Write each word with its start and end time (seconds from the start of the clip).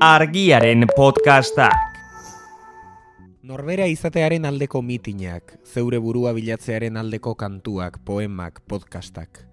argiaren 0.00 0.84
podcastak. 0.92 1.72
Norbera 3.42 3.86
izatearen 3.88 4.44
aldeko 4.44 4.82
mitinak, 4.84 5.54
zeure 5.64 5.96
burua 6.02 6.34
bilatzearen 6.36 6.98
aldeko 7.00 7.32
kantuak, 7.34 8.02
poemak, 8.04 8.60
podcastak. 8.68 9.46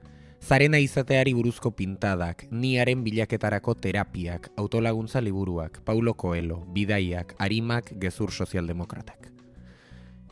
Zarena 0.44 0.82
izateari 0.84 1.32
buruzko 1.34 1.71
pintadak, 1.71 2.44
niaren 2.52 3.06
bilaketarako 3.06 3.76
terapiak, 3.79 4.50
autolaguntza 4.57 5.21
liburuak, 5.21 5.79
Paulo 5.86 6.14
Coelho, 6.20 6.66
bidaiak, 6.73 7.36
arimak, 7.39 7.94
gezur 8.00 8.32
sozialdemokratak. 8.32 9.32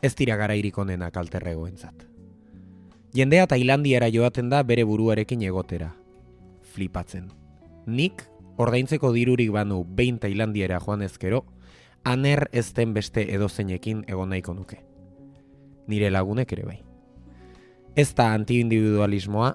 Ez 0.02 0.14
dira 0.14 0.36
gara 0.36 0.54
irikonenak 0.54 1.16
alterregoentzat. 1.16 2.04
Jendea 3.14 3.46
Tailandiara 3.46 4.10
joaten 4.12 4.50
da 4.50 4.62
bere 4.62 4.84
buruarekin 4.84 5.40
egotera. 5.42 5.94
Flipatzen. 6.74 7.30
Nik, 7.86 8.26
ordaintzeko 8.56 9.12
dirurik 9.12 9.50
banu 9.52 9.84
behin 9.84 10.18
Tailandiara 10.18 10.80
joan 10.80 11.02
ezkero, 11.02 11.44
aner 12.04 12.48
ez 12.52 12.72
den 12.74 12.94
beste 12.94 13.24
edozeinekin 13.34 14.04
egon 14.08 14.30
nahiko 14.30 14.54
nuke. 14.54 14.82
Nire 15.88 16.10
lagunek 16.10 16.52
ere 16.52 16.66
bai. 16.66 16.78
Ez 17.96 18.14
da 18.14 18.32
antiindividualismoa, 18.32 19.54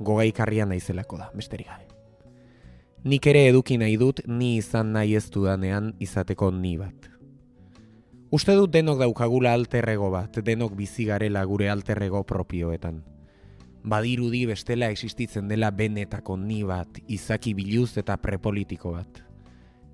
gogaikarria 0.00 0.66
naizelako 0.66 1.18
da, 1.18 1.30
besterik 1.34 1.68
gabe. 1.68 1.86
Nik 3.04 3.26
ere 3.30 3.46
eduki 3.48 3.78
nahi 3.78 3.96
dut 3.96 4.20
ni 4.26 4.56
izan 4.58 4.92
nahi 4.92 5.14
ez 5.16 5.28
dudanean 5.30 5.94
izateko 6.02 6.50
ni 6.50 6.76
bat. 6.76 7.08
Uste 8.30 8.52
dut 8.58 8.72
denok 8.74 8.98
daukagula 9.00 9.54
alterrego 9.56 10.10
bat, 10.12 10.42
denok 10.44 10.74
bizi 10.76 11.06
garela 11.08 11.44
gure 11.48 11.70
alterrego 11.70 12.24
propioetan. 12.28 13.00
Badirudi 13.84 14.44
bestela 14.46 14.90
existitzen 14.90 15.48
dela 15.48 15.70
benetako 15.70 16.36
ni 16.36 16.62
bat, 16.66 16.98
izaki 17.06 17.54
biluz 17.54 17.96
eta 17.98 18.16
prepolitiko 18.16 18.92
bat. 18.96 19.22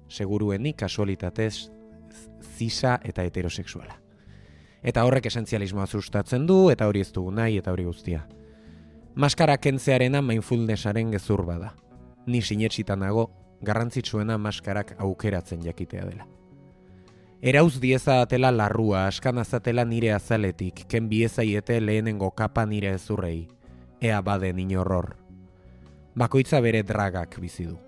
Seguruenik 0.08 0.76
kasualitatez 0.80 1.70
zisa 2.56 2.98
eta 3.04 3.22
heterosexuala. 3.22 4.00
Eta 4.84 5.04
horrek 5.04 5.26
esentzialismoa 5.26 5.86
sustatzen 5.86 6.46
du, 6.46 6.68
eta 6.70 6.88
hori 6.88 7.00
ez 7.00 7.12
dugu 7.12 7.32
nahi, 7.32 7.58
eta 7.58 7.72
hori 7.72 7.84
guztia. 7.84 8.26
Maskara 9.14 9.56
kentzearena 9.56 10.20
mindfulnessaren 10.22 11.12
gezur 11.14 11.44
bada. 11.46 11.72
Ni 12.26 12.42
sinetxitan 12.42 13.00
nago, 13.00 13.30
garrantzitsuena 13.64 14.38
maskarak 14.38 14.94
aukeratzen 14.98 15.62
jakitea 15.64 16.04
dela. 16.04 16.26
Erauz 17.44 17.78
dieza 17.80 18.20
atela 18.22 18.50
larrua, 18.52 19.06
askan 19.06 19.38
azatela 19.38 19.84
nire 19.84 20.12
azaletik, 20.12 20.86
ken 20.88 21.08
biezaiete 21.08 21.80
lehenengo 21.80 22.30
kapa 22.30 22.64
nire 22.66 22.94
ezurrei, 22.96 23.48
ea 24.04 24.20
baden 24.20 24.58
inorror. 24.60 25.16
Bakoitza 26.14 26.60
bere 26.60 26.82
dragak 26.84 27.38
bizi 27.40 27.64
du. 27.64 27.78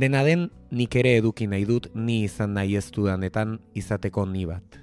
Dena 0.00 0.24
den, 0.24 0.48
nik 0.72 0.96
ere 0.96 1.12
eduki 1.20 1.46
nahi 1.46 1.66
dut 1.68 1.90
ni 1.94 2.22
izan 2.24 2.56
nahi 2.56 2.78
ez 2.80 2.88
dudanetan 2.90 3.58
izateko 3.76 4.24
ni 4.26 4.46
bat. 4.48 4.80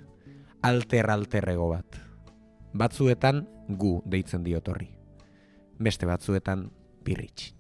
Alter-alterrego 0.62 1.72
bat. 1.74 1.98
Batzuetan 2.78 3.48
gu 3.82 3.96
deitzen 4.06 4.46
diotorri. 4.46 4.92
Beste 5.82 6.06
batzuetan 6.06 6.70
pirritx. 7.04 7.52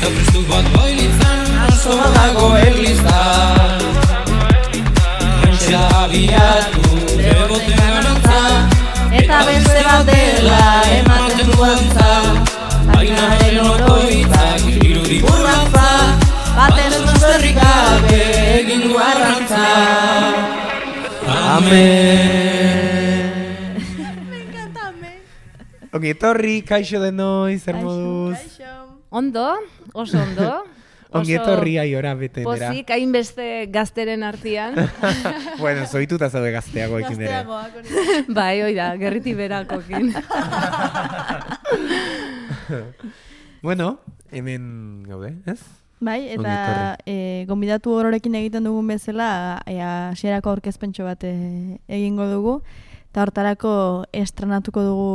Kristo 0.00 0.16
Kristu 0.16 0.40
bat 0.48 0.64
bailitzan 0.72 1.44
oso 1.68 1.92
badago 1.92 2.46
erliztan 2.56 3.80
Pentsa 5.42 5.80
abiatu 6.00 6.84
bebote 7.18 7.74
garantza 7.76 8.40
Eta 9.20 9.38
beste 9.44 9.80
bat 9.84 10.06
dela 10.08 10.62
ematen 10.96 11.50
du 11.52 11.58
antza. 11.66 12.08
Baina 12.88 13.26
eren 13.44 13.60
oroitzak 13.66 14.64
irudi 14.72 15.18
burrantza 15.20 15.88
Baten 16.56 16.96
ez 16.96 17.02
dut 17.04 17.18
Zerrik 17.20 17.60
gabe 17.60 18.22
egin 18.56 18.80
du 18.88 18.96
arrantza. 18.96 19.66
Amen 21.28 22.40
Ongi 25.92 26.08
etorri, 26.16 26.56
kaixo 26.64 27.04
denoi, 27.04 27.58
zer 27.58 27.76
moduz? 27.84 28.40
Ondo, 29.10 29.58
oso 29.94 30.20
ondo. 30.22 30.52
Ongi 31.10 31.34
Oso 31.34 31.42
etorri 31.42 31.72
aiora 31.82 32.12
bete 32.14 32.44
nera. 32.44 32.68
Pozik, 32.70 32.90
hainbeste 32.94 33.66
gazteren 33.74 34.22
artean. 34.22 34.76
bueno, 35.62 35.82
zoituta 35.90 36.28
zaude 36.30 36.52
gazteago 36.54 37.00
ekin 37.02 37.24
ere. 37.26 37.40
bai, 38.38 38.62
oi 38.62 38.76
da, 38.76 38.92
gerriti 39.00 39.34
berakokin. 39.34 40.12
Bueno, 43.60 43.98
hemen 44.30 45.02
gaude, 45.08 45.34
ez? 45.50 45.58
Bai, 46.00 46.30
eta 46.32 46.96
e, 47.04 47.44
gonbidatu 47.50 47.92
ororekin 47.92 48.38
egiten 48.38 48.64
dugun 48.64 48.86
bezala, 48.88 49.60
e, 49.68 49.76
hasierako 49.84 50.54
aurkezpentxo 50.54 51.04
bat 51.04 51.26
e, 51.28 51.34
egingo 51.92 52.30
dugu, 52.30 52.60
eta 53.10 53.26
hortarako 53.26 53.72
estrenatuko 54.16 54.86
dugu 54.86 55.10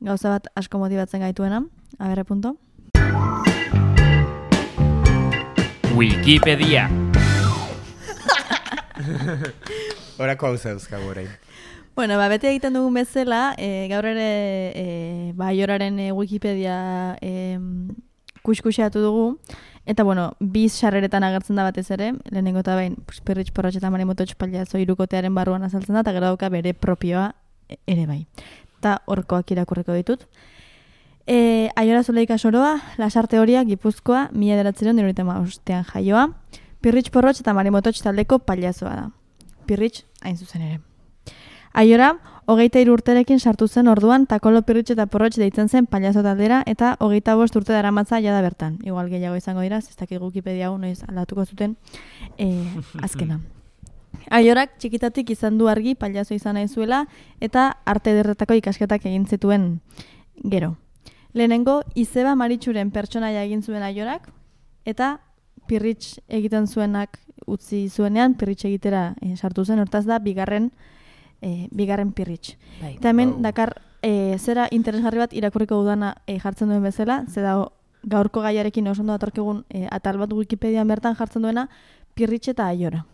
gauza 0.00 0.32
bat 0.32 0.48
asko 0.58 0.80
motibatzen 0.80 1.22
gaituena, 1.22 1.62
aberre 2.00 2.24
punto. 2.24 2.56
Wikipedia. 5.96 6.90
Horako 10.18 10.46
hau 10.46 10.56
zeuzkagu 10.58 11.08
orain. 11.08 11.28
Bueno, 11.96 12.18
ba, 12.20 12.28
bete 12.28 12.50
egiten 12.50 12.74
dugun 12.76 12.98
bezala, 12.98 13.54
e, 13.56 13.88
gaur 13.88 14.04
ere 14.04 14.26
e, 14.76 15.32
ba, 15.32 15.46
Aioraren 15.48 15.96
e, 15.98 16.10
Wikipedia 16.12 17.16
e, 17.24 17.56
kuskuseatu 18.44 19.00
dugu, 19.00 19.38
eta 19.88 20.04
bueno, 20.04 20.26
biz 20.38 20.74
sarreretan 20.74 21.24
agertzen 21.24 21.56
da 21.56 21.64
batez 21.64 21.86
ere, 21.96 22.10
lehenengo 22.28 22.60
eta 22.60 22.76
pues, 23.06 23.22
perritx 23.24 23.54
porratx 23.56 23.80
eta 23.80 23.88
marimoto 23.90 24.26
txpaliazo 24.28 24.76
irukotearen 24.82 25.32
barruan 25.34 25.64
azaltzen 25.64 25.96
da, 25.96 26.04
eta 26.04 26.12
gero 26.12 26.28
dauka 26.28 26.52
bere 26.52 26.74
propioa 26.74 27.30
e- 27.72 27.80
ere 27.86 28.04
bai. 28.04 28.26
Eta 28.76 28.98
horkoak 29.08 29.56
irakurriko 29.56 29.96
ditut. 29.96 30.28
E, 31.26 31.70
Aiora 31.74 32.04
Zuleika 32.04 32.38
Soroa, 32.38 32.80
Lasarte 32.98 33.40
Horia, 33.40 33.64
Gipuzkoa, 33.64 34.30
mila 34.32 34.56
deratzeren 34.56 34.96
dirurita 34.96 35.24
ostean 35.26 35.84
jaioa, 35.84 36.28
Pirritx 36.80 37.10
Porrotx 37.10 37.40
eta 37.42 37.54
Marimototx 37.54 38.02
taldeko 38.02 38.38
paliazoa 38.38 38.94
da. 38.94 39.08
Pirritx, 39.66 40.04
hain 40.22 40.36
zuzen 40.36 40.62
ere. 40.62 40.80
Aiora, 41.74 42.14
hogeita 42.46 42.78
hiru 42.80 42.94
urterekin 42.94 43.40
sartu 43.40 43.66
zen 43.66 43.90
orduan 43.90 44.24
takolo 44.30 44.62
pirritx 44.62 44.94
eta 44.94 45.08
porrotx 45.10 45.36
deitzen 45.36 45.68
zen 45.68 45.86
paliazo 45.90 46.22
taldera 46.22 46.62
eta 46.64 46.94
hogeita 47.00 47.34
bost 47.36 47.58
urte 47.58 47.74
daramatza 47.74 48.22
jada 48.22 48.40
bertan. 48.40 48.78
Igual 48.86 49.10
gehiago 49.10 49.36
izango 49.36 49.60
dira, 49.66 49.82
ez 49.82 49.96
dakit 49.98 50.22
Wikipedia 50.22 50.70
hau 50.70 50.78
noiz 50.78 51.02
aldatuko 51.08 51.44
zuten 51.44 51.76
e, 52.38 52.48
azkena. 53.06 53.40
Aiorak 54.30 54.78
txikitatik 54.78 55.34
izan 55.34 55.58
du 55.58 55.68
argi 55.68 55.94
paliazo 55.94 56.34
izan 56.34 56.56
nahi 56.56 56.68
zuela 56.68 57.04
eta 57.40 57.68
arte 57.84 58.14
derretako 58.14 58.56
ikasketak 58.62 59.04
egin 59.10 59.26
zituen 59.26 59.80
gero. 60.44 60.76
Lehenengo, 61.36 61.82
izeba 61.94 62.32
maritxuren 62.38 62.90
pertsonaia 62.94 63.42
egin 63.44 63.60
zuen 63.62 63.82
aiorak 63.84 64.30
eta 64.88 65.18
pirritx 65.68 66.20
egiten 66.32 66.64
zuenak 66.66 67.18
utzi 67.46 67.88
zuenean 67.90 68.34
pirritx 68.40 68.64
egitera 68.70 69.10
e, 69.20 69.34
sartu 69.36 69.64
zen, 69.66 69.82
hortaz 69.82 70.06
da 70.06 70.16
bigarren 70.18 70.70
e, 71.42 71.68
bigarren 71.70 72.14
pirritx. 72.16 72.54
Bai. 72.80 72.94
Eta 72.96 73.10
hemen 73.12 73.34
Wow. 73.34 73.42
dakar 73.42 73.74
e, 74.02 74.38
zera 74.38 74.68
interesgarri 74.72 75.20
bat 75.20 75.34
irakurriko 75.36 75.82
dudana 75.82 76.14
e, 76.26 76.38
jartzen 76.40 76.72
duen 76.72 76.82
bezala, 76.82 77.24
ze 77.28 77.42
da 77.44 77.58
gaurko 78.02 78.40
gaiarekin 78.40 78.88
oso 78.88 79.02
ondo 79.02 79.12
datorkigun 79.12 79.64
e, 79.68 79.86
atal 79.90 80.16
bat 80.16 80.32
Wikipedian 80.32 80.88
bertan 80.88 81.16
jartzen 81.16 81.42
duena 81.42 81.68
pirritx 82.14 82.54
eta 82.54 82.70
aiora. 82.70 83.04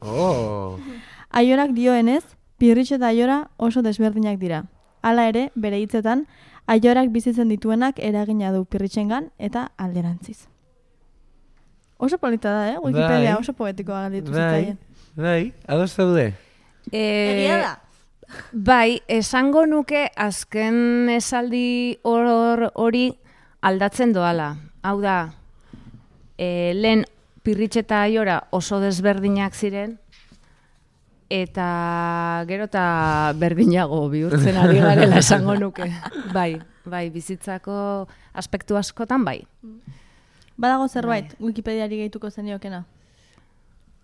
Oh, 0.00 0.78
Aiorak 1.40 1.72
dioenez, 1.74 2.22
pirritx 2.58 2.92
eta 3.00 3.08
aiora 3.08 3.48
oso 3.56 3.82
desberdinak 3.82 4.38
dira. 4.38 4.66
Hala 5.02 5.26
ere, 5.26 5.50
bere 5.56 5.80
hitzetan, 5.82 6.28
aiorak 6.66 7.10
bizitzen 7.10 7.48
dituenak 7.48 7.98
eragina 7.98 8.52
du 8.52 8.64
pirritxengan 8.64 9.30
eta 9.38 9.70
alderantziz. 9.76 10.46
Oso 11.98 12.18
polita 12.18 12.50
da, 12.50 12.70
eh? 12.72 12.78
Wikipedia 12.82 13.34
Bai. 13.34 13.40
oso 13.40 13.52
poetikoa 13.52 14.02
galditu 14.08 14.32
bai, 14.32 14.40
zitzaien. 14.40 14.78
bai, 15.16 15.52
ados 15.68 15.92
zaude? 15.94 16.32
Eh, 16.90 17.62
Bai, 18.52 19.02
esango 19.08 19.66
nuke 19.66 20.06
azken 20.16 21.08
esaldi 21.12 21.98
hor 22.02 22.70
hori 22.74 23.12
aldatzen 23.60 24.12
doala. 24.12 24.56
Hau 24.82 25.00
da, 25.02 25.16
e, 26.38 26.72
lehen 26.74 27.04
pirritx 27.44 27.82
eta 27.82 28.02
aiora 28.06 28.38
oso 28.50 28.80
desberdinak 28.80 29.54
ziren, 29.54 29.98
eta 31.32 32.44
gero 32.48 32.66
eta 32.68 33.32
berdinago 33.40 34.04
bihurtzen 34.12 34.58
ari 34.60 34.82
garela 34.84 35.22
esango 35.22 35.56
nuke. 35.56 35.88
Bai, 36.36 36.60
bai, 36.84 37.06
bizitzako 37.14 38.06
aspektu 38.36 38.76
askotan 38.76 39.24
bai. 39.24 39.38
Badago 40.60 40.88
zerbait, 40.88 41.32
Wikipediari 41.40 42.02
gehituko 42.02 42.28
zeniokena. 42.30 42.82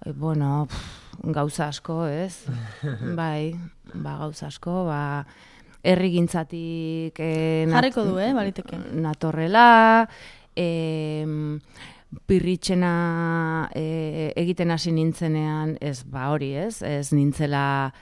E, 0.07 0.13
bueno, 0.13 0.67
pff, 0.71 1.21
gauza 1.35 1.69
asko, 1.69 2.07
ez? 2.09 2.47
bai, 3.21 3.53
ba, 3.93 4.17
gauza 4.25 4.49
asko, 4.49 4.87
ba, 4.89 5.27
errigintzatik... 5.85 7.21
E, 7.21 7.67
Jarriko 7.69 8.07
du, 8.09 8.17
eh, 8.23 8.33
baliteke. 8.35 8.81
Natorrela, 8.97 10.09
e, 10.57 10.69
pirritxena 12.29 13.69
e, 13.77 14.33
egiten 14.37 14.71
hasi 14.73 14.93
nintzenean, 14.97 15.77
ez, 15.81 16.03
ba 16.09 16.31
hori, 16.33 16.55
ez? 16.57 16.81
Ez 16.83 17.13
nintzela 17.13 17.93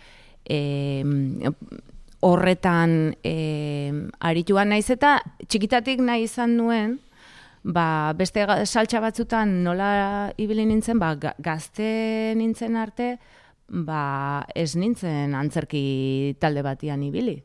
e, 0.46 1.02
horretan 2.26 3.16
e, 3.26 3.92
arituan 4.20 4.70
naiz 4.72 4.88
eta 4.94 5.18
txikitatik 5.46 6.00
nahi 6.04 6.26
izan 6.26 6.56
nuen, 6.58 6.98
ba, 7.66 8.12
beste 8.16 8.46
saltsa 8.64 9.02
batzutan 9.02 9.58
nola 9.64 10.30
ibili 10.38 10.66
nintzen, 10.68 11.00
ba, 11.02 11.14
ga- 11.18 11.34
gazte 11.42 12.32
nintzen 12.38 12.78
arte, 12.78 13.16
ba, 13.68 14.46
ez 14.54 14.76
nintzen 14.78 15.34
antzerki 15.34 16.36
talde 16.40 16.62
batian 16.62 17.02
ibili. 17.02 17.40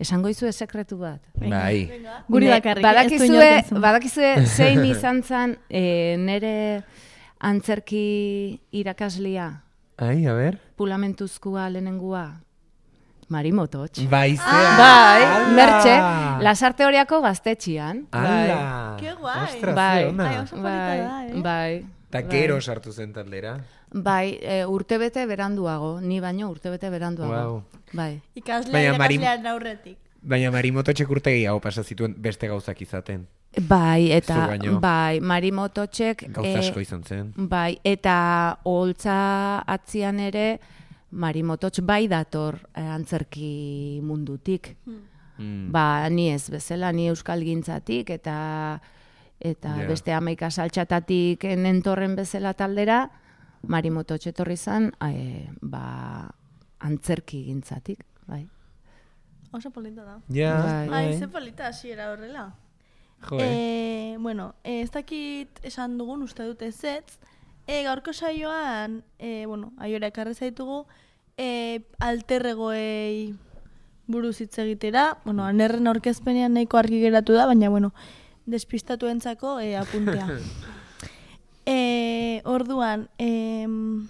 Esango 0.00 0.30
izue 0.32 0.50
sekretu 0.52 0.96
bat. 0.98 1.20
Bai. 1.36 1.90
Guri 2.32 2.48
bakarrik, 2.48 2.84
badakizue, 2.84 3.48
badakizue 3.84 4.30
zein 4.56 4.80
izan 4.88 5.22
zen 5.22 5.56
e, 5.68 6.16
nere 6.16 6.52
antzerki 7.40 8.60
irakaslia, 8.72 9.50
Ai, 10.00 10.24
a 10.26 10.32
ber. 10.36 10.56
pulamentuzkoa 10.80 11.68
lehenengua, 11.72 12.40
Marimototx. 13.30 14.08
Bai, 14.10 14.34
zea. 14.36 14.70
Bai, 14.80 15.20
Ala! 15.22 15.50
mertxe, 15.54 15.92
lasarte 16.42 16.82
horiako 16.88 17.20
gaztetxian. 17.22 18.06
Ala. 18.10 18.96
Ke 18.98 19.12
guai. 19.20 19.44
Ostras, 19.44 19.74
Bai, 19.76 20.00
bai, 20.16 20.32
da, 20.64 21.20
eh? 21.28 21.42
bai. 21.44 21.84
Ta 22.10 22.24
gero 22.26 22.56
sartu 22.60 22.90
zen 22.90 23.12
taldera. 23.14 23.52
Bai, 23.92 24.38
e, 24.40 24.64
urtebete 24.66 25.26
beranduago, 25.26 26.00
ni 26.00 26.20
baino 26.20 26.48
urtebete 26.50 26.90
beranduago. 26.90 27.32
Wow. 27.52 27.62
Bai. 27.92 28.20
Ikaslea 28.34 28.72
Baina 28.72 28.98
Marim- 28.98 29.20
irakaslearen 29.20 29.46
aurretik. 29.46 29.98
Baina 30.22 30.50
marimototxek 30.52 31.08
urte 31.10 31.30
gehiago 31.32 31.60
pasa 31.64 31.82
zituen 31.82 32.14
beste 32.18 32.46
gauzak 32.46 32.80
izaten. 32.82 33.26
Bai, 33.66 34.12
eta 34.12 34.56
bai, 34.78 35.18
Marimototxek 35.20 36.26
Gauza 36.32 36.48
eh, 36.50 36.58
asko 36.58 36.80
izan 36.80 37.02
zen. 37.02 37.32
Bai, 37.36 37.78
eta 37.82 38.58
holtza 38.62 39.58
atzian 39.66 40.20
ere 40.20 40.60
Marimototx 41.10 41.80
bai 41.82 42.06
dator 42.06 42.60
eh, 42.76 42.84
antzerki 42.84 43.98
mundutik. 44.04 44.76
Mm. 45.38 45.70
Ba, 45.72 46.08
ni 46.10 46.28
ez 46.30 46.50
bezala, 46.52 46.92
ni 46.92 47.08
euskal 47.08 47.40
gintzatik 47.42 48.10
eta 48.10 48.80
eta 49.40 49.72
Ja. 49.80 49.86
beste 49.88 50.12
amaika 50.12 50.50
saltxatatik 50.50 51.44
nentorren 51.56 52.14
bezala 52.14 52.52
taldera, 52.54 53.08
Marimototx 53.62 54.26
etorri 54.30 54.56
zan, 54.56 54.92
eh, 55.04 55.50
ba, 55.60 56.30
antzerki 56.80 57.44
gintzatik, 57.44 58.04
bai. 58.26 58.46
Oso 59.52 59.70
polita 59.70 60.04
da. 60.04 60.20
Ja, 60.28 60.86
Bai. 60.88 61.06
Ai, 61.10 61.18
ze 61.18 61.28
polita 61.28 61.66
hasiera 61.68 62.12
horrela. 62.12 62.54
Jo, 63.28 63.38
eh. 63.40 64.12
Eh, 64.12 64.16
bueno, 64.18 64.54
eh, 64.64 64.80
ez 64.82 64.90
dakit 64.90 65.60
esan 65.62 65.98
dugun 65.98 66.22
uste 66.22 66.44
dut 66.46 66.62
ez 66.62 66.84
ez. 66.84 67.18
Eh, 67.66 67.82
gaurko 67.84 68.12
saioan, 68.12 69.02
eh, 69.18 69.44
bueno, 69.46 69.72
aiora 69.78 70.06
ekarri 70.06 70.34
zaitugu, 70.34 70.86
eh, 71.36 71.82
alterregoei 71.98 73.34
buruz 74.06 74.40
hitz 74.40 74.58
egitera. 74.58 75.18
Bueno, 75.24 75.44
anerren 75.44 75.86
aurkezpenean 75.86 76.54
nahiko 76.54 76.78
argi 76.78 77.00
geratu 77.00 77.32
da, 77.34 77.46
baina, 77.46 77.68
bueno, 77.68 77.92
despistatuentzako 78.46 79.58
eh, 79.60 79.76
apuntea. 79.76 80.26
eh, 81.70 82.42
orduan, 82.44 83.08
em, 83.18 84.08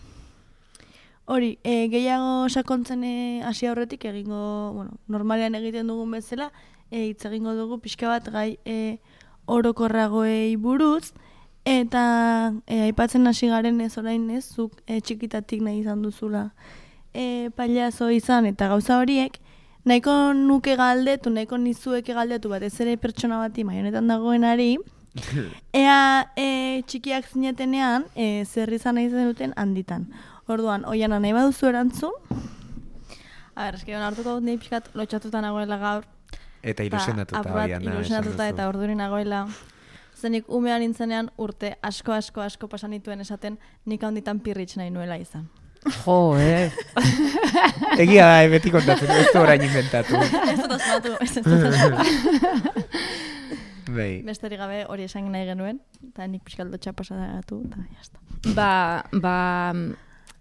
hori, 1.26 1.58
eh, 1.62 1.88
gehiago 1.92 2.48
sakontzen 2.48 3.04
eh, 3.04 3.42
hasi 3.44 3.68
aurretik 3.68 4.04
egingo, 4.08 4.72
bueno, 4.74 4.96
normalean 5.08 5.54
egiten 5.54 5.86
dugun 5.92 6.16
bezala, 6.16 6.50
hitz 6.90 7.24
egingo 7.28 7.54
dugu 7.54 7.78
pixka 7.78 8.08
bat 8.08 8.26
gai 8.32 8.58
eh, 8.64 8.98
orokorragoei 9.46 10.56
buruz, 10.56 11.12
eta 11.64 12.52
eh, 12.66 12.86
aipatzen 12.88 13.26
hasi 13.26 13.48
garen 13.48 13.80
ez 13.80 13.96
orain 13.98 14.28
ez, 14.30 14.44
zuk 14.54 14.80
eh, 14.86 15.00
txikitatik 15.00 15.62
nahi 15.62 15.82
izan 15.82 16.02
duzula 16.02 16.50
eh, 17.12 17.50
pailazo 17.56 18.10
izan. 18.10 18.46
Eta 18.46 18.68
gauza 18.72 18.98
horiek, 18.98 19.36
nahiko 19.84 20.32
nuke 20.34 20.76
galdetu, 20.80 21.30
nahiko 21.30 21.58
nizueke 21.58 22.16
galdetu 22.16 22.48
batez 22.48 22.74
ere 22.80 22.96
pertsona 22.96 23.38
bati 23.44 23.64
maionetan 23.64 24.08
dagoenari, 24.08 24.78
Ea 25.82 26.30
e, 26.38 26.82
txikiak 26.86 27.26
zinetenean, 27.32 28.06
e, 28.14 28.44
zer 28.46 28.72
izan 28.74 28.98
nahi 28.98 29.10
zenuten 29.10 29.54
handitan. 29.56 30.06
Orduan, 30.50 30.84
oian 30.88 31.14
nahi 31.14 31.34
baduzu 31.34 31.70
erantzun? 31.70 32.14
A 33.54 33.66
ber, 33.66 33.78
eski 33.78 33.94
hartuko 33.94 34.38
dut 34.38 34.46
nahi 34.46 34.58
pixkat 34.60 34.90
lotxatuta 34.94 35.42
nagoela 35.44 35.78
gaur. 35.80 36.06
Eta 36.62 36.84
ilusionatuta 36.84 37.40
apur 37.40 37.56
bat 37.56 37.68
Oiana, 37.68 37.82
esan 37.82 37.94
ilusionatuta 37.94 38.48
eta 38.52 38.68
orduri 38.68 38.94
nagoela. 38.98 39.46
Zenik 40.20 40.50
umea 40.52 40.76
nintzenean 40.78 41.30
urte 41.40 41.72
asko 41.82 42.12
asko 42.12 42.42
asko 42.44 42.68
pasan 42.68 42.92
dituen 42.92 43.22
esaten 43.24 43.56
nik 43.88 44.02
handitan 44.04 44.40
pirritx 44.44 44.76
nahi 44.76 44.92
nuela 44.92 45.16
izan. 45.16 45.48
Jo, 46.04 46.36
eh. 46.36 46.68
Egia 48.04 48.26
da, 48.28 48.42
eh, 48.42 48.50
beti 48.52 48.72
kontatzen, 48.72 49.08
ez 49.16 49.30
du 49.32 49.40
orain 49.40 49.62
inventatu. 49.64 50.20
ez 50.20 50.58
dut 50.60 50.76
asmatu, 50.76 51.14
ez 51.24 51.32
dut 51.38 51.46
asmatu. 51.70 52.04
Bai. 53.96 54.22
Besterik 54.26 54.60
gabe 54.60 54.84
hori 54.88 55.06
esan 55.08 55.30
nahi 55.32 55.46
genuen, 55.48 55.80
eta 56.08 56.26
nik 56.30 56.44
pixkat 56.46 56.70
lotxa 56.70 56.92
pasatu, 56.96 57.62
eta 57.68 57.84
jazta. 57.96 58.18
Ba, 58.56 59.04
ba, 59.12 59.36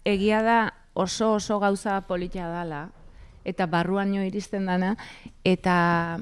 egia 0.04 0.42
da 0.46 0.58
oso 0.94 1.34
oso 1.36 1.58
gauza 1.60 2.00
politia 2.08 2.48
dala, 2.48 2.88
eta 3.44 3.66
barruaino 3.66 4.22
iristen 4.26 4.66
dana, 4.68 4.96
eta 5.44 6.20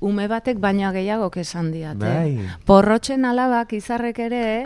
ume 0.00 0.28
batek 0.30 0.60
baino 0.62 0.92
gehiago 0.92 1.30
esan 1.36 1.72
diate. 1.72 2.04
Bai. 2.04 2.48
Porrotxen 2.66 3.24
alabak 3.24 3.72
izarrek 3.72 4.18
ere, 4.18 4.64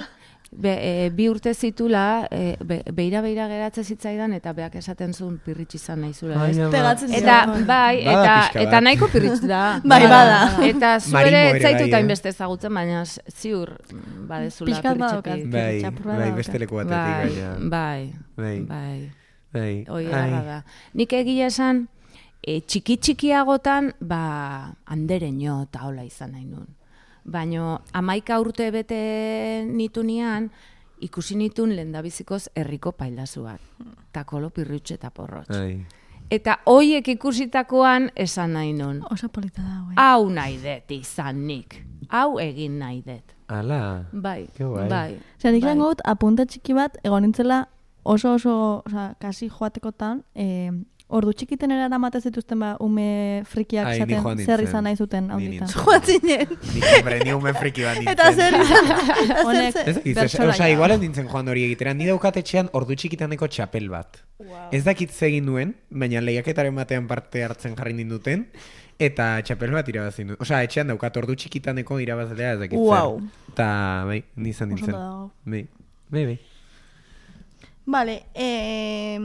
be, 0.52 0.72
e, 1.06 1.10
bi 1.10 1.28
urte 1.31 1.54
zitula, 1.54 2.26
e, 2.31 2.56
be, 2.60 2.82
beira 2.93 3.22
beira 3.25 3.46
geratze 3.49 3.84
zitzaidan, 3.84 4.34
eta 4.37 4.52
beak 4.56 4.75
esaten 4.81 5.14
zuen 5.16 5.38
pirritx 5.44 5.78
izan 5.81 6.02
nahi 6.04 6.12
zula, 6.12 6.46
ez? 6.49 6.58
Pegatzen 6.72 7.14
Eta, 7.16 7.38
bai, 7.68 8.02
Bada 8.04 8.25
eta, 8.25 8.64
eta 8.66 8.82
nahiko 8.85 9.09
pirritx 9.12 9.47
da. 9.49 9.62
Bai, 9.92 10.02
bada. 10.11 10.40
Eta 10.66 10.92
zu 11.00 11.12
Marimo 11.14 11.37
ere 11.37 11.49
ere 11.49 11.56
ez 11.59 11.62
zaitu 11.62 11.85
bai, 11.85 11.88
eh? 11.88 11.97
hainbeste 12.00 12.32
ezagutzen, 12.32 12.75
baina 12.75 13.04
ziur 13.06 13.73
badezula 14.28 14.82
pirritxetik. 14.82 15.49
Bai, 15.52 16.18
bai, 16.21 16.30
beste 16.37 16.61
leku 16.61 16.80
batetik 16.80 17.40
Bai, 17.73 18.12
bai, 18.37 18.59
Bai, 18.68 19.00
bai. 19.54 19.73
bai. 19.88 20.04
Garra 20.11 20.44
da. 20.47 20.61
Nik 20.99 21.16
egia 21.16 21.49
esan, 21.52 21.87
e, 22.42 22.61
txiki 22.61 22.99
txikiagotan, 22.99 23.92
ba, 24.00 24.23
andereño 24.85 25.62
eta 25.68 25.87
hola 25.88 26.04
izan 26.04 26.37
nahi 26.37 26.47
nun. 26.47 26.68
Baina 27.25 27.81
amaika 27.93 28.41
urte 28.41 28.71
bete 28.75 29.64
nitunean, 29.69 30.50
ikusi 31.00 31.37
nitun 31.37 31.75
lendabizikoz 31.76 32.49
herriko 32.57 32.93
pailazuak. 32.93 33.61
Takolo, 34.12 34.50
pirritxe 34.50 34.95
eta 34.95 35.11
porrotx. 35.11 35.50
Ai. 35.57 35.85
Eta 36.33 36.59
hoiek 36.67 37.09
ikusitakoan 37.12 38.11
esan 38.17 38.55
nahi 38.57 38.73
nun. 38.73 39.02
Oso 39.11 39.29
polita 39.29 39.62
da, 39.62 39.83
bai. 39.87 39.95
Hau 40.00 40.31
nahi 40.31 40.57
dut 40.62 40.91
izan 40.97 41.47
nik. 41.47 41.76
Hau 42.09 42.38
egin 42.41 42.79
nahi 42.79 43.02
dut. 43.05 43.35
Ala. 43.52 44.07
Bai, 44.12 44.47
Ke 44.57 44.64
guai. 44.64 44.88
bai. 44.88 45.19
Osea, 45.38 45.52
nik 45.52 45.62
bai. 45.64 45.95
apunta 46.05 46.47
txiki 46.47 46.73
bat, 46.75 46.97
egon 47.05 47.23
nintzela 47.23 47.67
oso 48.05 48.35
oso, 48.35 48.83
osea, 48.87 49.14
kasi 49.21 49.49
joatekotan, 49.49 50.23
eh, 50.35 50.71
ordu 51.12 51.33
txikiten 51.37 51.71
eramate 51.76 52.21
zituzten 52.25 52.59
ba, 52.62 52.71
ume 52.81 53.42
frikiak 53.49 53.87
Ai, 53.90 53.99
ni 54.07 54.16
joan 54.16 54.40
esaten 54.40 54.47
zer 54.47 54.62
izan 54.64 54.85
nahi 54.88 54.97
zuten 54.97 55.26
Ni 55.28 55.33
handitan. 55.37 55.69
nintzen. 55.69 55.85
Joatzinen. 55.85 56.52
Nik, 56.75 56.85
hombre, 56.97 57.19
ni 57.25 57.33
umen 57.37 57.54
friki 57.61 57.85
bat 57.87 57.99
nintzen. 58.00 58.12
Eta 58.16 58.28
zer 58.33 58.57
izan, 58.61 58.90
honek 59.47 59.75
bertsolaria. 60.16 60.50
osea, 60.54 60.69
igual 60.75 60.95
nintzen 61.00 61.28
joan 61.28 61.49
hori 61.52 61.64
egitera. 61.71 61.95
Ni 61.95 62.07
daukat 62.09 62.37
etxean 62.42 62.71
ordu 62.73 62.95
txikitaneko 62.99 63.49
txapel 63.49 63.88
bat. 63.92 64.23
Ez 64.73 64.83
dakit 64.85 65.11
ze 65.12 65.26
egin 65.28 65.45
nuen, 65.47 65.75
baina 65.90 66.21
lehiaketaren 66.25 66.75
batean 66.75 67.07
parte 67.07 67.45
hartzen 67.45 67.76
jarri 67.78 67.92
ninduten, 67.95 68.47
eta 68.99 69.26
txapel 69.42 69.71
bat 69.75 69.88
irabazin 69.92 70.33
du. 70.33 70.37
Osea, 70.42 70.62
etxean 70.66 70.88
daukat 70.90 71.16
ordu 71.23 71.35
txikitaneko 71.38 71.99
irabazlea 72.02 72.54
ez 72.57 72.59
dakit 72.64 72.78
Wow. 72.78 73.19
zer. 73.21 73.52
Eta, 73.52 73.69
bai, 74.09 74.23
nizan 74.37 74.73
Oso 74.73 74.87
nintzen. 74.87 74.97
Bai, 75.45 75.66
bai, 76.11 76.25
bai. 76.33 76.38
Vale, 77.85 78.23
eh, 78.35 79.19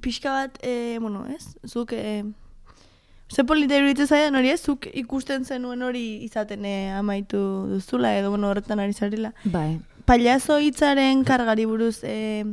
pixka 0.00 0.30
bat, 0.30 0.58
eh, 0.62 0.98
bueno, 1.00 1.26
ez? 1.26 1.56
Zuk, 1.66 1.92
eh, 1.92 2.24
ze 3.28 3.44
polita 3.44 3.76
iruditzen 3.76 4.06
zaidan 4.06 4.36
hori 4.36 4.50
ez? 4.50 4.60
Zuk 4.62 4.88
ikusten 4.92 5.44
zenuen 5.44 5.82
hori 5.82 6.24
izaten 6.24 6.64
eh, 6.64 6.92
amaitu 6.94 7.38
duzula, 7.72 8.16
edo 8.18 8.30
bueno, 8.30 8.50
horretan 8.50 8.80
ari 8.80 8.92
zarela. 8.92 9.34
Bai. 9.44 9.80
Pailazo 10.06 10.58
hitzaren 10.62 11.24
kargari 11.24 11.66
buruz 11.66 12.04
eh, 12.04 12.44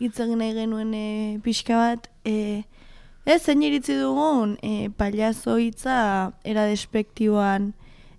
hitz 0.00 0.16
egin 0.24 0.40
nahi 0.40 0.54
genuen 0.56 0.94
e, 0.96 1.38
pixka 1.44 1.76
bat, 1.76 2.08
e, 2.24 2.64
ez 3.28 3.42
zein 3.44 3.62
iritzi 3.62 3.98
dugun 4.00 4.56
e, 4.64 4.88
paliazo 4.96 5.58
hitza 5.60 6.32
era 6.42 6.64
despektiboan 6.70 7.74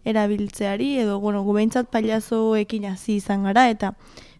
erabiltzeari, 0.05 0.93
edo, 1.01 1.19
bueno, 1.21 1.41
gu 1.45 1.55
behintzat 1.57 1.89
paliazoekin 1.93 2.85
hasi 2.91 3.17
izan 3.17 3.47
gara, 3.49 3.67
eta 3.73 3.95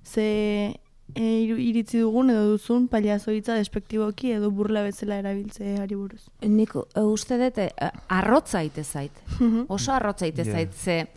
ze 0.05 0.77
e, 1.15 1.23
iritzi 1.69 1.99
dugun 1.99 2.29
edo 2.29 2.45
duzun 2.53 2.87
paliazo 2.87 3.31
hitza 3.31 3.55
despektiboki 3.59 4.31
edo 4.37 4.51
burla 4.51 4.83
bezala 4.83 5.17
erabiltzeari 5.21 5.95
buruz. 5.95 6.27
Nik 6.41 6.75
e, 6.75 7.01
uste 7.01 7.37
dut, 7.41 7.57
e, 7.57 7.69
arrotza 8.09 8.63
ite 8.63 8.83
zait. 8.83 9.11
Oso 9.67 9.91
arrotza 9.93 10.27
ite 10.27 10.43
Ja. 10.45 10.51
zait, 10.53 10.73
ze 10.73 11.07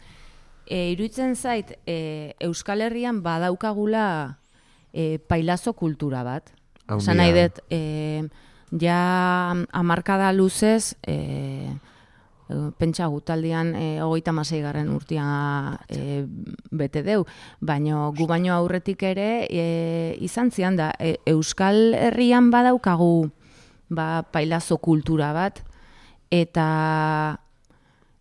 e, 0.67 0.91
iruditzen 0.93 1.35
zait 1.37 1.75
e, 1.87 2.35
Euskal 2.41 2.81
Herrian 2.81 3.23
badaukagula 3.23 4.39
e, 4.93 5.19
pailazo 5.19 5.73
kultura 5.75 6.23
bat. 6.25 6.51
Esan 6.99 7.17
nahi 7.17 7.33
dut, 7.33 7.61
e, 7.71 8.29
ja 8.81 9.51
amarkada 9.73 10.33
luzez, 10.33 10.95
e, 11.07 11.71
pentsa 12.79 13.07
gutaldian 13.09 13.75
e, 13.75 14.01
hogeita 14.05 14.33
masei 14.33 14.61
garren 14.61 14.91
urtia 14.93 15.25
e, 15.89 16.25
bete 16.71 17.03
deu, 17.03 17.25
baino 17.61 18.13
gu 18.17 18.27
baino 18.29 18.55
aurretik 18.55 19.03
ere 19.03 19.47
e, 19.49 19.65
izan 20.21 20.51
zian 20.51 20.77
da, 20.77 20.93
e, 20.99 21.17
Euskal 21.27 21.95
Herrian 21.95 22.51
badaukagu 22.53 23.31
ba, 23.89 24.25
pailazo 24.31 24.79
kultura 24.79 25.33
bat, 25.33 25.63
eta 26.31 27.41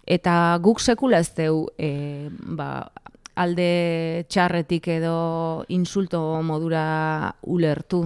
eta 0.04 0.34
guk 0.64 0.80
sekula 0.84 1.20
ez 1.24 1.32
deu 1.36 1.68
e, 1.78 2.30
ba, 2.32 2.92
alde 3.36 4.26
txarretik 4.30 4.88
edo 5.00 5.66
insulto 5.74 6.22
modura 6.44 7.34
ulertu. 7.44 8.06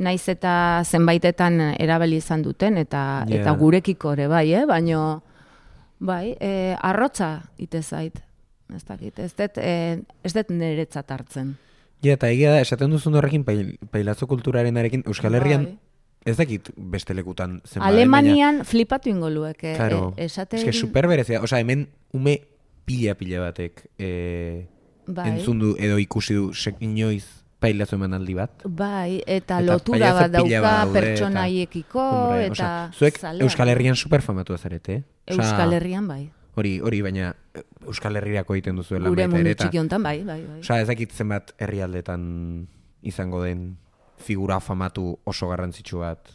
Naiz 0.00 0.22
eta 0.32 0.80
zenbaitetan 0.88 1.60
erabili 1.78 2.16
izan 2.22 2.42
duten 2.42 2.78
eta 2.80 3.24
Ja. 3.28 3.40
eta 3.42 3.52
gurekiko 3.52 4.14
ere 4.16 4.28
bai, 4.28 4.46
eh? 4.54 4.64
baino 4.66 5.22
bai, 6.00 6.36
e, 6.40 6.74
arrotza 6.80 7.42
ite 7.58 7.82
zait. 7.82 8.20
Ez 8.74 8.84
dakit, 8.86 9.18
ez 9.18 9.34
dut, 9.34 9.58
e, 9.58 10.00
ez 10.24 10.32
dut 10.32 10.50
niretzat 10.54 11.10
hartzen. 11.10 11.56
Ja, 12.00 12.14
eta 12.14 12.30
egia 12.32 12.52
da, 12.54 12.60
esaten 12.64 12.90
duzun 12.90 13.14
horrekin 13.18 13.44
pail, 13.44 13.74
pailazo 13.92 14.26
kulturaren 14.30 14.78
arekin, 14.80 15.02
Euskal 15.06 15.34
Herrian, 15.36 15.64
Bai. 15.64 15.78
ez 16.24 16.36
dakit 16.38 16.70
beste 16.76 17.14
lekutan 17.14 17.60
zenba. 17.66 17.88
Alemanian 17.88 18.64
flipatu 18.64 19.10
ingo 19.10 19.28
eh? 19.46 19.74
Claro, 19.76 20.14
E, 20.16 20.24
esate 20.24 20.56
eske 20.56 20.72
super 20.72 21.06
berezia, 21.08 21.42
osea, 21.42 21.58
hemen 21.60 21.88
ume 22.12 22.40
pila-pila 22.86 23.40
batek 23.40 23.86
e, 23.98 24.66
Bai. 25.06 25.28
entzun 25.30 25.58
du 25.58 25.76
edo 25.78 25.98
ikusi 25.98 26.34
du 26.34 26.54
sek, 26.54 26.76
inoiz 26.80 27.39
pailazo 27.60 27.96
emanaldi 27.96 28.34
bat. 28.34 28.62
Bai, 28.64 29.18
eta, 29.26 29.58
Eta 29.60 29.62
lotura 29.62 30.12
bat 30.16 30.32
dauka 30.32 30.48
eta- 30.58 30.92
pertsonaiekiko 30.94 32.00
Hombre, 32.00 32.46
eta 32.46 32.52
osea, 32.52 32.90
zuek 32.98 33.18
zaleak. 33.20 33.42
Euskal 33.44 33.68
Herrian 33.68 33.96
super 33.96 34.22
famatu 34.22 34.56
zarete, 34.58 34.94
eh? 34.94 35.04
Osea, 35.28 35.44
Euskal 35.44 35.72
Herrian 35.76 36.08
bai. 36.08 36.30
Hori, 36.56 36.80
hori, 36.80 37.00
baina 37.02 37.34
eh, 37.54 37.62
Euskal 37.86 38.16
Herrirako 38.16 38.54
egiten 38.56 38.76
duzuela 38.76 39.08
Gure 39.08 39.22
baita 39.22 39.36
ere, 39.36 39.38
mundu 39.44 39.50
eta- 39.50 39.64
txiki 39.68 39.78
hontan 39.78 40.02
bai, 40.02 40.24
bai, 40.24 40.40
bai. 40.44 40.58
Osea, 40.64 40.80
ez 40.82 40.88
dakit 40.88 41.12
zenbat 41.12 41.52
herrialdetan 41.58 42.66
izango 43.02 43.42
den 43.44 43.76
figura 44.18 44.58
famatu 44.60 45.18
oso 45.24 45.48
garrantzitsu 45.48 45.98
bat 46.02 46.28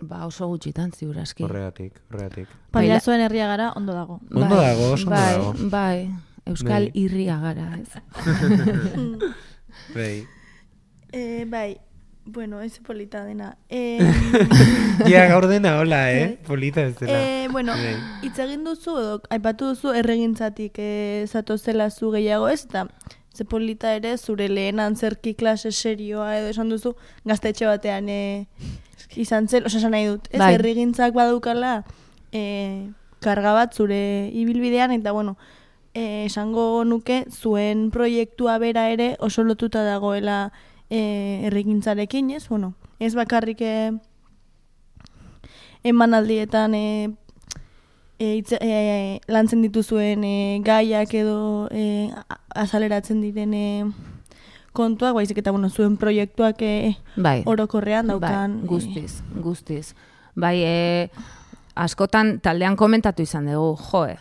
Ba, 0.00 0.26
oso 0.26 0.46
gutxitan 0.46 0.92
ziurazki. 0.92 1.42
horregatik, 1.42 1.96
horregatik. 2.12 2.46
Paliazoen 2.70 3.20
herria 3.20 3.48
gara, 3.48 3.72
ondo 3.74 3.92
dago. 3.92 4.20
Ondo 4.30 4.54
dago, 4.54 4.92
oso 4.92 5.08
ondo 5.08 5.16
bai, 5.16 5.32
dago. 5.32 5.54
Bai, 5.70 6.10
Euskal 6.46 6.84
Bai. 6.86 6.92
irria 6.94 7.38
gara, 7.42 7.72
ez. 7.82 7.88
Bai. 9.94 10.26
E, 11.12 11.44
bai, 11.48 11.78
bueno, 12.24 12.60
ez 12.60 12.78
polita 12.80 13.24
dena. 13.24 13.56
E, 13.68 13.98
Ja, 15.06 15.26
gaur 15.32 15.46
dena 15.52 15.78
hola, 15.80 16.12
eh? 16.12 16.38
Polita 16.46 16.82
ez 16.82 16.98
dela. 16.98 17.18
e, 17.18 17.48
bueno, 17.48 17.72
Bai. 17.72 17.94
hitz 18.22 18.38
egin 18.38 18.64
duzu, 18.64 18.98
edo, 19.00 19.22
aipatu 19.30 19.70
duzu 19.72 19.94
erregintzatik 19.96 20.76
e, 20.78 21.24
zatozela 21.26 21.90
zu 21.90 22.10
gehiago 22.12 22.48
ez, 22.48 22.64
eta 22.66 22.86
ze 23.34 23.44
polita 23.44 23.94
ere 23.94 24.16
zure 24.18 24.48
lehen 24.48 24.80
antzerki 24.80 25.34
klase 25.34 25.70
serioa 25.72 26.36
edo 26.38 26.48
esan 26.50 26.68
duzu 26.68 26.96
gaztetxe 27.24 27.66
batean 27.66 28.08
e, 28.10 28.46
izan 29.16 29.46
zen, 29.48 29.64
osa 29.64 29.78
esan 29.78 29.94
nahi 29.94 30.08
dut, 30.10 30.28
ez 30.32 30.40
Bai. 30.42 30.54
erregintzak 30.58 31.14
badukala 31.14 31.84
e, 32.32 32.90
karga 33.24 33.52
bat 33.54 33.74
zure 33.74 34.28
ibilbidean, 34.34 34.92
eta 34.92 35.12
bueno, 35.12 35.36
esango 35.98 36.84
nuke 36.84 37.24
zuen 37.32 37.88
proiektua 37.90 38.58
bera 38.58 38.88
ere 38.90 39.16
oso 39.18 39.42
lotuta 39.42 39.82
dagoela 39.82 40.52
e, 40.90 41.46
erregintzarekin, 41.46 42.30
ez? 42.30 42.48
Bueno, 42.48 42.74
ez 42.98 43.14
bakarrik 43.14 43.60
e, 43.60 43.92
emanaldietan 45.84 46.74
e, 46.74 47.10
e, 48.18 48.42
e, 48.60 49.20
lantzen 49.28 49.62
dituzuen 49.62 50.24
e, 50.24 50.60
gaiak 50.64 51.14
edo 51.14 51.68
e, 51.70 52.10
azaleratzen 52.54 53.20
diren 53.22 53.54
e, 53.54 53.66
kontuak, 54.72 55.14
baizik 55.14 55.40
eta 55.42 55.52
bueno, 55.54 55.70
zuen 55.70 55.96
proiektuak 55.96 56.62
e, 56.62 56.96
Bai. 57.16 57.42
orokorrean 57.46 58.10
daukan. 58.10 58.60
Bai, 58.62 58.68
guztiz, 58.68 59.20
guztiz. 59.42 59.94
Bai, 60.38 60.56
e, 60.62 61.10
askotan 61.78 62.38
taldean 62.42 62.76
komentatu 62.76 63.22
izan 63.22 63.50
dugu, 63.50 63.76
joe, 63.90 64.16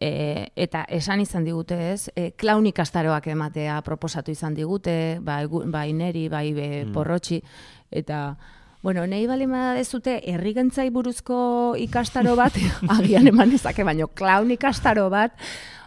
e, 0.00 0.48
eta 0.56 0.84
esan 0.88 1.20
izan 1.20 1.44
digute 1.44 1.92
ez, 1.92 2.10
e, 2.16 2.30
klaun 2.32 2.66
ikastaroak 2.66 3.26
ematea 3.26 3.80
proposatu 3.82 4.30
izan 4.30 4.54
digute, 4.54 5.18
bai, 5.20 5.46
bai 5.48 5.92
neri, 5.92 6.28
bai 6.28 6.52
be, 6.52 6.86
porrotxi, 6.92 7.42
eta 7.90 8.36
Bueno, 8.82 9.04
nahi 9.06 9.28
bali 9.28 9.46
dezute 9.46 10.16
herrigentzai 10.26 10.88
buruzko 10.90 11.76
ikastaro 11.78 12.34
bat, 12.34 12.52
agian 12.98 13.28
eman 13.28 13.48
dezake, 13.50 13.84
baino 13.84 14.08
klaun 14.08 14.50
ikastaro 14.50 15.08
bat, 15.08 15.36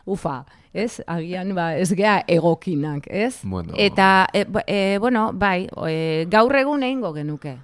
ufa, 0.06 0.46
ez? 0.72 1.02
Agian 1.06 1.54
ba, 1.56 1.76
ez 1.76 1.92
gea 1.94 2.24
egokinak, 2.26 3.04
ez? 3.12 3.42
Bueno. 3.44 3.74
Eta, 3.76 4.28
e, 4.32 4.46
ba- 4.46 4.64
e, 4.66 4.98
bueno, 4.98 5.34
bai, 5.34 5.68
e, 5.90 6.26
gaur 6.32 6.56
egun 6.56 6.84
egingo 6.84 7.12
genuke. 7.14 7.58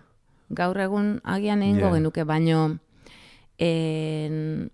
Gaur 0.49 0.77
egun 0.83 1.21
agian 1.23 1.63
egingo 1.63 1.87
Ja. 1.87 1.93
genuke, 1.95 2.23
baino 2.25 2.79
en, 3.57 4.69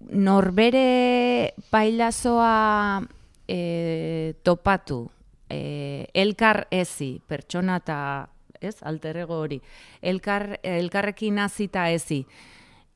norbere 0.00 1.54
pailazoa 1.70 3.02
e, 3.48 4.34
topatu, 4.42 5.10
e, 5.50 6.08
elkar 6.14 6.66
ezi, 6.70 7.20
pertsona 7.26 7.78
eta, 7.82 8.28
ez, 8.60 8.76
alterego 8.82 9.38
hori, 9.42 9.60
elkar, 10.02 10.58
elkarrekin 10.62 11.38
hazita 11.38 11.88
ezi, 11.94 12.24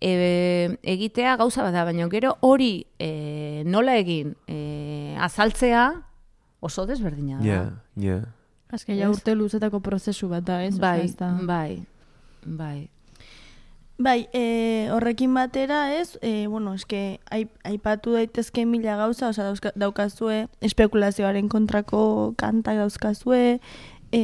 e, 0.01 0.77
egitea 0.83 1.37
gauza 1.41 1.63
bada, 1.63 1.85
baina 1.89 2.09
gero 2.11 2.37
hori 2.41 2.85
e, 2.99 3.63
nola 3.67 3.97
egin 4.01 4.35
e, 4.47 5.17
azaltzea 5.23 5.89
oso 6.63 6.87
desberdina 6.87 7.39
da. 7.39 7.45
Ja, 7.47 7.63
ja. 7.97 8.21
Azke, 8.73 8.95
ja 8.97 9.11
urte 9.13 9.35
luzetako 9.37 9.81
prozesu 9.85 10.31
bat 10.31 10.45
da, 10.49 10.63
ez? 10.65 10.79
Bai, 10.81 11.03
ez 11.05 11.17
da- 11.19 11.35
bai, 11.45 11.83
bai. 12.47 12.89
Bai, 14.03 14.27
e, 14.35 14.89
horrekin 14.91 15.31
batera 15.35 15.95
ez, 15.95 16.19
e, 16.23 16.49
bueno, 16.49 16.73
eske 16.75 17.21
aip- 17.31 17.61
aipatu 17.63 18.17
daitezke 18.17 18.65
mila 18.67 18.97
gauza, 18.99 19.29
osea 19.29 19.45
dauzka, 19.45 19.71
daukazue 19.79 20.49
espekulazioaren 20.61 21.47
kontrako 21.49 22.35
kantak 22.37 22.81
dauzkazue, 22.81 23.61
e, 24.11 24.23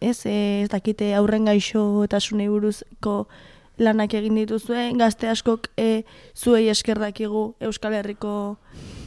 ez, 0.00 0.24
ez 0.24 0.70
dakite 0.72 1.10
aurren 1.18 1.44
gaixo 1.44 2.04
eta 2.04 2.18
buruzko 2.48 3.28
lanak 3.76 4.14
egin 4.14 4.36
dituzue, 4.36 4.92
gazte 4.96 5.28
askok 5.28 5.68
e, 5.76 6.04
zuei 6.34 6.68
esker 6.70 6.98
dakigu 6.98 7.56
Euskal 7.60 7.92
Herriko 7.92 8.56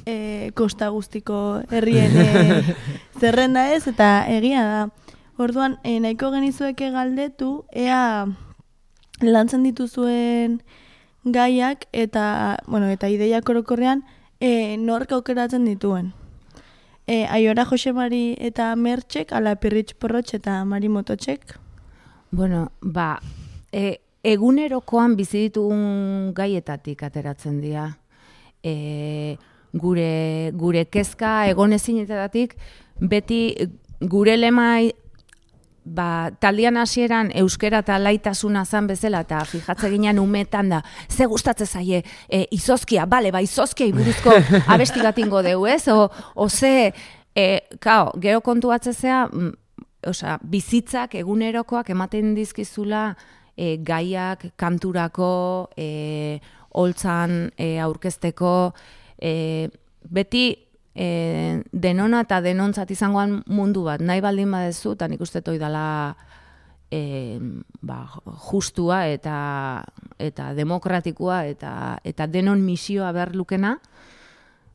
e, 0.06 0.52
kosta 0.54 0.90
guztiko 0.90 1.64
herrien 1.72 2.12
e, 2.18 2.76
zerrenda 3.20 3.74
ez, 3.74 3.88
eta 3.88 4.28
egia 4.28 4.64
da. 4.64 4.90
Orduan, 5.38 5.80
e, 5.84 6.00
nahiko 6.00 6.30
genizueke 6.32 6.92
galdetu, 6.92 7.66
ea 7.72 8.28
lantzen 9.22 9.64
dituzuen 9.64 10.62
gaiak 11.24 11.88
eta, 11.92 12.58
bueno, 12.68 12.88
eta 12.88 13.10
ideiak 13.10 13.50
orokorrean 13.50 14.04
e, 14.40 14.78
nork 14.78 15.12
aukeratzen 15.12 15.66
dituen. 15.66 16.14
E, 17.08 17.26
aiora 17.32 17.66
Jose 17.66 17.94
Mari 17.94 18.36
eta 18.40 18.74
Mertxek, 18.76 19.32
ala 19.34 19.56
Pirritx 19.56 19.96
Porrotx 19.96 20.36
eta 20.36 20.64
Mari 20.66 20.90
Mototxek. 20.90 21.58
Bueno, 22.32 22.72
ba, 22.82 23.18
e, 23.72 24.00
egunerokoan 24.28 25.16
bizi 25.16 25.48
ditugun 25.48 26.34
gaietatik 26.36 27.04
ateratzen 27.08 27.62
dira. 27.64 27.90
E, 28.64 29.38
gure, 29.74 30.52
gure 30.54 30.86
kezka 30.92 31.48
egonezinetatik 31.52 32.58
beti 33.00 33.42
gure 34.02 34.36
lema 34.38 34.80
ba, 35.88 36.32
taldian 36.40 36.78
hasieran 36.78 37.32
euskera 37.36 37.82
eta 37.84 37.98
laitasuna 38.00 38.66
zan 38.66 38.88
bezala 38.88 39.22
eta 39.26 39.44
fijatze 39.48 39.90
ginen 39.92 40.20
umetan 40.20 40.70
da, 40.70 40.82
ze 41.10 41.26
gustatze 41.26 41.66
zaie, 41.66 42.04
e, 42.30 42.46
izozkia, 42.52 43.06
bale, 43.06 43.32
ba, 43.32 43.42
izozkia 43.42 43.88
buruzko 43.96 44.34
abesti 44.74 45.02
ingo 45.24 45.42
deu, 45.42 45.66
ez? 45.66 45.88
O, 45.88 46.10
o 46.36 46.50
ze, 46.50 46.94
e, 47.36 47.60
kao, 47.80 48.12
gero 48.20 48.42
kontuatzezea, 48.42 49.28
mm, 49.32 49.54
osea, 50.08 50.38
bizitzak 50.44 51.16
egunerokoak 51.16 51.90
ematen 51.90 52.36
dizkizula 52.36 53.16
e, 53.56 53.78
gaiak 53.78 54.54
kanturako, 54.56 55.70
e, 55.78 56.40
holtzan 56.78 57.52
e, 57.58 57.78
aurkezteko, 57.82 58.74
e, 59.18 59.70
beti 60.10 60.67
e, 60.98 61.62
denona 61.72 62.24
eta 62.26 62.42
denontzat 62.42 62.92
izangoan 62.92 63.42
mundu 63.46 63.86
bat, 63.86 64.02
nahi 64.02 64.22
baldin 64.24 64.52
badezu, 64.52 64.96
eta 64.98 65.08
nik 65.08 65.22
uste 65.22 65.44
toi 65.46 65.58
dela 65.62 66.16
e, 66.90 67.38
ba, 67.86 68.02
justua 68.50 69.06
eta 69.12 69.38
eta 70.18 70.52
demokratikoa 70.58 71.44
eta 71.52 71.72
eta 72.08 72.28
denon 72.28 72.64
misioa 72.66 73.12
behar 73.14 73.36
lukena, 73.38 73.78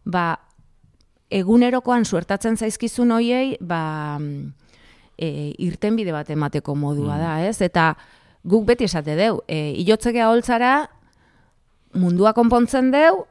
ba, 0.04 0.26
egunerokoan 1.32 2.04
suertatzen 2.04 2.56
zaizkizun 2.56 3.10
hoiei, 3.16 3.56
ba, 3.60 4.20
e, 5.18 5.52
irtenbide 5.64 6.14
bat 6.14 6.30
emateko 6.30 6.76
modua 6.78 7.18
da, 7.18 7.36
ez? 7.48 7.58
Eta 7.64 7.94
guk 8.44 8.66
beti 8.68 8.86
esate 8.86 9.16
deu, 9.18 9.40
e, 9.48 9.72
ilotzekea 9.82 10.28
holtzara, 10.30 10.74
mundua 11.98 12.32
konpontzen 12.36 12.90
deu, 12.92 13.24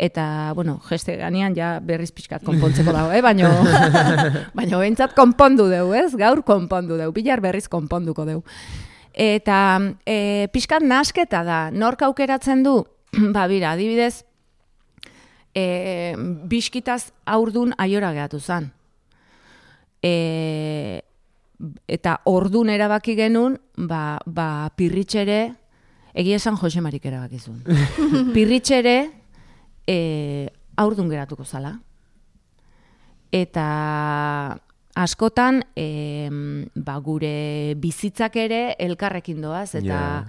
eta, 0.00 0.52
bueno, 0.56 0.78
geste 0.88 1.18
ganean 1.20 1.52
ja 1.52 1.74
berriz 1.84 2.08
pixkat 2.16 2.40
konpontzeko 2.46 2.92
dago, 2.96 3.12
eh? 3.12 3.20
baino, 3.20 3.50
baino 4.56 4.80
bentsat 4.80 5.12
konpondu 5.12 5.66
deu, 5.68 5.90
ez? 5.92 6.14
Gaur 6.16 6.40
konpondu 6.46 6.96
deu, 6.96 7.10
bilar 7.12 7.42
berriz 7.44 7.66
konponduko 7.68 8.24
deu. 8.24 8.40
Eta 9.12 9.58
e, 10.08 10.48
pixkat 10.54 10.86
nasketa 10.88 11.42
da, 11.44 11.60
nork 11.68 12.06
aukeratzen 12.08 12.64
du, 12.64 12.78
ba, 13.36 13.44
bira, 13.52 13.74
adibidez, 13.76 14.22
e, 15.52 16.16
biskitaz 16.48 17.10
aurdun 17.28 17.76
aiora 17.76 18.14
gehatu 18.16 18.40
zan. 18.40 18.72
E, 20.00 21.04
eta 21.84 22.22
ordun 22.24 22.72
erabaki 22.72 23.20
genuen, 23.20 23.60
ba, 23.76 24.16
ba 24.24 24.70
pirritxere, 24.80 25.42
egia 26.16 26.40
esan 26.40 26.56
Jose 26.56 26.80
Marik 26.80 27.04
erabakizun. 27.04 27.66
pirritxere, 28.36 29.19
e, 29.90 30.50
aurdun 30.78 31.10
geratuko 31.10 31.44
zala. 31.44 31.74
Eta 33.34 34.58
askotan, 34.98 35.62
e, 35.78 36.28
ba, 36.74 36.96
gure 37.02 37.74
bizitzak 37.78 38.36
ere 38.42 38.62
elkarrekin 38.78 39.40
doaz, 39.42 39.74
eta 39.74 39.86
Ja. 39.86 40.24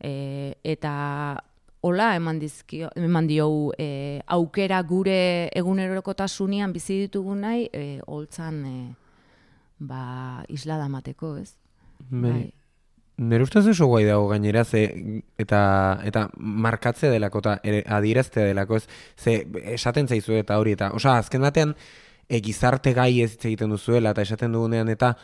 e, 0.00 0.54
eta 0.64 1.42
hola 1.80 2.14
eman 2.16 2.38
dizkio 2.38 2.90
eman 2.98 3.26
diogu 3.30 3.72
e, 3.78 4.20
aukera 4.26 4.82
gure 4.82 5.48
egunerokotasunean 5.54 6.72
bizi 6.72 6.98
ditugu 7.06 7.34
nahi 7.38 7.68
e, 7.72 8.00
holtzan 8.06 8.64
e, 8.66 8.94
ba 9.78 10.44
islada 10.48 10.88
mateko, 10.88 11.36
ez? 11.38 11.54
Bai. 12.10 12.52
Nire 13.18 13.42
ustez 13.42 13.64
oso 13.66 13.88
guai 13.90 14.04
dago 14.06 14.28
gainera, 14.30 14.62
ze, 14.64 14.82
eta, 15.42 15.60
eta 16.06 16.28
markatze 16.38 17.10
delako, 17.10 17.40
eta 17.42 17.56
ere, 17.66 17.80
adierazte 17.96 18.44
delako, 18.46 18.78
ez, 18.78 18.84
ze 19.18 19.40
esaten 19.74 20.06
zaizu 20.06 20.36
eta 20.38 20.58
hori, 20.62 20.76
eta, 20.78 20.92
osea, 20.94 21.16
azken 21.24 21.42
batean, 21.42 21.74
e, 22.28 22.38
gizarte 22.44 22.92
gai 22.94 23.10
ez 23.24 23.32
egiten 23.40 23.74
duzuela, 23.74 24.12
eta 24.14 24.22
esaten 24.22 24.54
dugunean, 24.54 24.92
eta, 24.94 25.16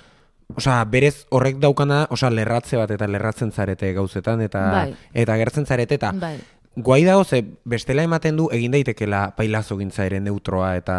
osea, 0.58 0.80
berez 0.90 1.14
horrek 1.30 1.62
daukana, 1.62 2.00
osea, 2.10 2.32
lerratze 2.34 2.80
bat, 2.80 2.90
eta 2.90 3.06
lerratzen 3.06 3.54
zarete 3.54 3.92
gauzetan, 3.94 4.42
eta, 4.42 4.64
Bai. 4.74 4.88
eta 5.22 5.38
gertzen 5.44 5.70
zarete, 5.70 6.00
eta, 6.02 6.10
Bai. 6.18 6.34
Guai 6.76 7.04
dago, 7.04 7.22
ze 7.24 7.44
bestela 7.64 8.02
ematen 8.02 8.34
du 8.36 8.48
egin 8.50 8.72
daitekela 8.74 9.28
pailazo 9.36 9.76
gintza 9.78 10.08
ere 10.08 10.18
neutroa 10.18 10.72
eta 10.74 10.96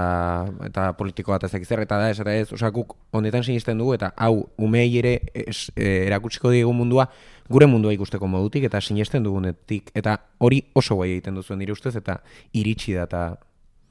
eta 0.64 0.86
politikoa 0.96 1.36
eta 1.36 1.50
zekizer 1.52 1.82
eta 1.84 1.98
da, 2.00 2.10
esata 2.14 2.32
ez, 2.32 2.48
osea, 2.56 2.70
guk 2.72 2.96
honetan 3.12 3.44
sinisten 3.44 3.82
dugu 3.84 3.98
eta 3.98 4.14
hau 4.16 4.46
umei 4.56 4.88
ere 5.02 5.18
es, 5.34 5.74
e, 5.76 6.08
erakutsiko 6.08 6.54
diegu 6.54 6.72
mundua 6.74 7.10
gure 7.52 7.68
mundua 7.68 7.92
ikusteko 7.92 8.28
modutik 8.28 8.70
eta 8.70 8.80
sinesten 8.80 9.28
dugunetik. 9.28 9.92
Eta 9.94 10.16
hori 10.40 10.64
oso 10.74 10.96
guai 10.96 11.12
egiten 11.18 11.36
duzuen 11.36 11.60
nire 11.60 11.76
ustez 11.76 11.96
eta 12.00 12.22
iritsi 12.54 12.96
da 12.96 13.04
eta 13.10 13.26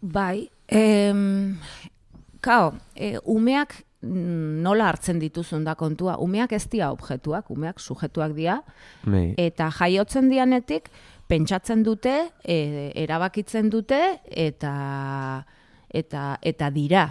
Bai, 0.00 0.48
em, 0.68 1.58
kao, 2.40 2.72
e, 2.96 3.18
umeak 3.24 3.82
nola 4.04 4.88
hartzen 4.88 5.18
dituzun 5.18 5.64
da 5.64 5.74
kontua. 5.78 6.18
Umeak 6.20 6.52
ez 6.52 6.64
dira 6.70 6.90
objektuak, 6.92 7.50
umeak 7.50 7.80
sujetuak 7.80 8.34
dira, 8.36 8.60
eta 9.40 9.70
jaiotzen 9.78 10.28
dianetik 10.30 10.90
pentsatzen 11.28 11.82
dute, 11.82 12.14
e, 12.44 12.92
erabakitzen 13.04 13.70
dute, 13.72 14.00
eta, 14.30 14.74
eta, 15.88 16.24
eta 16.42 16.70
dira. 16.70 17.08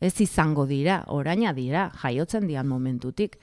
Ez 0.00 0.14
izango 0.24 0.64
dira, 0.64 1.02
oraina 1.12 1.52
dira, 1.52 1.90
jaiotzen 2.00 2.46
dian 2.48 2.68
momentutik. 2.68 3.36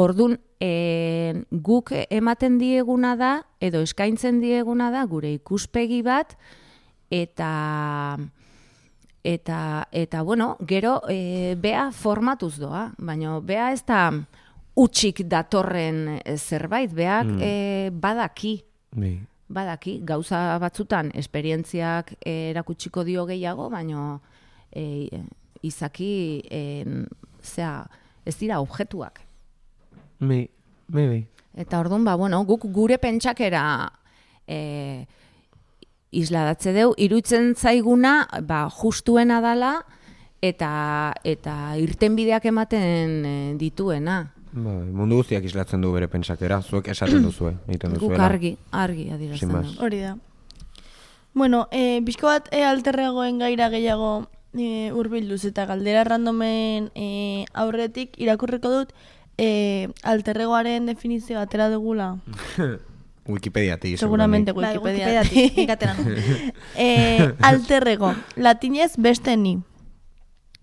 Ordun 0.00 0.38
e, 0.62 1.34
guk 1.52 1.92
ematen 2.08 2.56
dieguna 2.58 3.12
da, 3.20 3.32
edo 3.60 3.82
eskaintzen 3.84 4.40
dieguna 4.40 4.88
da, 4.94 5.04
gure 5.04 5.34
ikuspegi 5.34 6.00
bat, 6.06 6.36
eta 7.12 8.16
eta 9.22 9.58
eta 9.92 10.22
bueno, 10.22 10.56
gero 10.66 11.02
e, 11.08 11.54
bea 11.60 11.90
formatuz 11.94 12.56
doa, 12.58 12.88
baina 12.98 13.36
bea 13.44 13.68
ez 13.74 13.84
da 13.86 14.08
utxik 14.74 15.26
datorren 15.28 16.18
e, 16.24 16.36
zerbait, 16.38 16.90
beak 16.96 17.26
Mm. 17.26 17.40
e, 17.42 17.90
badaki, 17.92 18.64
Bai. 18.92 19.20
Badaki, 19.52 19.98
gauza 20.04 20.58
batzutan 20.62 21.10
esperientziak 21.18 22.14
e, 22.20 22.50
erakutsiko 22.52 23.04
dio 23.04 23.26
gehiago, 23.28 23.68
baina 23.72 24.18
e, 24.70 25.08
izaki 25.62 26.42
e, 26.50 26.62
zea, 27.42 27.82
ez 28.26 28.36
dira 28.40 28.60
objektuak. 28.62 29.22
Bai, 30.22 30.46
bai, 30.88 31.06
bai. 31.06 31.22
Eta 31.58 31.80
orduan, 31.82 32.04
ba, 32.04 32.16
bueno, 32.16 32.42
guk 32.48 32.64
gure 32.72 32.96
pentsakera 32.98 33.64
e, 34.48 35.04
isladatze 36.12 36.72
deu, 36.72 36.92
iruditzen 36.96 37.52
zaiguna, 37.56 38.22
ba, 38.48 38.64
justuena 38.72 39.40
dala, 39.44 39.74
eta, 40.42 40.70
eta 41.24 41.56
irtenbideak 41.80 42.46
ematen 42.50 43.58
dituena. 43.60 44.22
Bai, 44.52 44.90
mundu 44.92 45.16
guztiak 45.22 45.44
islatzen 45.48 45.80
du 45.80 45.92
bere 45.94 46.08
pentsakera, 46.12 46.60
zuek 46.62 46.88
esaten 46.92 47.22
duzue, 47.28 47.54
egiten 47.68 47.94
Guk 47.96 48.02
duzuela. 48.10 48.26
argi, 48.26 48.56
argi 48.70 49.08
adierazten 49.10 49.52
más. 49.52 49.66
dugu. 49.70 49.84
Hori 49.86 50.00
da. 50.04 50.16
Bueno, 51.34 51.66
e, 51.72 52.02
pixko 52.04 52.28
bat 52.28 52.48
e, 52.52 52.60
alterregoen 52.68 53.38
gaira 53.40 53.70
gehiago 53.72 54.28
e, 54.52 54.92
urbilduz 54.92 55.44
eta 55.48 55.64
galdera 55.64 56.04
randomen 56.04 56.90
e, 56.94 57.46
aurretik 57.56 58.18
irakurriko 58.20 58.68
dut 58.68 58.92
e, 59.40 59.88
alterregoaren 60.02 60.84
definizio 60.86 61.40
atera 61.40 61.70
dugula. 61.72 62.18
Wikipediatik, 63.24 63.96
Seguramente 63.98 64.52
Bai, 64.52 64.76
Wikipedia. 64.76 65.22
Wikipediatik, 65.22 65.96
nu. 65.96 66.14
e, 66.76 67.32
alterrego, 67.40 68.12
latinez 68.36 68.96
beste 68.98 69.36
ni. 69.36 69.60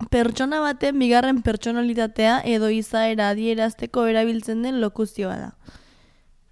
Pertsona 0.08 0.62
baten 0.64 0.98
bigarren 1.00 1.42
pertsonalitatea 1.44 2.40
edo 2.48 2.70
izaera 2.72 3.30
adierazteko 3.34 4.06
erabiltzen 4.08 4.64
den 4.64 4.80
lokuzioa 4.82 5.36
da. 5.38 5.50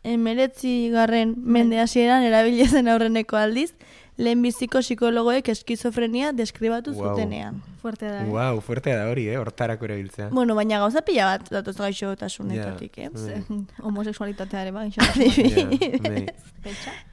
Emeretzi 0.03 0.89
garren 0.91 1.33
mende 1.38 1.79
hasieran 1.79 2.23
erabilezen 2.27 2.88
aurreneko 2.91 3.39
aldiz, 3.39 3.71
lehenbiziko 4.17 4.80
psikologoek 4.82 5.49
eskizofrenia 5.53 6.32
deskribatu 6.34 6.91
Wow. 6.91 7.12
zutenean. 7.12 7.62
Fuerte 7.82 8.08
da. 8.10 8.23
eh? 8.23 8.30
Wow, 8.30 8.60
fuertea 8.65 8.95
da 8.97 9.10
hori, 9.12 9.27
eh, 9.30 9.38
hortarako 9.38 9.86
erabiltzea. 9.86 10.30
Bueno, 10.34 10.56
baina 10.56 10.80
gauza 10.82 11.03
pila 11.06 11.25
bat 11.25 11.49
datoz 11.53 11.75
gaixotasunetatik, 11.77 12.97
eh? 12.97 13.10
Ja, 13.13 13.41
bai. 13.49 13.62
Homosexualitatea 13.88 14.62
ere 14.65 14.71
bai. 14.71 14.89
Ja, 14.97 15.67
bai. 16.10 16.25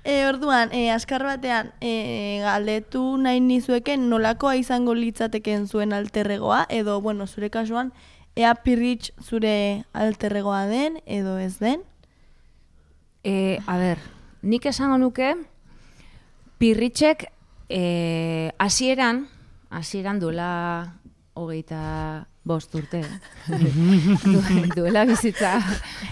E, 0.05 0.27
orduan, 0.27 0.73
e, 0.73 0.91
askar 0.91 1.23
batean, 1.23 1.71
e, 1.81 2.41
galdetu 2.43 3.05
nahi 3.21 3.39
nizueken 3.41 4.09
nolakoa 4.11 4.57
izango 4.57 4.95
litzateken 4.97 5.69
zuen 5.69 5.93
alterregoa, 5.93 6.65
edo, 6.71 7.01
bueno, 7.01 7.27
zure 7.27 7.51
kasuan, 7.51 7.93
ea 8.35 8.55
pirritx 8.55 9.13
zure 9.23 9.85
alterregoa 9.93 10.65
den, 10.67 10.99
edo 11.07 11.37
ez 11.39 11.59
den. 11.61 11.85
E, 13.23 13.59
a 13.67 13.77
ber, 13.79 13.99
nik 14.43 14.67
esango 14.67 14.99
nuke, 14.99 15.35
pirritxek 16.59 17.27
e, 17.69 18.53
hasieran, 18.59 19.27
hasieran 19.71 20.21
duela 20.21 20.95
hogeita 21.35 22.27
bost 22.45 22.75
urte, 22.77 23.01
Du- 23.49 24.69
duela 24.77 25.05
bizitza 25.09 25.57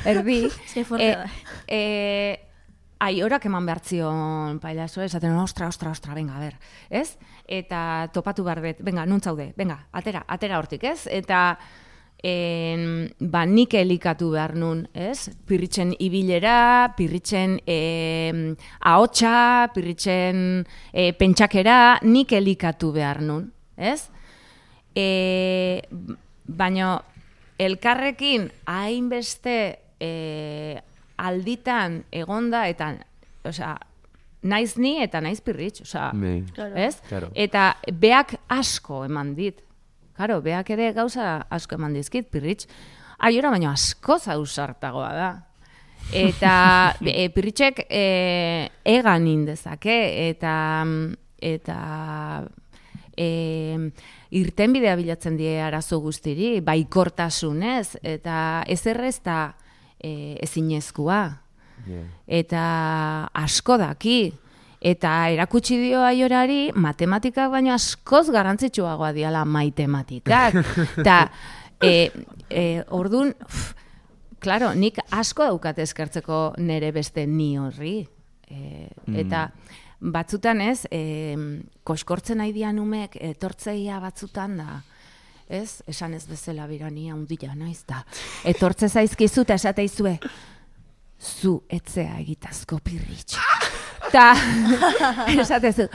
erdi, 0.08 0.48
Ze 0.66 0.84
da. 0.88 1.26
e, 1.68 2.40
aiorak 3.02 3.46
eman 3.46 3.66
behar 3.66 3.80
zion 3.84 4.58
pailazo, 4.62 5.02
esaten, 5.02 5.34
ostra, 5.36 5.68
ostra, 5.68 5.90
ostra, 5.90 6.14
venga, 6.14 6.36
a 6.36 6.40
ber, 6.40 6.56
ez? 6.90 7.18
Eta 7.46 8.08
topatu 8.14 8.44
behar 8.46 8.60
bet, 8.62 8.82
venga, 8.82 9.04
nun 9.06 9.20
zaude, 9.20 9.52
venga, 9.56 9.86
atera, 9.92 10.24
atera 10.28 10.58
hortik, 10.58 10.84
ez? 10.84 11.06
Eta 11.10 11.58
en, 12.22 13.10
ba, 13.18 13.42
nik 13.46 13.74
elikatu 13.74 14.30
behar 14.30 14.54
nun, 14.54 14.84
ez? 14.94 15.26
Pirritzen 15.48 15.90
ibilera, 15.98 16.92
pirritzen 16.96 17.58
e, 17.66 18.54
ahotsa, 18.86 19.68
pirritzen 19.74 20.62
e, 20.92 21.10
pentsakera, 21.18 21.98
nik 22.06 22.32
elikatu 22.38 22.92
behar 22.94 23.22
nun, 23.26 23.48
ez? 23.76 24.06
E, 24.94 25.82
baina 26.46 26.94
elkarrekin 27.62 28.46
hainbeste 28.70 29.56
e, 29.98 30.12
alditan 31.22 32.04
egonda 32.22 32.68
eta, 32.70 32.92
osea, 33.50 33.74
naiz 34.42 34.76
ni 34.78 34.96
eta 35.02 35.20
naiz 35.22 35.40
pirritx, 35.42 35.82
osea, 35.88 36.10
ez? 36.78 36.96
Claro. 37.08 37.34
Eta 37.34 37.72
beak 37.98 38.36
asko 38.50 39.04
eman 39.10 39.34
dit. 39.38 39.58
Karo, 40.22 40.36
beak 40.38 40.68
ere 40.70 40.92
gauza 40.94 41.48
asko 41.50 41.74
eman 41.74 41.96
dizkit, 41.96 42.28
pirritx. 42.30 42.68
Aiora 43.26 43.50
baino 43.50 43.72
asko 43.72 44.20
zausartagoa 44.22 45.08
da. 45.16 45.30
Eta 46.14 46.52
e, 47.10 47.24
pirritxek 47.34 47.80
e, 47.88 48.02
egan 48.86 49.26
indezake, 49.26 49.96
eta, 50.28 50.54
eta 51.42 51.78
e, 53.18 53.26
irtenbidea 54.38 54.94
bilatzen 55.00 55.40
die 55.40 55.56
arazo 55.58 55.98
guztiri, 56.06 56.60
baikortasunez, 56.62 57.96
eta 58.06 58.36
ez 58.70 58.82
errez 58.94 59.16
da 59.26 59.40
e, 59.98 60.36
ezinezkoa 60.46 61.22
Yeah. 61.82 62.06
eta 62.30 62.64
asko 63.34 63.74
daki. 63.80 64.30
Eta 64.82 65.12
erakutsi 65.30 65.76
dio 65.78 66.00
aiorari 66.02 66.72
matematikak 66.74 67.52
baino 67.52 67.70
askoz 67.74 68.26
garrantzitsuagoa 68.34 69.12
diala 69.14 69.44
maitematikak. 69.46 70.56
Eta 70.98 71.18
e, 71.82 72.10
e, 72.50 72.64
ordun, 72.90 73.30
claro, 74.42 74.72
nik 74.74 74.98
asko 75.14 75.46
daukat 75.46 75.78
eskertzeko 75.84 76.42
nere 76.58 76.90
beste 76.94 77.28
ni 77.30 77.54
horri. 77.62 78.00
E, 78.50 78.88
eta 79.22 79.46
batzutan 80.02 80.60
ez, 80.66 80.82
e, 80.90 81.36
koskortzen 81.86 82.42
nahi 82.42 82.50
dian 82.52 82.82
umek, 82.82 83.14
etortzeia 83.22 84.00
batzutan 84.02 84.58
da, 84.58 84.80
ez, 85.46 85.82
esan 85.86 86.18
ez 86.18 86.24
bezala 86.26 86.66
birania 86.66 87.14
undila 87.14 87.54
naiz 87.54 87.84
da. 87.86 88.02
Etortze 88.42 88.90
zaizkizu 88.90 89.46
eta 89.46 89.60
esateizue, 89.60 90.16
zu 91.22 91.60
etzea 91.70 92.18
egitazko 92.18 92.82
pirritx. 92.82 93.61
Ta, 94.12 94.34
esatezu, 95.40 95.86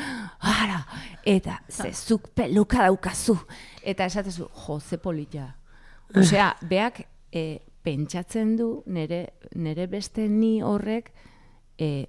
ara, 0.41 0.80
eta 1.25 1.60
ze 1.69 1.91
zuk 1.93 2.32
peluka 2.34 2.88
daukazu. 2.88 3.36
Eta 3.84 4.08
esatezu, 4.10 4.47
jo, 4.65 4.80
ze 4.80 4.97
polita. 4.97 5.51
Osea, 6.17 6.49
beak 6.65 7.03
e, 7.32 7.60
pentsatzen 7.84 8.56
du 8.58 8.69
nere, 8.88 9.21
nere 9.56 9.88
beste 9.91 10.27
ni 10.27 10.58
horrek 10.65 11.12
e, 11.77 12.08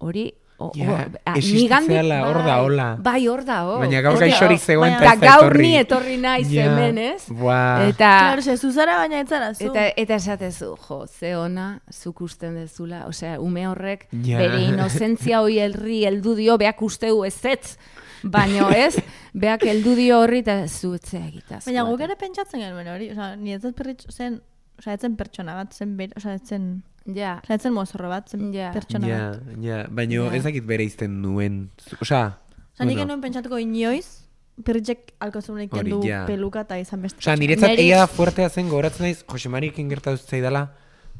hori 0.00 0.30
Ja, 0.74 1.06
a, 1.24 1.34
existitzeala, 1.36 1.80
nigandik- 1.80 2.26
hor 2.26 2.38
da, 2.38 2.44
bai, 2.44 2.64
hola. 2.64 2.96
Bai, 3.00 3.26
hor 3.28 3.44
da, 3.44 3.58
hor. 3.66 3.78
Baina 3.80 4.00
gaur 4.04 4.14
Ez 4.14 4.20
gaixorik 4.20 4.58
hor. 4.60 4.64
zegoen 4.66 4.92
eta 4.92 5.12
ez 5.14 5.20
gaur 5.20 5.56
ni 5.58 5.70
etorri 5.76 6.16
naiz 6.20 6.50
Ja, 6.52 6.64
hemen, 6.66 6.98
ez? 6.98 7.24
buah. 7.28 7.88
Eta, 7.88 8.10
Claro, 8.18 8.42
ze 8.42 8.56
zuzara 8.56 8.96
baina 8.98 9.20
etzara 9.20 9.54
zu. 9.54 9.64
Eta, 9.70 9.86
eta 9.96 10.14
esatezu, 10.14 10.76
jo, 10.88 11.06
ze 11.06 11.34
ona, 11.36 11.80
zuk 11.90 12.20
usten 12.20 12.54
dezula, 12.54 13.06
osea, 13.06 13.40
ume 13.40 13.66
horrek 13.68 14.06
Ja. 14.12 14.38
bere 14.38 14.60
inozentzia 14.68 15.40
hoi 15.40 15.58
herri 15.58 16.04
heldu 16.04 16.34
dio, 16.34 16.58
beak 16.58 16.82
usteu 16.82 17.24
ezetz, 17.24 17.76
baino 18.22 18.68
ez, 18.70 18.96
beak 19.32 19.62
heldu 19.64 19.94
dio 19.96 20.20
horri 20.20 20.38
eta 20.44 20.66
zu 20.68 20.92
etzea 20.94 21.24
egitaz. 21.26 21.64
Baina 21.64 21.82
guk 21.88 22.00
ere 22.00 22.16
pentsatzen 22.16 22.60
genuen 22.60 22.86
hori, 22.88 23.10
osea, 23.12 23.36
ni 23.36 23.54
ez 23.54 23.62
perritx 23.74 24.12
zen, 24.14 24.40
osea, 24.78 24.92
etzen 24.94 25.16
pertsona 25.16 25.54
bat, 25.54 25.72
zen 25.72 25.96
osea, 26.16 26.34
etzen, 26.34 26.82
Ja, 27.16 27.40
osea, 27.42 27.56
etzen 27.56 27.72
mozorro 27.72 28.08
bat, 28.08 28.28
zen 28.28 28.52
Ja. 28.52 28.70
pertsona 28.72 29.08
Ja, 29.08 29.30
bat. 29.30 29.40
ja, 29.62 29.86
baina 29.90 30.14
Ja. 30.14 30.34
ez 30.34 30.42
dakit 30.44 30.64
bere 30.66 30.84
izten 30.84 31.20
nuen. 31.22 31.70
Osea, 32.00 32.38
Osea, 32.74 32.86
nik 32.86 32.96
bueno. 32.98 33.20
pentsatuko 33.20 33.58
inoiz, 33.58 34.26
perritxek 34.64 35.14
alko 35.20 35.40
kendu 35.70 36.02
ja. 36.04 36.24
peluka 36.26 36.60
eta 36.60 36.78
izan 36.78 37.02
beste. 37.02 37.18
Osea, 37.18 37.36
niretzat 37.36 37.70
Neri- 37.70 37.82
egia 37.82 37.98
da 37.98 38.06
fuertea 38.06 38.48
zen 38.50 38.68
gogoratzen 38.68 39.04
naiz, 39.06 39.24
Josemarikin 39.26 39.88
gertatu 39.88 40.18
zaidala, 40.18 40.72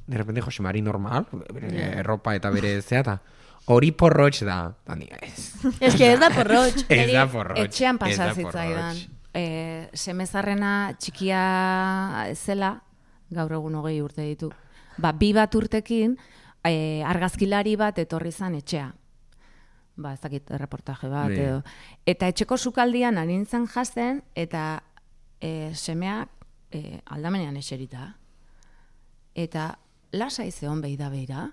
de 0.07 0.17
repente 0.19 0.41
Josemari 0.43 0.83
normal, 0.83 1.27
bere 1.55 2.03
ropa 2.03 2.35
eta 2.35 2.51
bere 2.51 2.81
zeata. 2.83 3.21
Hori 3.67 3.93
porrotx 3.93 4.41
da. 4.45 4.75
Da 4.87 4.95
ni 4.97 5.07
ez. 5.21 5.55
Ez 5.81 5.95
que 5.95 6.13
ez 6.15 6.19
da 6.19 6.31
porrotx. 6.37 6.85
Ez 6.89 7.13
da 7.13 7.27
porrotx. 7.31 7.61
Etxean 7.61 7.97
ez 8.07 8.17
da 8.19 8.25
pasa 8.27 8.35
porrotx. 8.35 8.53
zitzaidan. 8.53 8.97
E, 9.33 9.89
semezarrena 9.95 10.95
txikia 10.99 12.33
zela, 12.35 12.81
gaur 13.31 13.53
egun 13.53 13.75
hogei 13.79 14.01
urte 14.03 14.23
ditu. 14.23 14.51
Ba, 15.01 15.13
bi 15.17 15.33
bat 15.33 15.55
urtekin, 15.57 16.17
e, 16.65 17.03
argazkilari 17.07 17.77
bat 17.81 17.99
etorri 17.99 18.33
zan 18.33 18.57
etxea. 18.59 18.91
Ba, 20.01 20.15
ez 20.15 20.21
dakit 20.21 20.51
reportaje 20.61 21.09
bat, 21.09 21.29
Bai. 21.33 21.39
edo. 21.39 21.63
Eta 22.07 22.29
etxeko 22.29 22.57
sukaldian 22.57 23.19
anintzen 23.19 23.67
jazten, 23.69 24.23
eta 24.35 24.83
e, 25.41 25.73
semeak 25.75 26.29
e, 26.73 27.01
aldamenean 27.07 27.57
eserita. 27.57 28.15
Eta 29.35 29.73
lasai 30.13 30.51
zeon 30.51 30.81
behi 30.83 30.97
da 30.97 31.11
beira. 31.11 31.49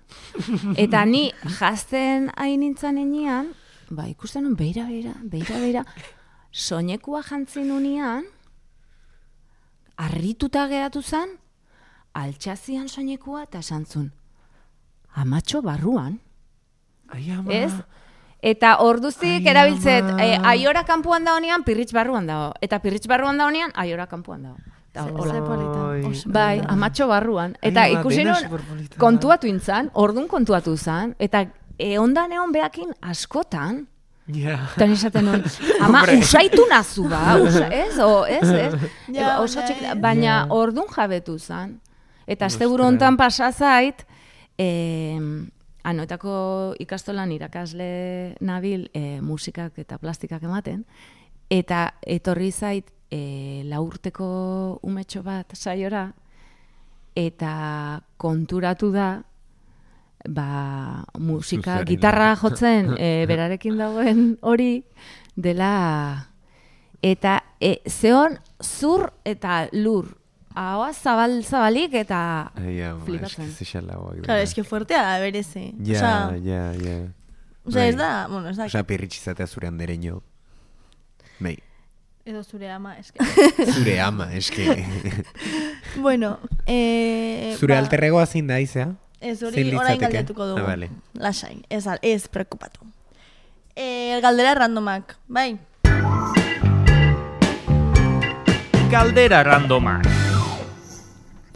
Eta 0.76 1.04
ni 1.06 1.28
jazten 1.58 2.30
hain 2.36 2.60
nintzen 2.60 2.98
enean, 2.98 3.52
ba, 3.90 4.08
ikusten 4.10 4.44
nun 4.44 4.56
beira, 4.58 4.86
beira, 4.88 5.14
beira, 5.22 5.60
beira, 5.62 5.84
soinekua 6.52 7.22
jantzin 7.22 7.70
unian, 7.72 8.26
arrituta 9.98 10.66
geratu 10.70 11.02
zen, 11.02 11.36
altxazian 12.14 12.88
soinekua 12.88 13.42
eta 13.44 13.58
esan 13.58 13.84
zun, 13.86 14.12
amatxo 15.14 15.62
barruan, 15.62 16.20
Ai, 17.08 17.30
ama. 17.32 17.52
ez? 17.52 17.72
Eta 18.40 18.76
orduztik 18.86 19.42
Ai, 19.42 19.50
erabiltzet, 19.50 20.04
e, 20.22 20.38
aiora 20.46 20.84
kanpoan 20.86 21.24
da 21.24 21.34
honean, 21.34 21.64
pirritx 21.66 21.92
barruan 21.92 22.26
dago. 22.26 22.52
Eta 22.62 22.78
pirritx 22.78 23.08
barruan 23.10 23.38
da 23.38 23.46
honean, 23.46 23.72
aiora 23.74 24.06
kanpoan 24.06 24.42
dago. 24.42 24.56
Bai, 26.26 26.60
amatxo 26.66 27.08
barruan. 27.08 27.56
Eta 27.62 27.82
Ai, 27.82 27.96
ikusi 27.98 28.24
da. 28.24 28.36
kontuatu 28.98 29.46
intzan, 29.46 29.90
ordun 29.94 30.28
kontuatu 30.28 30.76
zan, 30.76 31.14
eta 31.18 31.44
e, 31.78 31.98
ondan 31.98 32.32
egon 32.32 32.52
beakin 32.52 32.94
askotan, 33.02 33.86
Ja. 34.28 34.58
Eta 34.76 34.84
esaten 34.92 35.24
nuen, 35.24 35.42
ama, 35.86 36.02
usaitu 36.18 36.66
nazu 36.68 37.06
ba, 37.08 37.38
usa, 37.40 37.70
ez, 37.72 37.98
o, 37.98 38.26
ez, 38.28 38.44
ez, 38.44 38.74
Ja, 39.16 39.38
oso 39.40 39.56
baina 39.56 39.66
txiki, 39.70 39.86
ez. 39.86 39.94
baina 40.02 40.34
ordun 40.52 40.84
jabetu 40.92 41.38
zan. 41.38 41.78
Eta 42.28 42.46
asteburu 42.46 42.84
hontan 42.84 43.16
pasa 43.16 43.48
zait, 43.52 44.04
eh, 44.60 45.16
anoetako 45.88 46.74
ikastolan 46.84 47.32
irakasle 47.32 48.36
nabil 48.44 48.90
eh, 48.92 49.20
musikak 49.24 49.78
eta 49.80 49.96
plastikak 49.98 50.44
ematen, 50.44 50.84
eta 51.48 51.94
etorri 52.04 52.50
zait 52.52 52.92
eh, 53.10 53.64
laurteko 53.64 54.28
umetxo 54.84 55.22
bat 55.24 55.56
saiora, 55.56 56.10
eta 57.16 57.52
konturatu 58.20 58.92
da, 58.92 59.08
ba, 60.28 61.04
musika, 61.18 61.78
Zuzarena. 61.78 61.88
gitarra 61.88 62.36
jotzen 62.36 62.92
e, 62.98 63.26
berarekin 63.26 63.78
dagoen 63.78 64.22
hori 64.42 64.82
dela 65.36 66.28
eta 67.02 67.38
e, 67.60 67.78
zeon 67.88 68.38
zur 68.62 69.08
eta 69.24 69.68
lur 69.72 70.12
ahoa 70.54 70.92
zabal 70.92 71.42
zabalik 71.44 71.94
eta 71.94 72.50
Ai, 72.56 72.80
ama, 72.82 73.04
Flipatzen. 73.04 73.44
eske 73.46 73.64
zexalagoak. 73.64 74.22
Claro, 74.24 74.40
es 74.42 74.54
que 74.54 74.64
fuertea 74.64 75.02
da 75.02 75.18
bereze. 75.20 75.72
Ja, 75.84 76.32
ja, 76.42 76.72
ja. 76.74 76.98
osea, 77.64 77.86
ez 77.88 77.96
da, 77.96 78.26
bueno, 78.28 78.48
ez 78.48 78.56
da. 78.56 78.64
Osea, 78.66 78.82
pirritx 78.84 79.18
izatea 79.20 79.46
zure 79.46 79.68
andereño. 79.68 80.22
Bai, 81.40 81.58
Edo 82.28 82.42
zure 82.44 82.70
ama, 82.70 82.96
eske. 82.98 83.18
zure 83.74 84.00
ama, 84.00 84.32
eske. 84.34 84.84
Bueno, 85.96 86.38
eh, 86.66 87.56
zure 87.58 87.74
ba, 87.74 87.80
alterregoa 87.80 88.26
zein 88.26 88.46
da, 88.46 88.58
izea? 88.60 88.90
Ez 89.20 89.42
hori 89.42 89.64
orain 89.74 89.98
galdetuko 89.98 90.46
dugu. 90.46 90.60
Ah, 90.60 90.66
vale. 90.74 90.90
Lasai, 91.14 91.64
ez, 91.70 91.86
al- 91.86 91.98
ez 92.02 92.28
preocupatu. 92.28 92.84
Eh, 93.74 94.18
galdera 94.22 94.54
randomak, 94.54 95.16
bai? 95.26 95.56
Galdera 98.90 99.42
randomak. 99.42 100.06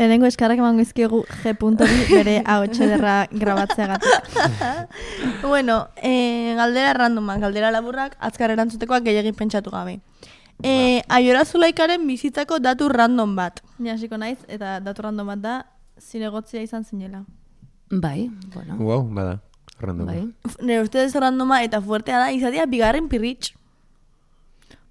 Lehenengo 0.03 0.27
eskarrak 0.27 0.59
emango 0.59 0.83
izkiegu 0.83 1.21
G 1.45 1.53
puntori 1.55 1.95
bere 2.11 2.41
ahotxe 2.43 2.89
derra 2.91 3.29
grabatzeagatik. 3.31 4.33
bueno, 5.53 5.77
eh, 6.03 6.55
galdera 6.59 6.91
randomak, 6.97 7.39
galdera 7.45 7.71
laburrak, 7.71 8.17
azkar 8.19 8.51
erantzutekoak 8.51 9.05
gehiagin 9.07 9.37
pentsatu 9.39 9.71
gabe. 9.71 10.01
Eh, 10.67 11.03
aiora 11.09 11.45
zulaikaren 11.45 12.03
bizitzako 12.07 12.59
datu 12.59 12.89
random 12.91 13.37
bat. 13.39 13.63
Ni 13.79 13.95
hasiko 13.95 14.19
naiz, 14.19 14.41
eta 14.51 14.81
datu 14.83 15.07
random 15.07 15.31
bat 15.37 15.39
da, 15.45 15.55
zinegotzia 16.03 16.63
izan 16.67 16.83
zinela. 16.85 17.23
bai, 17.91 18.29
bueno, 18.55 18.77
Wow, 18.83 19.07
bada. 19.15 19.39
Random. 19.79 20.07
bai. 20.07 20.27
Nire 20.61 20.83
ustez 20.83 21.15
randoma 21.15 21.63
eta 21.63 21.81
fuertea 21.81 22.19
da, 22.19 22.33
izatea 22.33 22.67
bigarren 22.67 23.07
pirritx. 23.09 23.55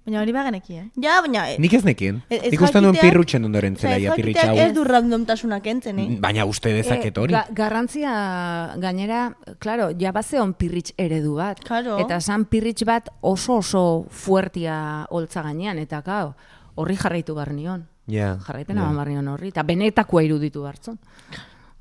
Baina 0.04 0.18
hori 0.20 0.32
bageneki, 0.34 0.74
eh? 0.80 0.84
Ja, 0.98 1.20
baina... 1.22 1.44
eh, 1.52 1.58
Nik 1.62 1.72
ez 1.78 1.84
nekien. 1.86 2.16
ez- 2.28 2.40
ez 2.48 2.50
Nik 2.50 2.60
uste 2.66 2.80
duen 2.82 2.96
pirrutxen 2.98 3.44
ondoren 3.46 3.76
zela, 3.76 3.98
ja 4.02 4.14
pirritx 4.16 4.40
jakiteak 4.40 4.58
hau. 4.58 4.66
Ez 4.66 4.74
du 4.74 4.82
randomtasunak 4.84 5.66
entzen, 5.70 5.98
eh? 6.02 6.06
Baina 6.20 6.44
uste 6.44 6.72
dezaket 6.74 7.18
hori. 7.22 7.32
ga- 7.36 7.46
garrantzia 7.54 8.74
gainera, 8.82 9.36
claro, 9.62 9.90
ja 9.98 10.10
bazeon 10.12 10.54
pirritx 10.58 10.92
eredu 10.98 11.36
bat. 11.36 11.60
Claro. 11.62 12.00
Eta 12.02 12.18
zan 12.20 12.46
pirritx 12.50 12.82
bat 12.84 13.08
oso 13.20 13.60
oso 13.62 14.06
fuertia 14.10 15.06
holtza 15.10 15.42
gainean, 15.46 15.78
eta 15.78 16.02
gau, 16.02 16.34
horri 16.74 16.96
jarraitu 16.96 17.34
behar 17.38 17.52
nion. 17.52 17.86
Ja. 18.10 18.36
jarraipena 18.44 18.80
ja. 18.80 18.86
eman 18.88 18.96
barri 18.96 19.14
hon 19.16 19.28
horri, 19.28 19.48
eta 19.54 19.62
benetakoa 19.62 20.22
iruditu 20.26 20.64
hartzun. 20.66 20.98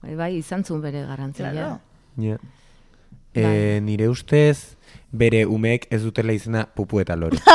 Bai, 0.04 0.14
bai, 0.16 0.36
izan 0.38 0.64
zuen 0.64 0.82
bere 0.82 1.02
garantzia. 1.08 1.50
Claro. 1.52 1.80
Ja. 2.22 2.38
E, 3.34 3.80
nire 3.82 4.10
ustez, 4.10 4.76
bere 5.12 5.46
umeek 5.46 5.88
ez 5.92 6.02
dutela 6.04 6.32
izena 6.34 6.66
pupu 6.76 7.00
eta 7.00 7.16
lore. 7.16 7.38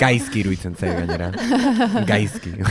Gaizki 0.00 0.40
iruditzen 0.40 0.72
zait 0.74 0.94
gainera. 0.96 1.26
Gaizki. 2.10 2.50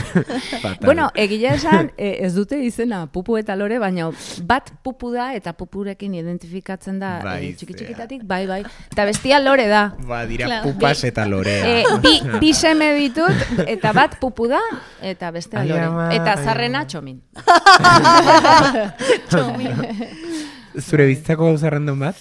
Bueno, 0.82 1.08
egia 1.14 1.52
esan, 1.54 1.92
e, 1.96 2.08
ez 2.26 2.32
dute 2.34 2.58
izena 2.66 3.04
pupu 3.06 3.36
eta 3.38 3.54
lore, 3.56 3.78
baina 3.78 4.08
bat 4.46 4.72
pupu 4.82 5.12
da 5.14 5.28
eta 5.38 5.52
pupurekin 5.54 6.14
identifikatzen 6.18 6.98
da 7.00 7.12
Bai, 7.22 7.36
e, 7.46 7.52
txiki 7.56 7.76
txikitatik, 7.78 8.24
bai, 8.26 8.40
bai. 8.50 8.60
Eta 8.90 9.04
bestia 9.06 9.38
lore 9.40 9.68
da. 9.70 9.84
Ba, 10.08 10.24
dira 10.26 10.46
Claro. 10.50 10.72
pupas 10.72 11.04
eta 11.04 11.24
lorea. 11.30 11.62
E, 11.62 11.84
bi, 12.02 12.16
bi 12.42 12.52
seme 12.52 12.90
ditut, 12.98 13.62
eta 13.66 13.92
bat 13.96 14.18
pupu 14.20 14.48
da, 14.50 14.60
eta 15.00 15.30
bestea 15.30 15.64
lore. 15.64 15.86
ama, 15.86 16.08
Eta 16.14 16.36
zarrena 16.42 16.82
ama. 16.82 16.86
txomin. 16.90 17.22
Zure 20.80 21.06
bizitzako 21.06 21.52
gauza 21.52 21.70
random 21.70 22.00
bat? 22.08 22.16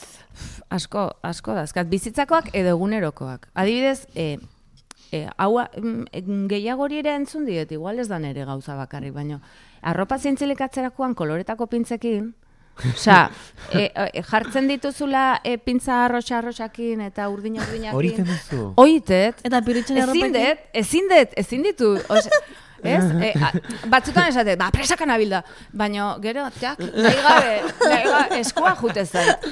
Asko, 0.72 1.10
asko 1.28 1.56
dazkat. 1.58 1.90
Bizitzakoak 1.92 2.54
edo 2.56 2.76
egunerokoak. 2.78 3.50
Adibidez, 3.60 4.08
e, 4.16 4.38
e, 5.12 5.26
hau 5.36 5.58
mm, 5.60 6.06
mm, 6.22 6.46
gehiagori 6.52 7.02
ere 7.04 7.16
entzun 7.20 7.44
diet, 7.46 7.74
igual 7.76 8.00
ez 8.00 8.08
da 8.08 8.20
nere 8.24 8.46
gauza 8.48 8.78
bakarrik, 8.80 9.14
baino 9.14 9.42
arropa 9.82 10.18
zientzilik 10.18 10.62
atzerakoan 10.62 11.16
koloretako 11.18 11.68
pintzekin, 11.68 12.32
Osea, 12.82 13.30
e, 13.74 13.92
e, 14.16 14.24
jartzen 14.26 14.68
dituzula 14.72 15.42
e, 15.44 15.58
pintza 15.62 16.06
arroxa 16.06 16.38
arroxakin 16.40 17.04
eta 17.06 17.28
urdin 17.30 17.60
urdinakin. 17.60 17.98
Hori 17.98 18.14
iten 18.16 18.30
duzu? 18.30 18.72
Oitet. 18.82 19.44
Eta 19.46 19.62
piritxen 19.66 20.00
Ezin 20.00 20.08
erropekin? 20.08 20.38
dut, 20.38 20.68
ezin 20.82 21.12
dut, 21.12 21.36
ezin 21.44 21.66
ditu. 21.68 21.92
Ose, 22.10 22.32
ez? 22.84 23.04
E, 23.22 23.32
a, 23.38 23.52
batzutan 23.92 24.28
esate, 24.30 24.56
ba, 24.60 24.70
presakan 24.74 25.10
abilda. 25.14 25.44
Baina, 25.74 26.16
gero, 26.24 26.48
teak, 26.60 26.80
nahi 26.80 27.22
gabe, 27.26 27.56
nahi 27.86 28.04
gabe, 28.10 28.40
eskua 28.42 28.76
jute 28.80 29.06
zait. 29.06 29.48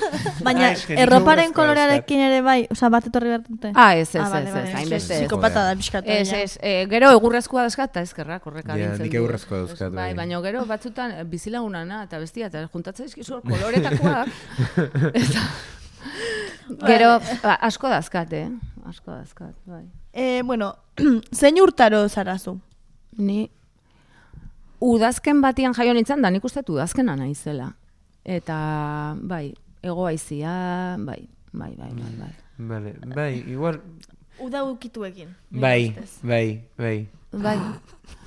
Baina, 0.46 0.70
Ah, 0.70 0.96
erroparen 1.02 1.54
kolorearekin 1.54 2.20
ere 2.26 2.42
bai, 2.46 2.60
osea, 2.72 2.90
bat 2.94 3.06
etorri 3.08 3.30
behar 3.34 3.44
dute. 3.48 3.72
Ah, 3.76 3.94
ez, 3.96 4.10
ez, 4.16 4.22
Ah, 4.22 4.40
ez, 4.42 4.54
ez, 4.56 4.74
hainbeste. 4.76 5.20
Psikopata 5.24 5.64
da 5.70 5.76
pixkatu. 5.80 6.10
Ez, 6.10 6.32
ez, 6.34 6.58
e, 6.62 6.86
gero 6.92 7.10
egurrezkoa 7.18 7.64
dauzkat, 7.68 7.90
eta 7.92 8.02
ezkerrak 8.06 8.46
horrek 8.46 8.68
Ja, 8.68 8.74
adintzen 8.76 9.06
nik 9.08 9.14
egurrezkoa 9.20 9.58
dauzkat, 9.66 9.92
Bai, 9.94 10.10
bai. 10.12 10.14
baina 10.22 10.42
gero 10.46 10.66
batzutan 10.70 11.12
eh, 11.18 11.24
bizilagunana 11.24 12.04
eta 12.04 12.20
bestia, 12.20 12.48
eta 12.48 12.66
juntatzen 12.74 13.06
izkizu 13.10 13.42
koloretakoak. 13.50 14.28
eta, 15.14 15.46
gero, 16.90 17.20
ba, 17.44 17.56
asko 17.70 17.90
dazkat, 17.92 18.34
eh? 18.34 18.48
Asko 18.90 19.12
dazkat, 19.12 19.54
bai. 19.66 19.84
Eh, 20.14 20.42
bueno, 20.46 20.74
zein 21.40 21.60
urtaro 21.62 22.08
zarazu? 22.10 22.58
Ni 23.20 23.50
udazken 24.80 25.42
batian 25.44 25.76
jaio 25.76 25.94
nintzen, 25.94 26.24
da 26.24 26.32
nik 26.32 26.46
uste 26.48 26.64
udazkena 26.68 27.18
naizela. 27.20 27.74
Eta, 28.24 28.60
bai, 29.22 29.54
ego 29.84 30.08
haizia, 30.08 30.96
bai, 31.04 31.22
bai, 31.52 31.74
bai, 31.76 31.92
bai, 31.94 32.14
bai. 32.20 32.34
Vale, 32.60 32.94
bai, 33.16 33.34
igual... 33.48 33.80
Uda 34.40 34.64
ukituekin. 34.64 35.36
Bai, 35.52 35.94
bai, 36.24 36.62
bai. 36.80 37.08
Bai, 37.32 37.58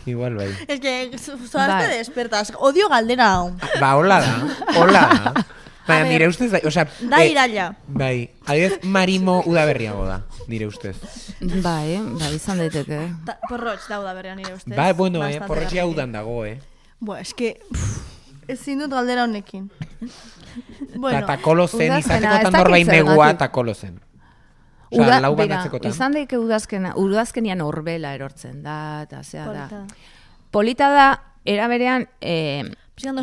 Igual 0.06 0.34
bai. 0.36 0.48
Es 0.68 0.80
que 0.80 1.16
zoazte 1.18 1.56
Bai. 1.56 1.98
despertas. 1.98 2.52
Odio 2.58 2.88
galdera 2.88 3.34
hau. 3.34 3.52
Ba, 3.80 3.96
hola 3.96 4.20
da, 4.20 4.48
hola 4.76 5.00
da. 5.00 5.46
Baina, 5.86 6.04
nire 6.08 6.28
ustez, 6.28 6.50
bai, 6.52 6.60
osea... 6.68 6.84
Da 7.10 7.18
eh, 7.24 7.30
iraila. 7.32 7.74
Bai, 7.88 8.30
adibidez, 8.46 8.78
marimo 8.84 9.40
udaberriago 9.46 10.04
da, 10.06 10.20
nire 10.48 10.66
ustez. 10.70 10.94
bai, 11.64 11.98
bai, 12.20 12.34
izan 12.36 12.58
daiteke. 12.62 13.00
Ta, 13.26 13.38
porrotx 13.48 13.88
dauda 13.90 14.12
berrean 14.14 14.38
nire 14.38 14.54
ustez. 14.54 14.76
Bai, 14.76 14.92
bueno, 14.92 15.18
eh, 15.24 15.32
Bastante 15.34 15.48
porrotxia 15.48 15.82
garbi. 15.82 15.94
udan 15.96 16.12
dago, 16.12 16.44
eh. 16.46 16.60
Buah, 17.00 17.20
es 17.20 17.34
que... 17.34 17.56
Ezin 18.48 18.78
dut 18.82 18.90
galdera 18.90 19.24
honekin. 19.24 19.68
bueno, 20.96 21.20
Ta, 21.20 21.26
ta 21.26 21.42
kolo 21.42 21.66
zen, 21.68 21.92
izateko 21.98 22.34
ez 22.34 22.42
tan 22.42 22.52
norbain 22.58 22.86
negua, 22.86 23.14
zergatik. 23.14 23.38
ta 23.38 23.48
kolo 23.54 23.74
zen. 23.74 24.00
Osa, 24.92 25.02
Uda, 25.02 25.20
lau 25.24 25.30
bera, 25.36 25.46
banatzekotan. 25.54 25.90
izan 25.94 26.12
daike 26.18 26.36
udazkena, 26.38 26.90
udazkenian 27.00 27.62
horbela 27.64 28.10
erortzen 28.14 28.58
da, 28.62 28.74
eta 29.06 29.22
zea 29.22 29.46
da. 29.54 29.84
polita. 30.50 30.90
Da, 30.92 31.06
era 31.48 31.68
berean, 31.70 32.08
eh, 32.20 32.66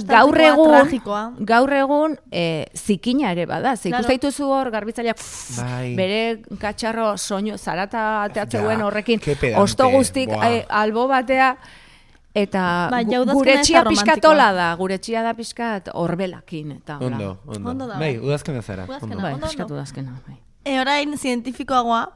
gaur 0.08 0.38
egun, 0.41 0.67
tragikoa. 0.73 1.34
gaur 1.39 1.73
egun 1.73 2.15
eh, 2.32 2.65
zikina 2.75 3.32
ere 3.32 3.45
bada. 3.45 3.75
Ze 3.77 3.89
Claro. 3.89 4.01
ikusten 4.03 4.19
dituzu 4.19 4.45
hor 4.49 4.71
garbitzaileak 4.71 5.17
Bai. 5.58 5.95
bere 5.95 6.41
katxarro 6.60 7.17
soinu 7.17 7.58
zarata 7.58 8.23
ateatzeuen 8.23 8.82
horrekin 8.82 9.21
osto 9.58 9.89
guztik 9.89 10.29
eh, 10.29 10.65
albo 10.69 11.08
batea 11.08 11.58
eta 12.34 12.89
udazkena 12.91 13.34
gure 13.34 13.58
txia 13.62 13.84
hola 14.23 14.51
da, 14.53 14.75
gure 14.75 14.97
txia 14.97 15.23
da 15.23 15.34
pixkat 15.34 15.89
horbelakin 15.93 16.71
eta 16.71 16.97
hola. 16.97 17.15
Ondo, 17.15 17.38
ondo. 17.45 17.69
Ondo 17.69 17.88
da, 17.88 17.97
bai, 17.99 18.17
bai. 18.17 18.25
udazkena 18.27 18.62
zara. 18.62 18.84
Udazkena. 18.86 19.15
Ondo. 19.15 19.21
Bai, 19.21 19.34
Ondo, 19.34 19.73
udazkena. 19.75 20.21
Bai. 20.27 20.38
E, 20.65 20.79
orain, 20.79 21.17
zientifikoagoa, 21.17 22.12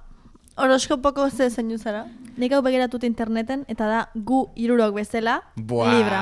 horoskopoko 0.58 1.30
ze 1.30 1.50
zeinu 1.50 1.78
zara? 1.78 2.06
Nik 2.38 2.52
hau 2.54 2.62
begiratut 2.62 3.04
interneten, 3.04 3.66
eta 3.68 3.88
da 3.88 4.10
gu 4.16 4.50
irurok 4.56 4.96
bezala, 4.96 5.42
Buah. 5.56 5.94
libra. 5.94 6.22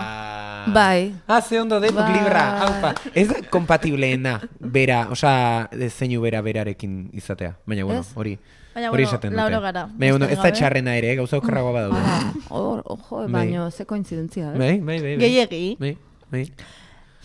Bai. 0.68 1.16
Ah, 1.28 1.42
ze 1.42 1.60
ondo 1.60 1.80
dut, 1.80 1.94
Bai. 1.96 2.14
libra, 2.14 2.44
haupa. 2.62 2.94
Ez 3.14 3.28
da 3.28 3.42
kompatibleena, 3.50 4.42
bera, 4.60 5.08
osea, 5.12 5.70
de 5.72 5.90
zeinu 5.90 6.22
bera 6.22 6.42
berarekin 6.42 7.10
izatea. 7.14 7.58
Baina, 7.66 7.84
bueno, 7.86 8.04
hori, 8.16 8.38
Baina, 8.74 8.90
hori 8.92 9.04
bueno, 9.04 9.08
esaten 9.10 9.32
dute. 9.32 9.60
gara, 9.60 9.88
Baina, 9.98 10.12
bueno, 10.18 10.26
ez 10.26 10.38
da 10.42 10.52
txarrena 10.52 10.96
ere, 10.96 11.16
gauza 11.16 11.38
okerragoa 11.38 11.72
badaude. 11.72 12.00
Ah, 12.04 12.34
hor, 12.50 12.84
ojo, 12.86 13.22
Bai. 13.24 13.32
baino, 13.32 13.70
ze 13.72 13.86
kointzidentzia, 13.86 14.54
eh? 14.54 14.58
Bai, 14.58 14.80
bai, 14.80 15.02
bai. 15.02 15.16
bai. 15.16 15.18
Gehiegi. 15.18 15.76
Bai, 15.80 15.98
bai. 16.32 16.46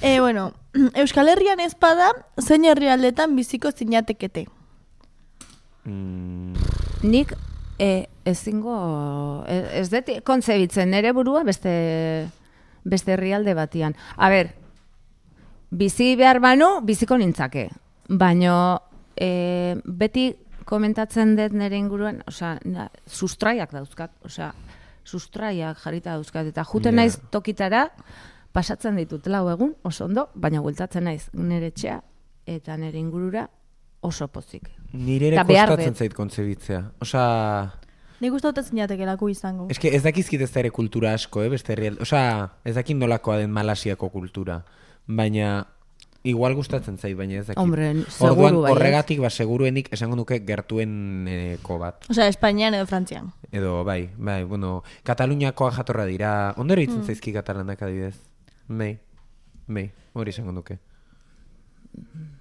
E, 0.02 0.20
bueno, 0.20 0.52
Euskal 0.94 1.28
Herrian 1.28 1.60
ezpada, 1.60 2.10
zein 2.40 2.64
herrialdetan 2.64 3.36
biziko 3.36 3.70
zinatekete. 3.72 4.46
Mm, 5.84 6.52
Nik 7.02 7.32
e, 7.78 8.08
ezingo, 8.24 9.44
e, 9.48 9.60
ez 9.80 9.88
dut 9.92 10.10
kontzebitzen 10.26 10.90
nere 10.90 11.12
burua 11.12 11.44
beste, 11.44 12.28
beste 12.86 13.16
herrialde 13.16 13.54
batian. 13.58 13.96
A 14.16 14.30
ber, 14.30 14.52
bizi 15.70 16.14
behar 16.16 16.40
banu, 16.40 16.80
biziko 16.86 17.18
nintzake. 17.18 17.68
Baino, 18.08 18.56
e, 19.18 19.76
beti 19.84 20.28
komentatzen 20.66 21.34
dut 21.38 21.54
nere 21.58 21.78
inguruan, 21.78 22.22
osea, 22.30 22.56
sustraiak 23.06 23.74
dauzkat, 23.74 24.14
osea, 24.26 24.52
sustraiak 25.06 25.78
jarrita 25.82 26.14
dauzkat, 26.16 26.46
eta 26.50 26.64
juten 26.66 26.94
Ja. 26.94 27.02
naiz 27.02 27.18
tokitara, 27.30 27.88
pasatzen 28.52 28.96
ditut 28.96 29.26
lau 29.26 29.48
egun, 29.50 29.74
oso 29.84 30.06
ondo, 30.06 30.28
baina 30.34 30.60
bueltatzen 30.60 31.04
naiz 31.04 31.28
nire 31.34 31.66
etxea, 31.74 32.00
eta 32.46 32.76
nire 32.76 32.98
ingurura 32.98 33.48
oso 34.00 34.28
pozik. 34.28 34.70
nire 34.92 35.28
ere 35.28 35.44
kostatzen 35.44 35.94
zait 35.94 36.14
kontzebitzea. 36.14 36.92
Osea, 37.00 37.70
Nik 38.20 38.32
uste 38.32 38.48
dut 38.48 38.58
ez 38.58 38.68
zinatekelako 38.70 39.28
izango. 39.28 39.66
eske 39.70 39.94
ez 39.94 40.02
dakizkit 40.02 40.40
ez 40.40 40.50
da 40.52 40.60
ere 40.60 40.70
kultura 40.70 41.12
asko, 41.14 41.42
eh, 41.42 41.48
beste 41.52 41.72
herrialde. 41.74 42.00
Osea, 42.02 42.50
ez 42.64 42.74
dakit 42.74 42.96
nolakoa 42.96 43.36
den 43.38 43.50
Malasiako 43.52 44.08
kultura. 44.10 44.62
Baina, 45.06 45.66
igual 46.24 46.54
gustatzen 46.54 46.96
zait, 46.98 47.16
baina 47.16 47.34
ez 47.40 47.46
dakit. 47.46 47.60
Hombre, 47.60 47.92
seguru 48.08 48.32
Orduan, 48.32 48.54
baietz. 48.62 48.72
horregatik, 48.76 49.20
ba, 49.20 49.30
seguruenik 49.30 49.92
esango 49.92 50.16
nuke 50.16 50.40
gertueneko 50.46 51.78
bat. 51.78 52.04
Osea, 52.10 52.26
Espainian 52.28 52.74
edo 52.74 52.86
Frantzian. 52.86 53.32
Edo, 53.52 53.84
bai, 53.84 54.10
bai, 54.16 54.42
bueno, 54.44 54.82
Kataluniakoa 55.04 55.70
jatorra 55.72 56.04
dira. 56.06 56.54
Ondero 56.56 56.80
Hmm. 56.80 56.88
itzen 56.88 57.04
zaizki 57.04 57.32
katalanak 57.32 57.82
adibidez. 57.82 58.16
Bai, 58.68 58.98
bai, 59.68 59.90
hori 60.14 60.30
esango 60.30 60.52
nuke. 60.52 60.78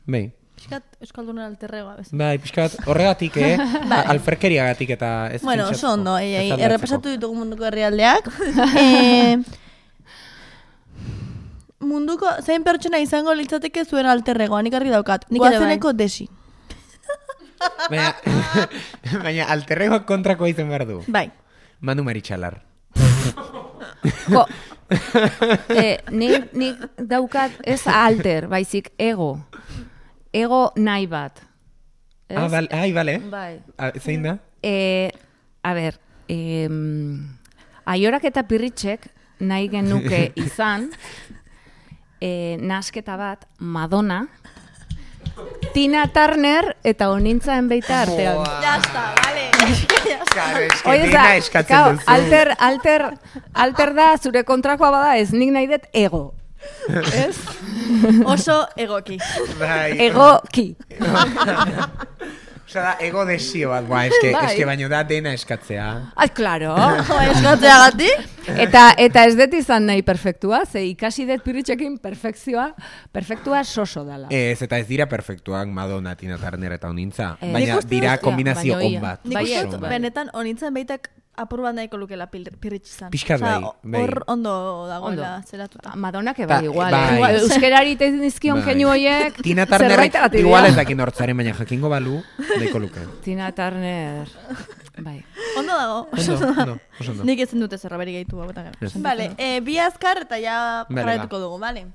Bai, 0.08 0.32
Piskat 0.66 0.98
Euskaldunen 0.98 1.44
alterregoa 1.46 2.00
bez. 2.00 2.08
bai, 2.10 2.40
pixka 2.42 2.64
bat, 2.66 2.88
horregatik, 2.90 3.36
eh? 3.38 3.54
Alferkeriagatik 4.14 4.96
eta 4.96 5.10
ez 5.30 5.44
Bueno, 5.46 5.68
oso 5.70 5.92
ondo, 5.94 6.16
ei, 6.18 6.32
ez 6.34 6.40
ei, 6.40 6.48
aldatzeko. 6.48 6.66
errepasatu 6.66 7.12
ditugu 7.14 7.38
munduko 7.38 7.68
herrialdeak. 7.70 8.32
e, 8.82 9.38
munduko, 11.86 12.34
zein 12.42 12.66
pertsona 12.66 12.98
izango 13.04 13.36
litzateke 13.38 13.86
zuen 13.86 14.10
alterregoa, 14.10 14.64
nik 14.66 14.74
argi 14.74 14.90
daukat. 14.96 15.30
Nik 15.30 15.46
ere 15.52 15.62
bai. 15.62 15.94
Desi. 16.02 16.26
Baina, 17.92 18.10
baina 19.22 19.46
alterregoak 19.54 20.10
kontrakoa 20.10 20.50
izan 20.50 20.74
behar 20.74 20.88
du. 20.90 21.04
Bai. 21.06 21.28
Manu 21.80 22.02
Maritxalar. 22.10 22.58
Ko, 24.34 24.48
e, 25.70 26.00
nik, 26.10 26.50
nik 26.58 26.82
daukat 26.98 27.62
ez 27.62 27.84
alter, 27.86 28.50
baizik 28.50 28.90
ego. 28.98 29.36
Ego 30.36 30.74
nahi 30.76 31.08
bat. 31.08 31.40
Ez? 32.28 32.38
Ah, 32.38 32.48
bal, 32.52 32.68
ai, 32.74 32.92
bale. 32.92 33.20
Bai. 33.32 33.60
Ah, 33.78 33.92
zein 34.02 34.26
da? 34.26 34.38
E, 34.66 35.12
a 35.64 35.74
ber, 35.78 36.00
e, 36.28 36.68
aiorak 37.86 38.26
eta 38.28 38.44
pirritxek 38.50 39.08
nahi 39.40 39.70
genuke 39.72 40.32
izan, 40.48 40.90
e, 42.20 42.58
nasketa 42.60 43.16
bat, 43.22 43.48
Madonna, 43.60 44.26
Tina 45.74 46.06
Turner 46.14 46.76
eta 46.84 47.10
onintzaen 47.12 47.68
beita 47.68 48.02
artean. 48.06 48.44
Ya 48.64 48.78
está, 48.78 49.14
vale. 49.24 49.52
Claro, 50.36 50.60
es 50.60 50.82
que 50.84 51.12
za, 51.12 51.36
eskatzen 51.38 51.96
duzu. 51.96 52.04
alter, 52.12 52.50
alter, 52.60 53.04
alter 53.54 53.94
da 53.96 54.18
zure 54.18 54.44
kontrakoa 54.44 54.90
bada 54.92 55.14
ez 55.16 55.32
nik 55.32 55.54
nahi 55.56 55.70
dut 55.72 55.86
ego. 55.94 56.35
Ez? 57.14 57.38
Oso 58.26 58.62
egoki. 58.78 59.18
Bai. 59.60 59.98
Egoki. 60.10 60.76
Osa 62.66 62.82
da, 62.82 62.92
ego 63.06 63.22
desio 63.30 63.70
bat, 63.70 63.86
ba, 63.88 64.00
eske, 64.10 64.32
Bai. 64.34 64.46
eske 64.50 64.66
baino 64.66 64.88
da 64.90 65.04
dena 65.08 65.32
eskatzea. 65.38 65.86
Ah, 66.18 66.28
claro. 66.34 66.74
Eskatzeagatik? 67.32 68.24
eta, 68.66 68.88
eta 69.00 69.24
ez 69.30 69.36
dut 69.38 69.54
izan 69.54 69.86
nahi 69.86 70.02
perfektua, 70.06 70.64
ze 70.66 70.82
ikasi 70.90 71.28
dut 71.30 71.44
piritxekin 71.46 72.00
perfekzioa, 72.02 72.72
perfektua 73.14 73.62
soso 73.64 74.04
dela. 74.04 74.28
Ez, 74.34 74.58
eta 74.66 74.80
ez 74.82 74.88
dira 74.90 75.06
perfektuak 75.08 75.70
Madonna, 75.70 76.16
Tina 76.18 76.40
Turner 76.42 76.74
eta 76.76 76.90
honintza. 76.90 77.36
Eh, 77.40 77.54
Baina 77.54 77.78
dira 77.86 78.18
kombinazio 78.18 78.82
on 78.82 78.98
bat. 79.02 79.22
Nik 79.24 79.38
Bai, 79.38 79.46
uste 79.46 79.68
on 79.70 79.80
bat. 79.80 79.90
benetan, 79.94 80.34
honintzen 80.34 80.74
baitak 80.76 81.12
apur 81.38 81.62
bat 81.62 81.74
nahiko 81.76 81.98
lukela 81.98 82.28
pil- 82.32 82.52
pirritx 82.60 82.90
izan. 82.96 83.10
Pixkat 83.12 83.42
Osea, 83.42 83.60
bai, 83.60 83.72
bai. 83.84 84.02
Hor 84.02 84.24
ondo 84.28 84.88
dagoela 84.88 85.36
Ondo. 85.38 85.48
zeratuta. 85.48 85.96
Madonna 85.96 86.34
que 86.34 86.46
Ta- 86.48 86.58
bai, 86.62 86.66
igual. 86.66 86.92
bai. 86.92 87.10
eh? 87.12 87.16
Igual, 87.16 87.36
euskerari 87.42 87.96
te 87.96 88.12
dizkion 88.12 88.58
Bai. 88.62 88.66
keinu 88.66 88.88
hoiek. 88.90 89.42
Tina 89.44 89.66
Turner 89.66 90.00
igual 90.34 90.66
ez 90.66 90.76
dakin 90.76 91.00
hortzaren, 91.00 91.38
baina 91.38 91.54
jakingo 91.54 91.90
balu, 91.90 92.22
daiko 92.60 92.80
luke. 92.80 93.00
Tina 93.24 93.52
Turner. 93.52 94.28
Bai. 94.98 95.24
Ondo 95.58 95.74
dago. 95.76 96.08
Ondo, 96.12 96.80
ondo. 97.12 97.24
Nik 97.24 97.40
ezin 97.40 97.60
dute 97.60 97.78
zerra 97.78 97.98
gehitu 98.06 98.40
hau 98.42 98.52
Ez. 98.82 98.94
Vale, 99.02 99.32
eh, 99.38 99.60
bi 99.62 99.78
azkar 99.78 100.22
eta 100.22 100.38
ja 100.40 100.86
Vale, 100.90 101.02
jarraituko 101.02 101.40
dugu, 101.40 101.60
vale? 101.60 101.88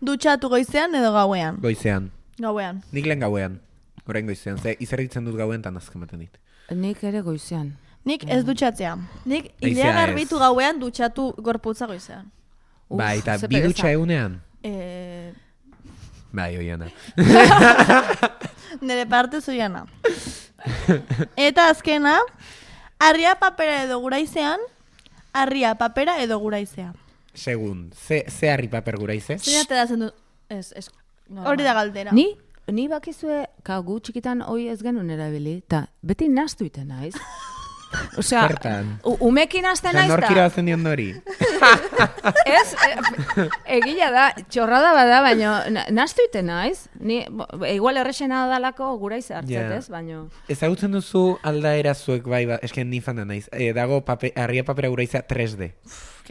Dutxatu 0.00 0.48
goizean 0.48 0.94
edo 0.94 1.12
gauean? 1.12 1.60
Goizean. 1.60 2.10
Gauean. 2.38 2.82
Nik 2.92 3.06
lehen 3.06 3.20
gauean. 3.20 3.60
Orain 4.08 4.26
goizean, 4.26 4.58
ze 4.58 4.76
izerditzen 4.80 5.24
dut 5.24 5.36
gauen 5.38 5.62
tan 5.62 5.76
azken 5.76 6.00
baten 6.00 6.18
dit. 6.24 6.38
Nik 6.70 7.02
ere 7.04 7.20
goizean. 7.22 7.76
Nik 8.04 8.24
ez 8.26 8.42
dutxatzea. 8.44 8.96
Nik 9.24 9.52
Haizea 9.62 9.70
ilea 9.70 9.90
ez. 9.90 9.96
garbitu 10.00 10.38
gauean 10.38 10.80
dutxatu 10.80 11.32
gorputza 11.38 11.86
goizean. 11.86 12.30
Bai, 12.90 13.18
eta 13.22 13.36
bi 13.48 13.60
dutxa 13.62 13.90
egunean? 13.94 14.40
Eh, 14.62 15.32
Bai, 16.32 16.56
oiana. 16.56 16.88
nire 18.80 19.06
parte 19.06 19.40
zoiana. 19.40 19.84
Eta 21.36 21.68
azkena, 21.68 22.18
arria 22.98 23.34
papera 23.40 23.82
edo 23.84 23.98
guraizean, 24.00 24.60
arria 25.32 25.74
papera 25.74 26.18
edo 26.22 26.38
guraizea. 26.38 26.92
Segun, 27.34 27.90
ze, 27.96 28.24
ze 28.28 28.50
harri 28.52 28.68
paper 28.68 28.96
gura 29.00 29.14
ize? 29.16 29.38
Zein 29.38 29.60
ateratzen 29.62 30.00
du... 30.06 30.10
Ez, 30.48 30.72
ez... 30.76 30.88
No, 31.32 31.46
Hori 31.48 31.64
da 31.64 31.72
galdera. 31.72 32.12
Ni, 32.12 32.26
ni 32.68 32.88
bakizue, 32.88 33.46
ka 33.64 33.78
gu 33.80 33.98
txikitan 34.04 34.42
hoi 34.44 34.66
ez 34.68 34.82
genuen 34.84 35.08
erabili, 35.10 35.58
eta 35.64 35.86
beti 36.02 36.28
nastu 36.28 36.64
iten 36.68 36.88
naiz. 36.92 37.14
Osea, 38.18 38.46
Zertan? 38.48 38.98
u- 39.04 39.16
umekin 39.28 39.64
Eta 39.64 39.92
naiz 39.92 40.08
nork 40.08 40.22
da. 40.26 40.32
irabazten 40.32 40.66
dion 40.66 40.86
hori? 40.86 41.08
Ez, 42.46 42.74
e, 43.36 43.48
egia 43.78 44.10
da, 44.14 44.24
txorrada 44.48 44.92
bada, 44.96 45.20
baina 45.24 45.52
na- 45.70 45.84
nastu 45.90 46.22
iten 46.28 46.46
naiz. 46.46 46.86
Ni, 47.00 47.22
bo, 47.30 47.46
igual 47.68 47.96
errexena 48.00 48.46
dalako 48.50 48.96
gura 48.98 49.16
hartzet, 49.16 49.48
Ja. 49.50 49.66
ez, 49.76 49.88
baina... 49.90 50.24
Ezagutzen 50.48 50.92
duzu 50.92 51.38
aldaera 51.42 51.94
zuek 51.94 52.24
bai, 52.28 52.44
ba, 52.46 52.58
esken 52.62 52.88
ni 52.90 53.00
fan 53.00 53.16
da 53.16 53.24
naiz. 53.24 53.48
E, 53.52 53.72
dago 53.72 54.00
pape, 54.04 54.32
harria 54.36 54.64
papera 54.64 54.88
gura 54.88 55.02
izea 55.02 55.22
3D. 55.26 55.72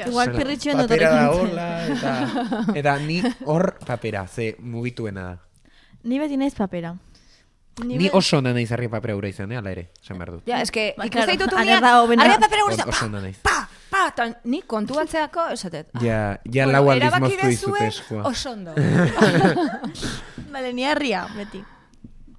Igual 0.07 0.31
pirritxuen 0.33 0.77
dut 0.79 0.87
Papera 0.89 1.09
da 1.13 1.31
hola, 1.35 1.65
eta, 1.91 2.11
eta 2.79 2.97
ni 3.03 3.21
hor 3.45 3.73
papera, 3.85 4.25
ze 4.27 4.55
mugituena 4.59 5.23
da. 5.23 5.37
Ni 6.03 6.17
beti 6.17 6.37
naiz 6.37 6.55
papera. 6.57 6.95
Ni, 7.85 8.09
oso 8.13 8.37
ona 8.37 8.51
naiz 8.53 8.69
harria 8.71 8.89
papera 8.91 9.13
gura 9.15 9.29
izan, 9.31 9.51
eh, 9.51 9.57
ala 9.57 9.71
ere, 9.71 9.87
esan 10.03 10.17
behar 10.19 10.31
dut. 10.35 10.41
Ja, 10.45 10.59
eske, 10.61 10.93
Ba, 10.97 11.05
ikusten 11.07 11.23
claro, 11.23 11.31
ditut 11.39 11.53
ager 11.53 11.63
unean, 11.63 11.81
da 11.81 11.91
hobena. 12.01 12.23
arria 12.25 12.39
papera 12.39 12.65
Oso 12.67 13.05
ona 13.05 13.21
naiz. 13.21 13.37
pa, 13.41 13.67
pa, 13.89 14.01
eta 14.11 14.27
ni 14.43 14.61
kontu 14.61 14.93
batzeako, 14.93 15.47
esatet. 15.55 15.87
ah, 15.95 15.99
Ja, 16.03 16.19
ja 16.45 16.65
bueno, 16.65 16.71
lau 16.71 16.89
aldiz 16.91 17.13
moztu 17.19 17.47
duzue, 17.47 17.87
eskua. 17.87 18.23
Oso 18.27 18.51
ondo. 18.51 18.73
Bale, 20.51 20.73
ni 20.73 20.83
harria, 20.85 21.25
beti. 21.35 21.63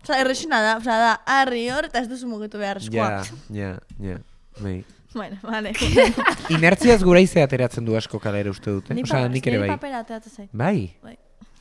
Osa, 0.02 0.18
erresena 0.20 0.60
da, 0.62 0.76
osa, 0.78 0.96
da, 0.98 1.12
harri 1.26 1.68
hor, 1.70 1.86
eta 1.88 2.00
ez 2.02 2.08
duzu 2.10 2.26
mugitu 2.28 2.58
behar 2.58 2.80
eskoa. 2.82 3.22
Ja, 3.22 3.22
ja, 3.54 3.78
ja. 4.02 4.18
Bai. 4.60 4.84
Bueno, 5.14 5.36
vale. 5.42 5.72
Inertziaz 6.56 7.02
gura 7.04 7.20
izea 7.20 7.44
ateratzen 7.44 7.84
du 7.84 7.96
asko 7.96 8.18
kalera 8.18 8.50
uste 8.50 8.70
dute. 8.72 8.94
Ni 8.96 9.02
Osea, 9.04 9.22
pa- 9.26 9.28
nik 9.32 9.46
ere 9.46 9.58
bai. 9.60 9.68
papera 9.74 9.98
ateratzen 10.04 10.32
zait. 10.32 10.48
Bai? 10.52 10.94
Bai. 11.02 11.16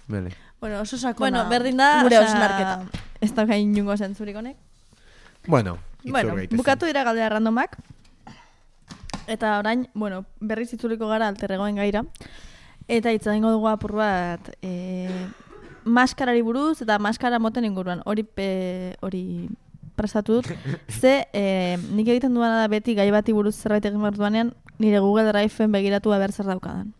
Bale. 0.07 0.31
Bueno, 0.62 0.82
oso 0.82 0.97
sakona. 0.97 1.43
Bueno, 1.43 1.50
berdin 1.50 1.78
da, 1.78 2.04
gure 2.04 2.19
osea, 2.19 2.28
hausnarketa. 2.30 3.02
Ez 3.19 3.34
dauka 3.36 3.58
inungo 3.58 3.97
zentzurik 3.97 4.38
honek. 4.38 4.58
Bueno, 5.47 5.80
Bueno, 6.04 6.36
bukatu 6.52 6.86
dira 6.86 7.04
galdera 7.04 7.30
randomak. 7.30 7.78
Eta 9.28 9.60
orain, 9.60 9.88
bueno, 9.93 10.26
berriz 10.39 10.74
itzuliko 10.74 11.08
gara 11.08 11.28
alterregoen 11.28 11.78
gaira. 11.78 12.04
Eta 12.88 13.12
hitz 13.13 13.28
egingo 13.28 13.52
dugu 13.54 13.69
apur 13.69 13.93
bat 13.95 14.50
e, 14.62 15.10
maskarari 15.86 16.41
buruz 16.41 16.82
eta 16.82 16.97
maskara 17.00 17.39
moten 17.39 17.65
inguruan. 17.65 18.02
Hori 18.06 18.24
pe, 18.24 18.95
hori 19.02 19.50
prestatu 19.95 20.39
dut. 20.39 20.50
Ze, 21.02 21.28
e, 21.34 21.78
nik 21.91 22.10
egiten 22.10 22.34
duana 22.34 22.58
da 22.63 22.67
beti 22.67 22.95
gai 22.97 23.12
bati 23.13 23.34
buruz 23.34 23.56
zerbait 23.56 23.86
egin 23.86 24.02
behar 24.02 24.17
duanean, 24.17 24.56
nire 24.80 25.00
Google 25.00 25.30
Driveen 25.30 25.71
begiratu 25.71 26.10
ber 26.10 26.34
zer 26.34 26.50
daukadan. 26.50 26.93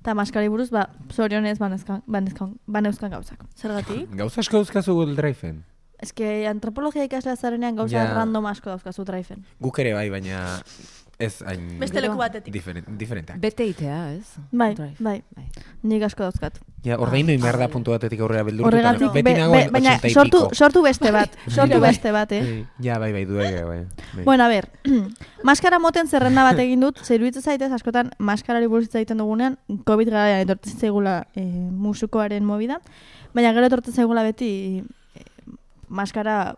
Eta 0.00 0.14
maskari 0.16 0.48
buruz, 0.48 0.70
ba, 0.72 0.86
zorionez 1.12 1.58
banezkan, 1.60 2.00
banezkan, 2.08 2.54
baneuzkan 2.66 3.10
gauzak. 3.12 3.42
Zergatik? 3.56 4.08
Gauza 4.20 4.40
asko 4.40 4.56
dauzkazu 4.62 4.94
Google 4.96 5.16
Driveen. 5.18 5.62
Ez 6.00 6.14
que 6.16 6.46
antropologia 6.48 7.04
ikaslea 7.04 7.36
zarenean 7.36 7.76
gauza 7.76 7.98
Ja. 7.98 8.14
random 8.14 8.46
asko 8.48 8.70
dauzkazu 8.72 9.04
Driveen. 9.04 9.42
Guk 9.60 9.78
ere 9.82 9.92
bai, 9.92 10.06
baina 10.08 10.62
ez 11.20 11.42
hain... 11.46 11.66
Beste 11.78 12.00
leku 12.00 12.16
batetik. 12.18 12.52
Diferent, 12.54 12.88
diferentak. 12.98 13.38
Bete 13.40 13.66
itea, 13.68 13.98
ez? 14.14 14.34
Bai, 14.50 14.72
bai. 14.74 14.90
Bai. 14.98 15.44
Nik 15.82 16.02
asko 16.08 16.24
dauzkat. 16.24 16.58
Ja, 16.82 16.96
ordaindu 16.96 17.34
inbar 17.36 17.58
da 17.60 17.66
puntu 17.68 17.92
batetik 17.92 18.20
aurrera 18.24 18.42
beldurtuta. 18.46 18.70
Horregatik, 18.72 19.10
beti 19.12 19.26
be- 19.28 19.34
nagoen 19.38 19.66
be- 19.66 19.74
baina 19.76 19.96
80 19.98 20.08
y 20.08 20.14
sortu, 20.14 20.40
sortu 20.56 20.82
beste 20.82 21.10
bat, 21.12 21.34
sortu 21.56 21.76
Bai. 21.78 21.90
beste 21.90 22.12
bat, 22.16 22.32
eh? 22.32 22.40
Bai, 22.40 22.66
Ja, 22.86 22.96
bai, 22.98 23.12
bai, 23.12 23.24
duege, 23.28 23.64
bai. 23.64 23.78
bai. 24.14 24.24
Bueno, 24.24 24.44
a 24.44 24.48
ber, 24.48 24.70
maskara 25.44 25.78
moten 25.78 26.08
zerrenda 26.08 26.42
bat 26.48 26.58
egin 26.58 26.80
dut, 26.80 27.02
zer 27.04 27.20
zaitez 27.42 27.70
askotan 27.72 28.10
maskarari 28.18 28.66
buruz 28.66 28.86
hitz 28.88 28.94
egiten 29.02 29.18
dugunean, 29.20 29.58
COVID 29.84 30.08
gara 30.08 30.40
etortzen 30.40 30.78
zaigula 30.80 31.26
e, 31.36 31.44
musukoaren 31.44 32.44
movida, 32.44 32.80
baina 33.34 33.52
gero 33.52 33.66
etortzen 33.66 33.92
zaigula 33.94 34.22
beti 34.24 34.80
e, 35.14 35.24
maskara 35.88 36.56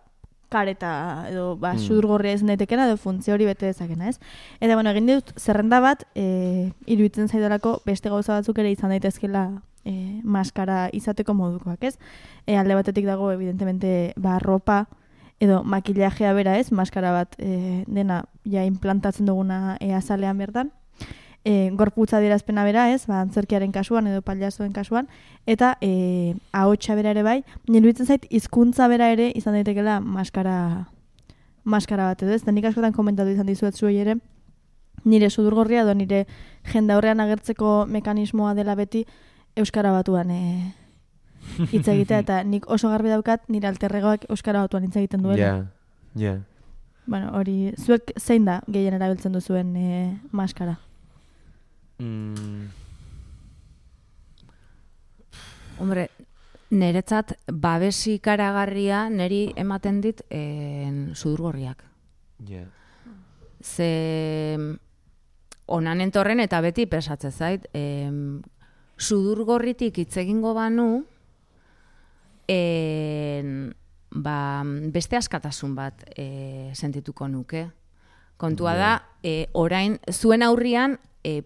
kareta 0.53 0.93
edo 1.31 1.57
ba, 1.57 1.73
Mm. 1.75 1.83
sudurgorria 1.89 2.37
izan 2.37 2.53
daitekena 2.53 2.87
edo 2.87 2.97
funtzio 3.01 3.35
hori 3.35 3.49
bete 3.49 3.67
dezakena, 3.67 4.09
ez? 4.13 4.19
Eta 4.61 4.77
bueno, 4.77 4.91
egin 4.93 5.07
dut 5.09 5.33
zerrenda 5.41 5.81
bat, 5.81 6.05
e, 6.15 6.71
iruditzen 6.87 7.29
zaidalako 7.29 7.81
beste 7.87 8.13
gauza 8.13 8.37
batzuk 8.39 8.59
ere 8.61 8.71
izan 8.73 8.91
daitezkela 8.93 9.47
e, 9.85 10.21
maskara 10.23 10.89
izateko 10.93 11.35
modukoak, 11.35 11.83
ez? 11.85 11.97
E, 12.47 12.57
alde 12.57 12.77
batetik 12.79 13.07
dago, 13.09 13.33
evidentemente, 13.33 14.13
ba, 14.17 14.39
ropa, 14.39 14.87
edo 15.43 15.63
makillajea 15.67 16.33
bera 16.37 16.59
ez, 16.61 16.69
maskara 16.71 17.11
bat 17.11 17.35
e, 17.39 17.83
dena 17.89 18.25
ja 18.45 18.63
implantatzen 18.65 19.27
duguna 19.27 19.77
e, 19.81 19.93
azalean 19.95 20.39
bertan. 20.39 20.71
E, 21.45 21.71
gorputza 21.75 22.21
adierazpena 22.21 22.63
bera 22.63 22.87
ez, 22.95 23.03
ba, 23.11 23.21
antzerkiaren 23.25 23.73
kasuan 23.75 24.07
edo 24.07 24.23
paliazoen 24.23 24.71
kasuan, 24.73 25.09
eta 25.47 25.75
e, 25.83 26.37
ahotsa 26.55 26.95
bera 26.95 27.11
ere 27.11 27.25
bai, 27.27 27.41
niruditzen 27.67 28.07
zait 28.07 28.29
hizkuntza 28.31 28.87
bera 28.87 29.09
ere 29.11 29.33
izan 29.35 29.59
daitekela 29.59 29.99
maskara 29.99 30.59
maskara 31.65 32.07
bat 32.11 32.23
edo 32.23 32.35
ez, 32.35 32.43
eta 32.43 32.55
nik 32.55 32.69
askotan 32.71 32.95
komentatu 32.95 33.35
izan 33.35 33.51
dizuet 33.51 33.75
zuei 33.75 33.97
ere, 34.03 34.17
nire 35.05 35.31
sudurgorria 35.31 35.83
edo 35.83 35.95
nire 35.95 36.27
jende 36.73 36.95
aurrean 36.95 37.21
agertzeko 37.21 37.87
mekanismoa 37.91 38.55
dela 38.55 38.77
beti 38.79 39.05
euskara 39.59 39.93
batuan 39.93 40.31
e, 40.31 40.43
hitz 41.73 41.87
egitea, 41.89 42.23
eta 42.23 42.43
nik 42.53 42.69
oso 42.71 42.91
garbi 42.93 43.11
daukat 43.13 43.49
nire 43.49 43.69
alterregoak 43.71 44.29
euskara 44.31 44.63
batuan 44.63 44.87
hitz 44.87 44.97
egiten 44.97 45.27
duela. 45.27 45.43
Ja, 45.43 45.67
ja. 46.15 46.39
Bueno, 47.07 47.33
hori, 47.35 47.75
zuek 47.83 48.15
zein 48.19 48.47
da 48.47 48.61
gehien 48.71 48.95
erabiltzen 48.95 49.35
duzuen 49.35 49.75
e, 49.77 49.91
maskara? 50.31 50.79
Mm, 51.99 52.69
Hombre, 55.83 56.11
niretzat 56.71 57.35
babesi 57.51 58.19
karagarria 58.23 59.09
neri 59.11 59.53
ematen 59.57 60.01
dit 60.01 60.21
en, 60.31 61.11
sudurgorriak. 61.15 61.85
ja. 62.49 62.65
Ze 63.63 64.59
onan 65.67 66.01
entorren 66.01 66.41
eta 66.41 66.61
beti 66.61 66.87
pesatze 66.87 67.31
zait, 67.31 67.69
em, 67.73 68.43
sudurgorritik 68.97 69.99
hitz 69.99 70.17
egingo 70.17 70.55
banu, 70.55 71.05
en, 72.49 73.75
ba, 74.11 74.63
beste 74.93 75.17
askatasun 75.17 75.75
bat 75.75 76.03
e, 76.17 76.71
sentituko 76.75 77.29
nuke. 77.29 77.69
Kontua 78.37 78.75
da, 78.75 78.93
e, 79.23 79.47
orain, 79.53 79.99
zuen 80.11 80.43
aurrian, 80.43 80.99
e, 81.23 81.43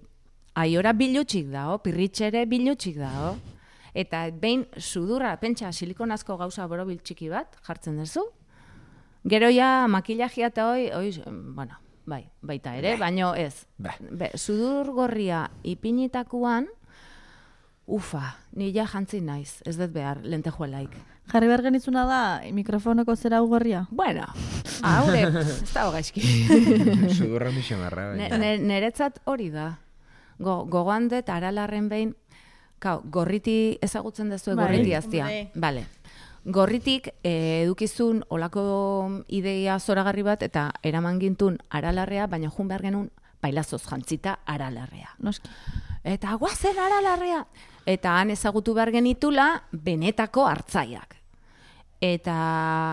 aiora 0.57 0.93
bilutxik 0.97 1.53
dao, 1.53 1.79
pirritxere 1.85 2.47
bilutxik 2.49 2.97
dao. 2.99 3.37
Eta 3.97 4.27
behin 4.31 4.67
sudurra, 4.77 5.37
pentsa 5.41 5.71
silikonazko 5.73 6.37
gauza 6.37 6.67
borobil 6.69 6.99
txiki 7.01 7.31
bat 7.33 7.57
jartzen 7.65 7.97
duzu, 8.01 8.27
Gero 9.27 9.49
ja 9.51 9.89
makillajia 9.91 10.53
eta 10.53 10.69
hoi, 10.71 10.87
hoi, 10.95 11.11
bueno, 11.27 11.75
bai, 12.07 12.23
baita 12.47 12.77
ere, 12.79 12.95
baino 13.01 13.33
ez. 13.35 13.67
Ba. 13.83 13.97
Be, 13.99 14.31
sudur 14.39 14.93
gorria 14.95 15.49
ipinitakuan, 15.67 16.69
ufa, 17.91 18.37
ni 18.55 18.71
ja 18.75 18.87
jantzi 18.87 19.21
naiz, 19.27 19.65
ez 19.67 19.75
dut 19.81 19.91
behar, 19.97 20.23
lentejuelaik. 20.23 20.95
Jarri 21.33 21.51
behar 21.51 21.65
genizuna 21.67 22.05
da, 22.07 22.21
mikrofonoko 22.55 23.17
zera 23.19 23.41
ugorria. 23.43 23.83
Bueno, 23.91 24.29
haure, 24.87 25.25
ez 25.43 25.73
da 25.75 25.89
gaizki. 25.91 26.23
Sudurra 27.19 27.51
baina. 27.51 28.31
ne, 28.39 28.55
neretzat 28.63 29.19
hori 29.27 29.51
da. 29.51 29.73
Go, 30.39 30.65
gogoan 30.69 31.09
dut 31.09 31.29
aralarren 31.33 31.89
behin, 31.89 32.15
kau, 32.79 33.01
gorriti 33.11 33.79
ezagutzen 33.83 34.31
dezue 34.31 34.55
Bai. 34.55 34.65
gorriti 34.67 34.95
aztia. 34.95 35.25
Bai. 35.25 35.51
Bale. 35.55 35.87
Gorritik 36.47 37.09
eh, 37.25 37.63
edukizun 37.65 38.23
olako 38.31 38.63
ideia 39.29 39.79
zoragarri 39.81 40.23
bat 40.23 40.43
eta 40.47 40.71
eraman 40.83 41.19
gintun 41.19 41.59
aralarrea, 41.71 42.29
baina 42.31 42.51
jun 42.51 42.69
behar 42.69 42.83
genuen 42.83 43.11
bailazoz 43.43 43.83
jantzita 43.87 44.39
aralarrea. 44.47 45.17
Noski. 45.19 45.51
Eta 46.07 46.37
guazen 46.39 46.79
aralarrea! 46.79 47.45
Eta 47.87 48.17
han 48.21 48.31
ezagutu 48.31 48.75
behar 48.75 48.93
genitula 48.95 49.63
benetako 49.73 50.47
hartzaiak. 50.47 51.17
Eta 52.03 52.37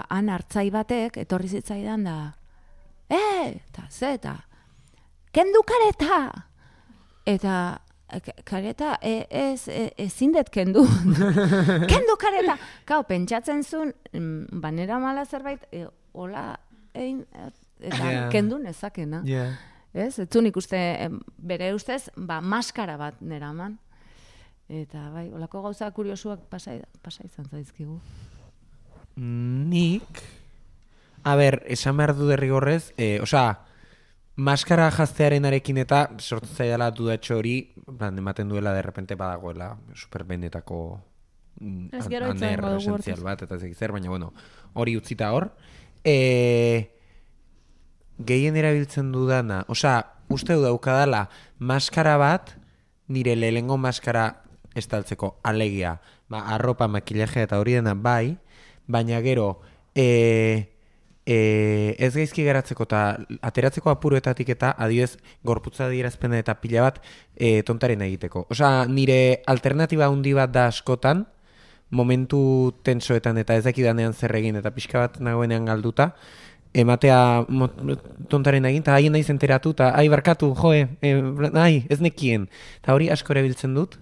han 0.10 0.30
hartzai 0.34 0.70
batek 0.74 1.20
etorri 1.22 1.52
zitzaidan 1.52 2.08
da, 2.08 2.18
e, 3.10 3.20
eta 3.60 3.86
ze, 3.90 4.14
eta, 4.18 4.38
kendu 5.36 5.62
kareta! 5.68 6.53
Eta, 7.26 7.82
"E, 8.12 8.20
"Ka- 8.22 8.42
kareta, 8.44 9.00
e, 9.02 9.26
ez, 9.30 9.68
e, 9.68 9.94
ezin 9.98 10.32
dut 10.34 10.50
kendu. 10.50 10.84
kendu 11.94 12.16
kareta! 12.20 12.58
Kau, 12.86 13.04
pentsatzen 13.08 13.64
zuen, 13.64 13.94
mm, 14.14 14.60
banera 14.62 15.00
mala 15.00 15.26
zerbait, 15.26 15.64
e, 15.72 15.86
hola, 16.14 16.60
egin, 16.94 17.26
e, 17.34 17.50
eta 17.88 18.12
Ja. 18.12 18.30
kendu 18.30 18.60
nezakena. 18.60 19.22
Ja. 19.26 19.58
Ez, 19.94 20.20
ez 20.20 20.28
zuen 20.30 20.46
ikuste, 20.48 21.10
bere 21.38 21.74
ustez, 21.74 22.10
ba, 22.16 22.42
maskara 22.42 22.98
bat 22.98 23.22
neraman. 23.22 23.80
Eta, 24.70 25.10
bai, 25.14 25.28
olako 25.34 25.62
gauza 25.62 25.92
kuriosuak 25.92 26.40
pasa, 26.50 26.72
pasa 27.02 27.24
izan 27.26 27.46
zaizkigu. 27.50 28.00
Nik, 29.16 30.22
a 31.24 31.36
ber, 31.36 31.62
esan 31.68 31.98
behar 31.98 32.16
du 32.18 32.26
derrigorrez, 32.28 32.94
e, 32.98 33.20
osea, 33.22 33.60
maskara 34.36 34.90
jaztearen 34.92 35.46
arekin 35.46 35.78
eta 35.84 36.08
sortu 36.20 36.50
zaidala 36.56 36.90
dudatxo 36.92 37.38
hori, 37.38 37.74
plan, 37.98 38.18
ematen 38.18 38.50
duela 38.50 38.74
derrepente 38.74 39.16
badagoela 39.16 39.76
superbenetako 39.94 40.80
mm, 41.62 42.02
aner 42.32 42.66
esentzial 42.78 43.22
bat, 43.22 43.44
eta 43.46 43.56
ez 43.56 43.76
zer, 43.78 43.92
baina 43.92 44.10
bueno, 44.10 44.34
hori 44.74 44.98
utzita 44.98 45.32
hor. 45.34 45.52
E, 46.04 46.90
gehien 48.18 48.58
erabiltzen 48.58 49.12
dudana, 49.14 49.64
osea, 49.70 50.02
uste 50.34 50.58
du 50.58 50.66
daukadala, 50.66 51.28
maskara 51.60 52.18
bat, 52.18 52.56
nire 53.08 53.36
lehengo 53.36 53.78
maskara 53.78 54.42
estaltzeko 54.76 55.38
alegia, 55.44 56.00
ba, 56.30 56.48
arropa, 56.56 56.88
makillajea 56.90 57.46
eta 57.46 57.60
hori 57.62 57.78
dena 57.78 57.94
bai, 57.94 58.38
baina 58.88 59.22
gero, 59.22 59.62
e, 59.94 60.73
e, 61.26 61.96
ez 62.00 62.14
gaizki 62.16 62.44
geratzeko 62.46 62.88
eta 62.88 63.02
ateratzeko 63.42 63.92
apuroetatik 63.94 64.50
eta 64.56 64.74
adibidez 64.78 65.18
gorputza 65.44 65.88
adierazpena 65.88 66.40
eta 66.42 66.56
pila 66.62 66.88
bat 66.88 67.00
e, 67.36 67.62
tontaren 67.64 68.02
egiteko. 68.06 68.48
Osea, 68.54 68.86
nire 68.88 69.44
alternatiba 69.48 70.10
handi 70.12 70.34
bat 70.38 70.52
da 70.52 70.68
askotan, 70.72 71.26
momentu 71.94 72.74
tensoetan 72.84 73.38
eta 73.38 73.56
ez 73.56 73.64
dakidanean 73.68 74.14
zer 74.14 74.34
egin 74.36 74.58
eta 74.60 74.74
pixka 74.74 75.06
bat 75.06 75.20
nagoenean 75.22 75.66
galduta, 75.70 76.14
ematea 76.74 77.46
tontaren 78.30 78.66
egin, 78.66 78.82
eta 78.82 78.96
haien 78.98 79.14
naiz 79.14 79.30
enteratu, 79.30 79.76
eta 79.78 79.92
ai 79.94 80.08
barkatu, 80.10 80.54
joe, 80.58 80.88
e, 81.06 81.14
ai, 81.54 81.86
ez 81.90 82.00
nekien. 82.02 82.50
Eta 82.82 82.98
hori 82.98 83.12
asko 83.14 83.36
erabiltzen 83.36 83.78
dut, 83.78 84.00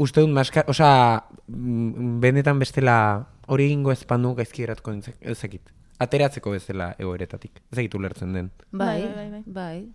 uste 0.00 0.24
dut 0.24 0.32
maskar, 0.32 0.64
osea, 0.72 1.22
mm, 1.48 2.18
benetan 2.24 2.58
bestela 2.58 2.98
hori 3.46 3.68
egingo 3.68 3.92
ezpanu 3.92 4.34
gaizki 4.34 4.64
nintzek, 4.66 5.16
ezakit. 5.20 5.75
Ateratzeko 5.98 6.50
bezala 6.52 6.90
egoeretatik. 6.98 7.62
Ez 7.70 7.76
dakit 7.78 7.94
ulertzen 7.94 8.32
den. 8.36 8.50
Bai, 8.70 9.02
Bai, 9.02 9.12
bai, 9.14 9.28
bai, 9.30 9.42
bai, 9.46 9.88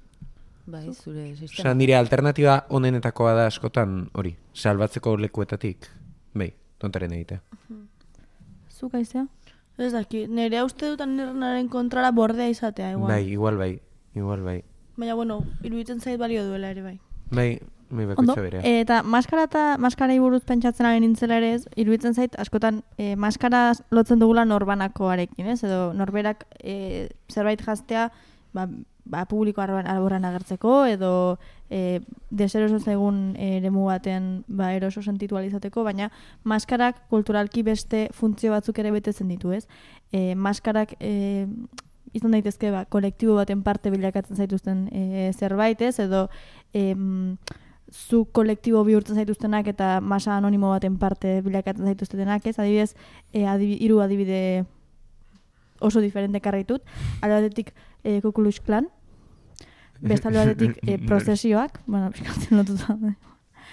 bai, 0.66 0.94
zure 0.94 1.28
Osea, 1.32 1.36
sistema. 1.48 1.74
nire 1.74 1.96
alternatiba 1.96 2.66
onenetakoa 2.70 3.34
da 3.38 3.46
askotan 3.46 4.10
hori. 4.14 4.36
Salbatzeko 4.54 5.18
lekuetatik. 5.18 5.90
Bai, 6.34 6.54
tontaren 6.80 7.14
egitea. 7.14 7.42
Zuk 8.70 8.96
aizea? 8.96 9.28
Ez 9.78 9.92
daki, 9.94 10.26
nire 10.28 10.64
uste 10.64 10.90
dut 10.90 11.02
anerrenaren 11.02 11.70
kontrara 11.70 12.12
bordea 12.12 12.50
izatea, 12.50 12.92
igual. 12.92 13.12
Bai, 13.12 13.24
igual 13.32 13.58
bai. 13.58 13.80
Igual 14.16 14.42
bai. 14.44 14.64
Baina, 14.98 15.14
bueno, 15.16 15.40
iruditzen 15.64 16.02
zait 16.02 16.20
balio 16.20 16.44
duela 16.46 16.70
ere. 16.74 16.82
Bai, 16.84 17.00
bai 17.32 17.60
Ondo, 17.92 18.08
bakoitza 18.08 18.42
berea. 18.42 18.62
eta 18.82 19.02
maskara 19.04 19.46
eta 19.50 19.64
maskarei 19.82 20.20
buruz 20.20 20.42
pentsatzen 20.48 20.88
ari 20.88 21.02
nintzela 21.04 21.38
ere 21.42 21.54
ez, 21.58 21.66
iruditzen 21.76 22.16
zait, 22.16 22.38
askotan, 22.40 22.82
e, 22.98 23.16
maskara 23.16 23.72
lotzen 23.92 24.20
dugula 24.20 24.46
norbanakoarekin, 24.46 25.52
ez? 25.54 25.62
Edo 25.68 25.92
norberak 25.98 26.46
e, 26.64 27.10
zerbait 27.32 27.62
jaztea, 27.62 28.10
ba, 28.54 28.68
ba 29.06 29.26
publiko 29.26 29.62
arboran, 29.62 30.26
agertzeko, 30.26 30.86
edo 30.86 31.12
e, 31.70 32.02
deseroso 32.30 32.80
zaigun 32.80 33.36
eremu 33.40 33.86
batean 33.90 34.44
ba, 34.48 34.74
eroso 34.74 35.02
sentitu 35.02 35.38
ahal 35.38 35.50
izateko, 35.50 35.84
baina 35.84 36.12
maskarak 36.44 37.08
kulturalki 37.10 37.64
beste 37.64 38.08
funtzio 38.14 38.52
batzuk 38.54 38.80
ere 38.80 38.92
betetzen 38.92 39.32
ditu, 39.32 39.52
ez? 39.56 39.66
E, 40.12 40.36
maskarak 40.36 40.96
e, 41.00 41.48
izan 42.14 42.36
daitezke 42.36 42.72
ba, 42.72 42.86
kolektibo 42.86 43.36
baten 43.40 43.64
parte 43.64 43.92
bilakatzen 43.92 44.38
zaituzten 44.38 44.88
e, 44.92 45.32
zerbait, 45.34 45.82
ez? 45.82 45.98
Edo 46.04 46.28
em, 46.74 47.38
zu 47.92 48.26
kolektibo 48.32 48.84
bihurtzen 48.88 49.20
zaituztenak 49.20 49.68
eta 49.68 50.00
masa 50.02 50.38
anonimo 50.38 50.70
baten 50.72 50.98
parte 50.98 51.42
bilakatzen 51.44 51.86
zaituztenak, 51.86 52.46
ez? 52.48 52.58
Adibidez, 52.60 52.96
e, 53.34 53.46
adibi, 53.46 53.76
hiru 53.84 54.00
adibide 54.00 54.66
oso 55.80 56.00
diferente 56.00 56.40
karraitut. 56.40 56.86
Alde 57.22 57.42
batetik 57.42 57.74
e, 58.04 58.22
Kukulux 58.24 58.62
Klan, 58.64 58.88
beste 60.00 60.30
alde 60.30 60.46
batetik 60.46 60.80
e, 60.88 60.98
prozesioak, 61.10 61.82
bueno, 61.86 62.12
pixkatzen 62.16 62.58
lotuta. 62.58 62.96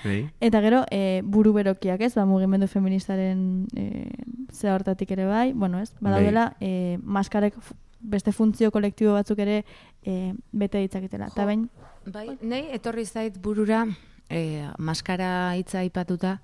Bai. 0.02 0.20
Eta 0.40 0.60
gero, 0.62 0.84
e, 0.90 1.22
buru 1.24 1.52
berokiak, 1.54 2.02
ez? 2.02 2.14
Ba, 2.18 2.26
mugimendu 2.26 2.66
feministaren 2.70 3.66
e, 3.76 4.10
ze 4.50 4.70
hortatik 4.72 5.10
ere 5.14 5.26
bai, 5.30 5.52
bueno, 5.52 5.78
ez? 5.82 5.92
Badaudela, 6.00 6.52
e, 6.60 6.98
maskarek 7.02 7.54
beste 7.98 8.32
funtzio 8.32 8.70
kolektibo 8.70 9.14
batzuk 9.14 9.38
ere 9.42 9.64
e, 10.02 10.34
bete 10.52 10.82
ditzaketela. 10.82 11.30
Eta 11.34 11.46
bain, 11.46 11.68
Bai, 12.08 12.38
nei 12.40 12.68
etorri 12.72 13.04
zait 13.04 13.34
burura, 13.42 13.82
e, 14.30 14.68
maskara 14.78 15.54
hitza 15.56 15.80
aipatuta, 15.80 16.38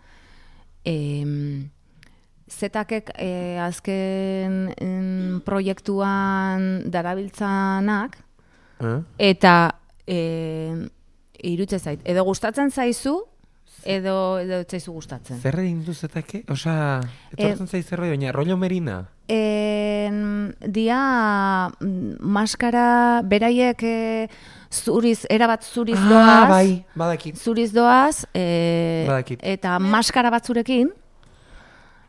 e, 0.84 0.94
zetakek 2.50 3.14
e, 3.16 3.58
azken 3.60 4.74
em, 4.76 5.40
proiektuan 5.44 6.90
darabiltzanak, 6.90 8.20
Eh? 8.80 9.00
eta 9.30 9.80
e, 10.06 10.88
irutze 11.42 11.78
zait. 11.78 12.00
Edo 12.04 12.24
gustatzen 12.26 12.70
zaizu, 12.70 13.16
edo, 13.84 14.38
edo 14.42 14.62
zaizu 14.64 14.92
gustatzen. 14.96 15.40
Zer 15.40 15.58
egin 15.62 15.82
duzetake? 15.86 16.44
Osea, 16.50 17.00
etortzen 17.36 17.68
zaiz 17.68 17.84
zerbait, 17.86 18.14
baina 18.14 18.32
rollo 18.32 18.56
merina. 18.60 19.04
En, 19.30 20.52
dia 20.60 20.98
mm, 21.80 22.18
maskara 22.20 23.22
beraiek 23.24 23.86
e, 23.88 23.96
zuriz, 24.74 25.24
erabat 25.30 25.62
zuriz 25.64 25.98
Ah, 25.98 26.08
doaz, 26.10 26.48
bai, 26.50 26.84
badakit. 26.94 27.36
zuriz 27.38 27.72
doaz, 27.72 28.24
e, 28.34 29.04
Badakit. 29.08 29.40
eta 29.42 29.78
maskara 29.78 30.30
batzurekin, 30.30 30.90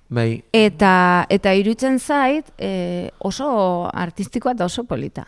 Bai, 0.08 0.44
eta 0.54 1.26
eta 1.34 1.54
irutzen 1.58 1.98
zait 2.00 2.52
e, 2.62 3.10
oso 3.20 3.90
artistikoa 3.94 4.52
eta 4.54 4.66
oso 4.66 4.84
polita. 4.84 5.26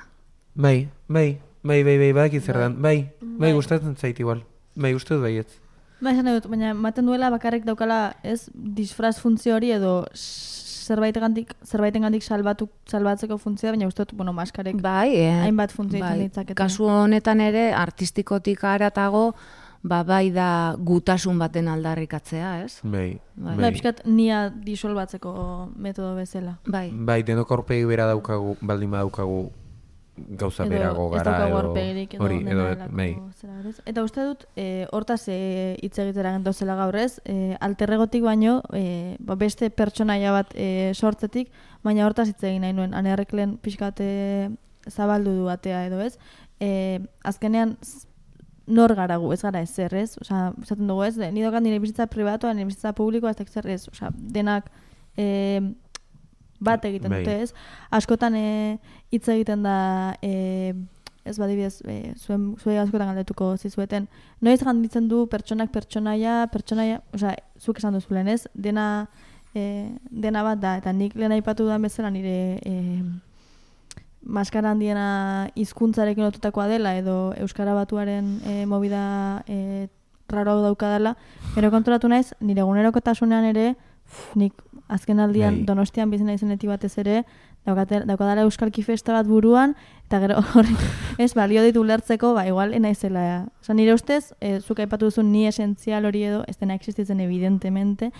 bai, 0.53 0.87
bai, 1.07 1.39
bai, 1.63 1.83
bai, 1.83 1.97
bai, 1.97 2.11
badakit 2.13 2.43
zer 2.43 2.57
dan. 2.57 2.75
Bai, 2.81 3.09
bai, 3.21 3.53
gustatzen 3.53 3.95
zait 3.97 4.19
igual. 4.19 4.43
Bai, 4.75 4.93
uste 4.93 5.13
dut 5.15 5.23
baietz. 5.23 5.57
ba, 5.99 6.11
esan 6.11 6.25
dut, 6.29 6.45
baina 6.47 6.69
ematen 6.75 7.05
duela 7.05 7.29
bakarrik 7.33 7.65
daukala, 7.65 8.13
ez, 8.23 8.49
disfraz 8.53 9.17
funtzio 9.19 9.55
hori 9.55 9.71
edo 9.71 10.05
zerbaitengandik 10.87 11.53
zerbaitengandik 11.67 12.25
salbatu 12.25 12.69
salbatzeko 12.89 13.37
funtzioa, 13.41 13.73
baina 13.75 13.89
uste 13.89 14.05
dut, 14.05 14.17
bueno, 14.17 14.33
maskarek 14.37 14.81
Bai, 14.81 15.11
e, 15.19 15.29
hainbat 15.43 15.75
funtzio 15.75 16.01
bai, 16.03 16.17
ditzakete. 16.25 16.57
Kasu 16.57 16.89
honetan 16.91 17.41
ere 17.43 17.69
artistikotik 17.75 18.63
haratago, 18.63 19.31
ba 19.87 20.01
bai 20.07 20.31
da 20.33 20.49
gutasun 20.79 21.37
baten 21.39 21.69
aldarrikatzea, 21.71 22.57
ez? 22.65 22.79
Bai, 22.83 23.19
Bai. 23.35 23.55
Bai, 23.59 23.71
pixkat 23.75 24.03
nia 24.09 24.47
disolbatzeko 24.49 25.31
metodo 25.75 26.15
bezala. 26.17 26.57
Bai. 26.65 26.89
Bai, 26.91 27.21
denok 27.27 27.51
aurpegi 27.57 27.85
bera 27.89 28.09
daukagu, 28.09 28.57
baldin 28.61 28.91
badaukagu 28.95 29.47
gauza 30.17 30.65
edo 30.65 30.71
berago 30.73 31.09
gara 31.09 31.35
edo 31.47 31.59
edo 31.73 32.23
hori 32.23 32.39
edo 32.41 32.65
dena 32.71 32.87
bai. 32.89 33.09
Eta 33.85 34.03
uste 34.03 34.25
dut, 34.25 34.45
e, 34.55 34.87
hortaz 34.91 35.21
e, 35.29 35.77
hitz 35.83 35.97
egitera 36.03 36.33
gentozela 36.35 36.75
gaur 36.79 36.97
ez, 36.99 37.19
e, 37.25 37.55
alterregotik 37.61 38.25
baino, 38.25 38.61
e, 38.73 39.15
ba, 39.19 39.37
beste 39.39 39.69
pertsonaia 39.69 40.33
bat 40.35 40.53
e, 40.55 40.93
sortzetik, 40.95 41.51
baina 41.85 42.05
hortaz 42.07 42.27
hitz 42.31 42.41
egin 42.43 42.65
nahi 42.65 42.75
nuen, 42.77 42.95
anearrek 42.97 43.33
lehen 43.37 43.57
pixkat 43.61 44.01
e, 44.03 44.11
zabaldu 44.89 45.35
du 45.41 45.49
atea 45.53 45.85
edo 45.87 46.01
ez, 46.03 46.15
e, 46.59 46.99
azkenean 47.23 47.77
nor 48.67 48.93
gara 48.95 49.15
gu, 49.15 49.31
ez 49.31 49.41
gara 49.41 49.61
ezer, 49.63 49.93
ez? 49.95 50.17
Osa, 50.21 50.51
esaten 50.61 50.89
dugu 50.89 51.05
ez, 51.07 51.15
ni 51.31 51.45
daukat 51.45 51.63
nire 51.63 51.79
bizitza 51.79 52.09
pribatua, 52.11 52.51
nire 52.53 52.67
bizitza 52.67 52.91
publikoa, 52.97 53.31
ez 53.31 53.47
zer 53.47 53.69
ez, 53.71 53.85
Osa, 53.93 54.11
denak 54.13 54.67
e, 55.15 55.61
bat 56.59 56.85
egiten 56.85 57.13
Bai. 57.13 57.23
dute, 57.23 57.41
ez? 57.43 57.53
Askotan 57.93 58.35
e, 58.35 58.77
hitz 59.11 59.27
egiten 59.29 59.63
da 59.65 59.77
e, 60.21 60.73
ez 61.27 61.37
badibidez, 61.39 61.81
e, 61.85 62.13
zuen, 62.15 62.53
zuen 62.61 62.79
askotan 62.81 63.11
galdetuko 63.11 63.51
zizueten, 63.57 64.07
noiz 64.41 64.59
ganditzen 64.63 65.09
du 65.11 65.25
pertsonak 65.31 65.71
pertsonaia, 65.73 66.45
pertsonaia, 66.53 67.01
osea, 67.13 67.35
zuk 67.59 67.81
esan 67.81 67.97
duzu 67.97 68.15
lehen, 68.15 68.31
ez? 68.31 68.47
Dena, 68.53 69.07
e, 69.53 69.63
dena 70.09 70.43
bat 70.47 70.61
da, 70.63 70.77
eta 70.81 70.93
nik 70.95 71.17
lehen 71.19 71.35
aipatu 71.35 71.67
dudan 71.67 71.83
bezala 71.83 72.11
nire 72.13 72.37
e, 72.63 72.75
maskara 74.27 74.71
handiena 74.71 75.49
hizkuntzarekin 75.55 76.25
lotutakoa 76.27 76.67
dela 76.71 76.95
edo 76.99 77.33
euskara 77.39 77.75
batuaren 77.77 78.37
e, 78.45 78.65
movida 78.65 79.43
e, 79.47 79.87
raro 80.27 80.59
daukadala, 80.61 81.15
gero 81.55 81.71
konturatu 81.71 82.09
naiz 82.11 82.33
nire 82.41 82.63
egunerokotasunean 82.65 83.47
ere 83.53 83.67
nik 84.35 84.53
azken 84.87 85.19
aldian 85.19 85.61
Bai. 85.61 85.65
donostian 85.65 86.09
bizi 86.11 86.23
naizenetik 86.23 86.69
batez 86.69 86.97
ere 86.97 87.23
daukate, 87.65 88.01
daukadala 88.07 88.45
euskalki 88.47 88.83
festa 88.83 89.13
bat 89.13 89.27
buruan 89.27 89.75
eta 90.05 90.19
gero 90.23 90.39
hori 90.55 90.75
ez 91.17 91.33
balio 91.35 91.63
ditu 91.63 91.81
ulertzeko 91.81 92.33
ba 92.33 92.47
igual 92.47 92.73
enaizela 92.73 93.47
Osa, 93.61 93.73
nire 93.73 93.93
ustez 93.93 94.33
e, 94.39 94.59
zuk 94.59 94.79
aipatu 94.79 95.11
duzu 95.11 95.23
ni 95.23 95.45
esentzial 95.47 96.05
hori 96.05 96.23
edo 96.23 96.43
ez 96.47 96.57
dena 96.57 96.75
existitzen 96.75 97.19
evidentemente 97.19 98.11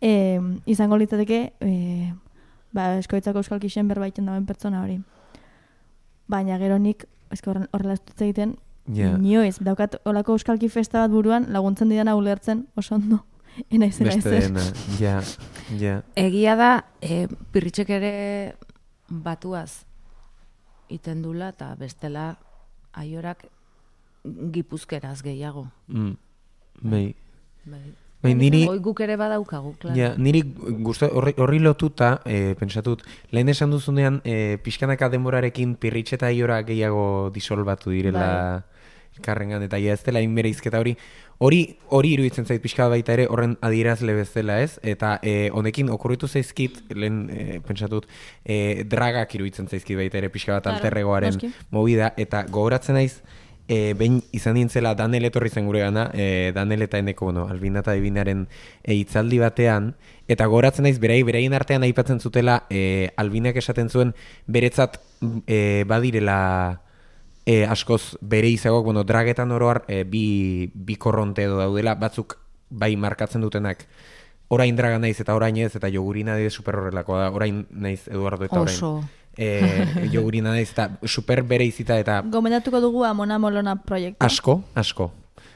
e, 0.00 0.40
izango 0.66 0.96
litzateke 0.96 1.52
e, 1.60 2.12
ba 2.72 2.94
eskoitzako 2.98 3.44
euskalkixen 3.44 3.88
berbaiten 3.88 4.26
dauen 4.26 4.46
pertsona 4.46 4.82
hori 4.82 5.00
baina 6.26 6.58
gero 6.58 6.78
nik 6.78 7.06
horrela 7.30 7.94
ez 7.94 8.04
dut 8.04 8.22
egiten 8.22 8.56
Ja. 8.92 9.14
Inoiz, 9.16 9.56
daukat 9.64 9.96
olako 10.04 10.34
euskalki 10.36 10.68
festa 10.68 11.00
bat 11.00 11.12
buruan 11.12 11.46
laguntzen 11.48 11.88
didana 11.88 12.16
ulertzen 12.18 12.66
oso 12.76 12.98
ondo. 12.98 13.22
Enaizela 13.70 14.14
Beste 14.14 14.36
ezer. 14.36 14.52
dena, 14.52 14.62
ja, 15.00 15.22
ja. 15.78 16.02
Egia 16.16 16.56
da, 16.56 16.70
e, 17.00 17.26
pirritxek 17.52 17.90
ere 17.90 18.14
batuaz 19.08 19.84
iten 20.92 21.22
dula 21.22 21.50
eta 21.54 21.74
bestela 21.78 22.34
aiorak 22.92 23.46
gipuzkeraz 24.24 25.22
gehiago. 25.22 25.68
Mm. 25.88 26.16
Bai. 26.82 27.14
Bai. 27.64 27.84
Bai, 28.24 28.32
niri, 28.32 28.62
Hoi 28.64 28.78
guk 28.80 29.02
ere 29.04 29.18
badaukagu, 29.20 29.74
klaro. 29.76 29.98
ja, 29.98 30.14
niri 30.16 30.40
gusta, 30.80 31.10
horri, 31.12 31.34
horri 31.36 31.58
lotuta, 31.60 32.22
e, 32.24 32.54
pensatut, 32.56 33.02
lehen 33.36 33.50
esan 33.52 33.74
duzunean, 33.74 34.22
e, 34.24 34.56
pixkanaka 34.64 35.10
denborarekin 35.12 35.74
pirritxe 35.76 36.16
eta 36.16 36.30
iora 36.32 36.62
gehiago 36.64 37.28
disolbatu 37.34 37.92
direla 37.92 38.64
elkarrengan, 39.18 39.66
eta 39.68 39.76
ja 39.76 39.92
ez 39.92 40.00
dela 40.06 40.24
inbereizketa 40.24 40.80
hori, 40.80 40.96
hori 41.38 41.76
hori 41.88 42.14
iruditzen 42.14 42.46
zait 42.46 42.62
pixka 42.62 42.88
baita 42.88 43.14
ere 43.14 43.26
horren 43.30 43.56
adierazle 43.64 44.14
bezala 44.16 44.60
ez, 44.62 44.78
eta 44.82 45.18
e, 45.22 45.50
honekin 45.52 45.90
okurritu 45.94 46.28
zaizkit, 46.28 46.82
lehen 46.94 47.24
e, 47.30 47.60
pentsatut, 47.66 48.08
e, 48.44 48.84
dragak 48.90 49.34
iruditzen 49.38 49.68
zaizkit 49.68 49.98
baita 49.98 50.20
ere 50.20 50.30
pixka 50.34 50.58
bat 50.58 50.68
alterregoaren 50.74 51.38
movida, 51.74 52.12
eta 52.16 52.44
gogoratzen 52.50 52.98
naiz, 52.98 53.20
e, 53.68 53.94
behin 53.98 54.20
izan 54.36 54.58
nintzela 54.58 54.94
Danel 54.94 55.24
etorri 55.30 55.50
zen 55.50 55.66
gure 55.66 55.80
gana, 55.80 56.08
e, 56.12 56.52
Danel 56.54 56.82
eta 56.86 56.98
eneko, 57.00 57.30
bueno, 57.30 57.46
Albina 57.48 57.80
eta 57.84 57.94
Ebinaren 57.96 58.46
e, 58.82 58.94
hitzaldi 58.94 59.40
batean, 59.42 59.94
eta 60.28 60.46
gogoratzen 60.46 60.86
naiz, 60.86 60.98
berai, 61.00 61.22
beraien 61.26 61.54
artean 61.56 61.84
aipatzen 61.86 62.20
zutela, 62.20 62.64
e, 62.70 63.10
Albinak 63.16 63.56
esaten 63.60 63.90
zuen, 63.90 64.14
beretzat 64.46 65.00
e, 65.46 65.84
badirela 65.88 66.83
e, 67.46 67.64
askoz 67.64 68.16
bere 68.20 68.48
izagoak, 68.48 68.84
bueno, 68.84 69.04
dragetan 69.04 69.52
oroar 69.52 69.84
e, 69.88 70.02
bi, 70.04 70.70
bi 70.74 70.96
korronte 70.96 71.44
edo 71.44 71.58
daudela, 71.60 71.94
batzuk 72.00 72.38
bai 72.70 72.94
markatzen 72.96 73.44
dutenak, 73.44 73.84
orain 74.48 74.76
draga 74.76 74.98
naiz 74.98 75.18
eta 75.20 75.36
orain 75.36 75.56
ez, 75.60 75.74
eta 75.76 75.90
jogurina 75.92 76.36
dide 76.40 76.50
super 76.50 76.78
horrelakoa 76.80 77.24
da, 77.24 77.28
orain 77.34 77.64
naiz 77.70 78.06
Eduardo 78.08 78.48
eta 78.48 78.60
orain. 78.60 78.76
Oso. 78.76 79.04
E, 79.34 80.06
jogurina 80.14 80.52
naiz 80.54 80.70
eta 80.70 80.88
super 81.10 81.42
bere 81.42 81.66
izita 81.66 81.96
eta 81.98 82.20
Gomendatuko 82.30 82.78
dugu 82.80 83.04
Amona 83.04 83.38
Molona 83.38 83.76
proiektu. 83.82 84.22
Asko, 84.24 84.60
asko. 84.78 85.10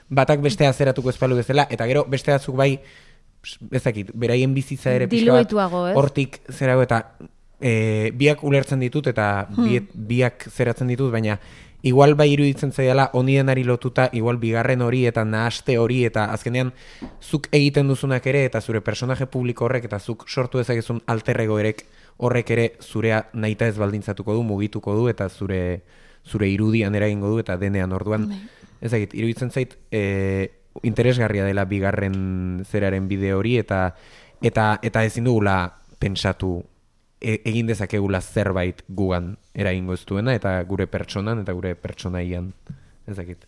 Batak 0.09 0.43
bestea 0.43 0.73
zeratuko 0.73 1.13
espalu 1.13 1.37
bezala, 1.39 1.69
eta 1.71 1.87
gero 1.87 2.05
beste 2.09 2.33
batzuk 2.33 2.57
bai, 2.59 2.73
ez 3.71 3.83
dakit, 3.85 4.11
beraien 4.15 4.55
bizitza 4.55 4.93
ere 4.97 5.07
pixka 5.09 5.37
bat, 5.37 5.97
hortik 5.97 6.41
zerago 6.51 6.83
eta 6.83 7.05
e, 7.61 8.11
biak 8.19 8.43
ulertzen 8.45 8.81
ditut 8.83 9.07
eta 9.13 9.47
biet, 9.53 9.93
biak 9.93 10.49
zeratzen 10.51 10.91
ditut, 10.91 11.13
baina 11.13 11.39
igual 11.83 12.15
bai 12.15 12.33
iruditzen 12.33 12.73
zaidala 12.73 13.11
onidenari 13.15 13.63
lotuta, 13.65 14.09
igual 14.13 14.39
bigarren 14.39 14.83
hori 14.83 15.05
eta 15.07 15.25
nahaste 15.25 15.79
hori 15.79 16.05
eta 16.05 16.27
azkenean 16.35 16.73
zuk 17.23 17.49
egiten 17.53 17.89
duzunak 17.89 18.27
ere 18.27 18.45
eta 18.45 18.61
zure 18.61 18.81
personaje 18.81 19.27
publiko 19.27 19.67
horrek 19.67 19.85
eta 19.85 19.99
zuk 19.99 20.27
sortu 20.29 20.59
dezakezun 20.59 21.01
alter 21.07 21.41
egoerek 21.41 21.85
horrek 22.19 22.51
ere 22.51 22.67
zurea 22.83 23.29
nahita 23.33 23.69
ez 23.69 23.79
baldintzatuko 23.79 24.35
du, 24.35 24.43
mugituko 24.43 24.97
du 24.97 25.09
eta 25.09 25.29
zure 25.29 25.83
zure 26.27 26.49
irudian 26.51 26.95
eragingo 26.95 27.31
du 27.31 27.39
eta 27.39 27.57
denean 27.57 27.93
orduan. 27.93 28.27
Ez 28.81 28.91
dakit, 28.93 29.15
iruditzen 29.15 29.51
zait 29.51 29.77
e, 29.91 30.51
interesgarria 30.83 31.47
dela 31.47 31.65
bigarren 31.65 32.65
zeraren 32.69 33.09
bide 33.09 33.33
hori 33.35 33.57
eta 33.59 33.95
eta 34.43 34.79
eta 34.83 35.05
ezin 35.07 35.27
dugula 35.27 35.79
pentsatu 35.99 36.59
e, 37.21 37.41
egin 37.45 37.67
dezakegula 37.67 38.21
zerbait 38.21 38.83
gugan 38.89 39.37
eragingo 39.55 39.95
ez 39.95 40.05
duena 40.07 40.35
eta 40.35 40.63
gure 40.65 40.87
pertsonan 40.87 41.41
eta 41.43 41.53
gure 41.53 41.75
pertsonaian 41.75 42.53
ez 43.07 43.17
dakit. 43.17 43.47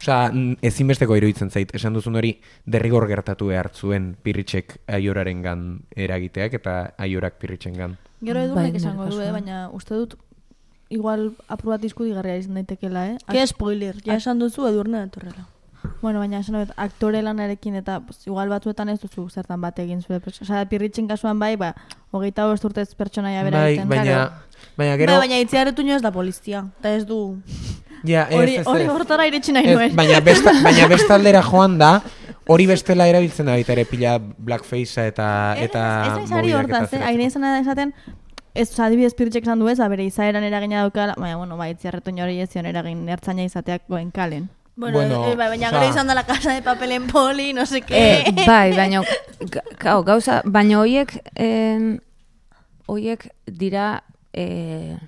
Osea, 0.00 0.28
n- 0.34 0.58
ezinbesteko 0.60 1.16
iruditzen 1.16 1.50
zait, 1.50 1.70
esan 1.74 1.94
duzun 1.94 2.16
hori 2.16 2.34
derrigor 2.66 3.06
gertatu 3.08 3.46
behar 3.52 3.70
zuen 3.72 4.16
pirritxek 4.22 4.78
aioraren 4.86 5.40
gan 5.42 5.62
eragiteak 5.96 6.58
eta 6.60 6.74
aiorak 6.98 7.38
pirritxen 7.40 7.72
gan. 7.78 7.96
Gero 8.20 8.40
Bai, 8.40 8.44
edunek 8.48 8.66
nire 8.72 8.82
esango 8.82 9.06
du, 9.08 9.20
eh? 9.22 9.30
baina 9.32 9.68
uste 9.72 9.94
dut 9.94 10.16
igual 10.90 11.30
apur 11.48 11.70
bat 11.74 11.80
diskutigarria 11.80 12.36
izan 12.36 12.54
daitekela, 12.60 13.06
eh? 13.14 13.16
Ke 13.30 13.46
spoiler, 13.46 13.96
ja 14.04 14.18
esan 14.20 14.38
duzu 14.42 14.66
edurne 14.68 14.98
datorrela. 15.06 15.46
Bueno, 16.02 16.18
baina 16.20 16.38
esan 16.40 16.56
dut, 16.58 16.72
aktore 16.76 17.20
lanarekin 17.24 17.76
eta 17.80 17.98
pues, 18.04 18.26
igual 18.26 18.48
batzuetan 18.52 18.88
ez 18.92 18.98
duzu 19.00 19.26
zertan 19.30 19.60
bat 19.60 19.78
egin 19.78 20.02
zure 20.02 20.18
pertsona. 20.20 20.46
Osea, 20.48 20.68
pirritxin 20.68 21.06
kasuan 21.08 21.38
bai, 21.40 21.54
ba, 21.56 21.72
hogeita 22.12 22.46
bost 22.46 22.64
urtez 22.68 22.90
pertsonaia 22.94 23.42
bera 23.46 23.62
Bai, 23.62 23.70
egiten. 23.74 23.88
baina, 23.88 24.18
baina 24.76 24.96
gero... 25.00 25.12
Bai, 25.12 25.20
baina 25.28 25.38
itziarretu 25.44 25.86
ez 25.88 26.02
da 26.02 26.12
polizia, 26.12 26.64
eta 26.80 26.94
ez 26.94 27.06
du... 27.06 27.38
ja, 28.04 28.26
ez, 28.28 28.36
Hori 28.36 28.56
ez, 28.56 28.66
hori 28.66 28.84
ez. 28.84 28.90
hortara 28.90 29.26
iritsi 29.26 29.52
nahi 29.52 29.70
Ez, 29.70 29.76
nuen. 29.78 29.96
baina, 29.96 30.20
besta, 30.20 30.52
baina 30.66 30.88
bestaldera 30.88 31.42
joan 31.42 31.78
da, 31.78 32.00
hori 32.48 32.66
bestela 32.66 33.06
erabiltzen 33.08 33.46
da 33.46 33.52
baita 33.52 33.72
ere 33.72 33.84
pila 33.88 34.18
blackfacea 34.18 35.06
eta 35.08 35.28
eta 35.58 35.84
ez 36.10 36.16
naiz 36.18 36.32
ari 36.32 36.52
hortaz, 36.52 36.92
eh? 36.92 37.00
Aire 37.02 37.24
izan 37.30 37.42
da 37.42 37.58
esaten, 37.60 37.94
ez, 38.54 38.68
oza, 38.70 38.86
adibidez 38.90 39.14
pirritxek 39.16 39.44
esan 39.48 39.58
du 39.58 39.68
ez, 39.72 39.78
ba, 39.78 39.88
bere 39.88 40.04
izaeran 40.04 40.44
eragina 40.44 40.82
daukala, 40.82 41.14
baina, 41.16 41.36
bueno, 41.40 41.56
bai, 41.56 41.70
itziarretu 41.72 42.12
hori 42.12 42.40
ez 42.44 42.50
zion 42.50 42.66
eragin 42.66 43.08
ertzaina 43.08 43.42
izateak 43.48 43.88
goen 43.88 44.10
kalen. 44.12 44.50
Bueno, 44.76 44.98
Bueno, 44.98 45.28
eh, 45.32 45.36
bai, 45.36 45.48
baina 45.50 45.70
gero 45.70 45.88
izan 45.88 46.06
da 46.08 46.14
la 46.14 46.24
casa 46.26 46.52
de 46.52 46.60
papelen 46.62 47.06
poli, 47.06 47.52
no 47.52 47.64
sé 47.64 47.82
qué. 47.82 48.22
Eh, 48.26 48.34
bai, 48.46 48.72
baina 48.74 49.02
ga- 49.40 49.62
gau, 49.78 50.02
gauza, 50.02 50.40
baina 50.44 50.80
hoiek 50.80 51.12
en, 51.36 52.02
hoiek 52.86 53.28
dira 53.46 54.02
eh, 54.32 54.98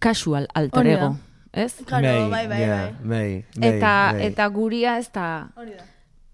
casual 0.00 0.48
alter 0.54 0.84
da. 0.84 0.92
ego, 0.92 1.16
ez? 1.52 1.76
Claro, 1.86 2.28
bai, 2.28 2.48
bai, 2.48 2.60
ja, 2.60 2.74
bai. 2.76 2.92
bai, 3.04 3.44
bai, 3.56 3.70
Eta 3.76 3.94
bai. 4.12 4.26
eta 4.26 4.46
guria 4.48 4.98
ez 4.98 5.08
da 5.14 5.48
Hori 5.56 5.70
da. 5.78 5.84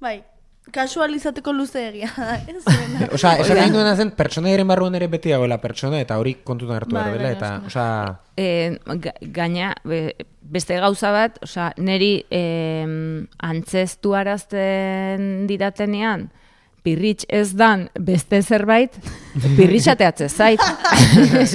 Bai, 0.00 0.24
kasualizateko 0.72 1.52
luze 1.52 1.82
egia 1.90 2.08
da, 2.16 2.36
ez 2.48 2.64
esan 3.44 3.56
nahi 3.60 3.70
duena 3.70 3.94
zen, 3.94 4.10
pertsonaiaren 4.16 4.66
barruan 4.72 4.94
ere 4.96 5.06
beti 5.12 5.28
dagoela 5.36 5.60
pertsona, 5.60 6.00
eta 6.00 6.16
hori 6.18 6.38
kontutan 6.44 6.76
hartu 6.80 6.94
Bai, 6.96 7.04
behar 7.10 7.18
dela, 7.18 7.28
bai, 7.28 7.36
eta, 7.36 7.54
asko. 7.56 7.66
osea, 7.66 8.20
e, 8.40 8.78
ga, 9.04 9.12
gaina 9.20 9.74
be- 9.84 10.16
beste 10.50 10.76
gauza 10.82 11.12
bat, 11.14 11.38
osea, 11.46 11.70
neri 11.78 12.24
e, 12.30 12.42
antzestu 13.46 14.14
arazten 14.18 15.46
didatenean, 15.50 16.28
pirritx 16.82 17.26
ez 17.28 17.52
dan 17.56 17.88
beste 17.98 18.40
zerbait, 18.42 18.94
pirritxateatze 19.56 20.28
zait. 20.28 20.60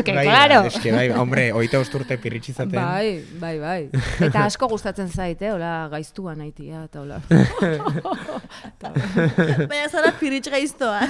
Que, 0.05 0.13
Bai, 0.13 0.25
claro. 0.25 0.65
Eske, 0.67 0.91
bai, 0.91 1.07
hombre, 1.15 1.47
oita 1.55 1.79
usturte 1.81 2.17
pirritx 2.21 2.49
izaten. 2.51 2.75
Bai, 2.75 3.23
bai, 3.39 3.55
bai. 3.59 3.89
Eta 4.27 4.45
asko 4.45 4.67
gustatzen 4.69 5.09
zait, 5.09 5.41
eh? 5.41 5.51
Hola, 5.53 5.87
gaiztua 5.91 6.35
naitia, 6.37 6.83
eta 6.85 7.01
hola. 7.01 7.21
Baina 9.71 9.87
zara 9.89 10.11
piritx 10.19 10.51
gaiztoa. 10.53 11.01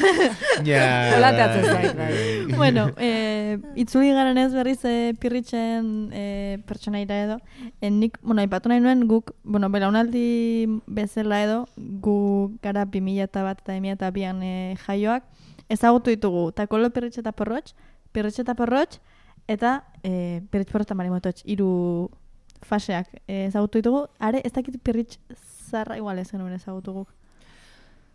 Ja. 0.68 0.86
Hola 1.18 1.32
teatzen 1.36 1.66
zait, 1.72 1.97
bai. 1.97 2.13
bueno, 2.55 2.88
e, 2.97 3.57
itzuli 3.82 4.13
garen 4.16 4.38
ez 4.41 4.51
berriz 4.53 4.80
e, 4.88 5.13
pirritzen 5.20 5.89
e, 6.13 6.26
pertsonaira 6.68 7.20
edo. 7.26 7.39
E, 7.82 7.89
nik, 7.89 8.20
bueno, 8.22 8.43
aipatu 8.45 8.72
nahi 8.72 8.84
nuen 8.84 9.05
guk, 9.09 9.34
bueno, 9.43 9.70
belaunaldi 9.74 10.26
bezala 10.88 11.41
edo, 11.43 11.59
gu 11.76 12.18
gara 12.63 12.86
2000 12.86 13.28
eta 13.30 13.43
bat 13.45 13.59
eta 13.63 13.74
2000 13.74 14.05
eta 14.06 14.14
bian 14.14 14.41
e, 14.45 14.78
jaioak, 14.86 15.26
ezagutu 15.70 16.14
ditugu, 16.14 16.51
takolo 16.53 16.91
pirritx 16.93 17.24
eta 17.24 17.34
porrotx, 17.34 17.74
pirritx 18.14 18.43
eta 18.45 18.53
porrotx, 18.53 19.01
eta 19.49 19.80
e, 20.03 20.41
pirritx 20.51 20.72
porrotx 20.72 20.91
eta 20.91 20.97
marimototx, 20.99 21.45
hiru 21.49 22.10
faseak 22.66 23.10
e, 23.26 23.47
ezagutu 23.47 23.82
ditugu, 23.82 24.06
are 24.20 24.43
ez 24.45 24.53
dakit 24.53 24.78
pirritx 24.78 25.18
zarra 25.72 25.97
igual 25.97 26.22
ez 26.22 26.30
genuen 26.30 26.53
ezagutu 26.53 26.93
guk. 27.01 27.14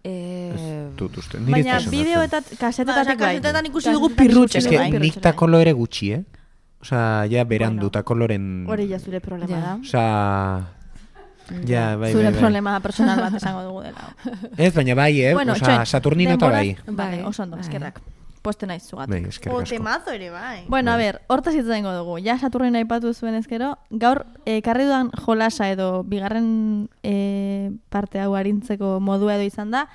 Eh, 0.07 0.89
Dut 0.97 1.19
uste. 1.21 1.37
Baina 1.45 1.77
bideo 1.93 2.23
eta 2.25 2.39
kasetetatik 2.41 3.19
bai. 3.21 3.35
kasetetan 3.35 3.67
ikusi 3.69 3.93
dugu 3.93 4.09
pirrutxe 4.17 4.63
Ez 4.63 4.69
que 4.71 5.01
nik 5.03 5.19
takolo 5.21 5.61
ere 5.61 5.75
gutxi, 5.77 6.15
eh? 6.17 6.23
Osa, 6.81 7.27
ja 7.29 7.45
berandu 7.45 7.91
Bueno. 7.91 7.91
takoloren... 7.91 8.65
Hori 8.67 8.89
ja 8.89 8.99
zure 8.99 9.21
problema 9.21 9.59
da. 9.61 9.75
Osa... 9.83 10.80
Ja, 11.67 11.97
bai, 11.97 12.13
zure 12.13 12.25
bai, 12.25 12.33
bai. 12.33 12.41
problema 12.41 12.81
personal 12.81 13.21
bat 13.21 13.35
esango 13.35 13.63
dugu 13.63 13.83
dela. 13.83 14.15
Ez, 14.57 14.73
baina 14.75 14.95
bai, 14.95 15.21
eh? 15.23 15.35
Bueno, 15.35 15.53
Osa, 15.53 15.65
txoin, 15.67 15.87
Saturnino 15.87 16.35
eta 16.39 16.49
bai. 16.51 16.75
denborak- 16.77 16.97
Bai, 16.97 17.07
Vale, 17.17 17.25
oso 17.27 17.43
ondo, 17.43 17.57
bai. 17.57 17.65
eskerrak. 17.67 18.01
Poste 18.43 18.67
naiz 18.67 18.87
zugatik. 18.89 19.11
Bai, 19.13 19.25
eskerrik 19.29 19.53
O 19.55 19.61
asko. 19.61 19.75
temazo 19.77 20.11
ere, 20.17 20.31
bai. 20.31 20.65
Bueno, 20.67 20.93
a 20.93 20.97
ber, 20.97 21.21
hortaz 21.29 21.53
hitz 21.55 21.67
egingo 21.69 21.93
dugu. 21.93 22.19
Ja 22.25 22.39
Saturnin 22.39 22.75
aipatu 22.77 23.13
zuen 23.13 23.35
ezkero, 23.35 23.75
gaur 23.91 24.25
ekarri 24.47 24.85
dudan 24.85 25.11
jolasa 25.27 25.69
edo 25.69 26.03
bigarren 26.05 26.89
e, 27.03 27.71
parte 27.91 28.19
hau 28.21 28.35
arintzeko 28.35 28.99
modua 29.01 29.35
edo 29.37 29.45
izan 29.45 29.71
da, 29.71 29.89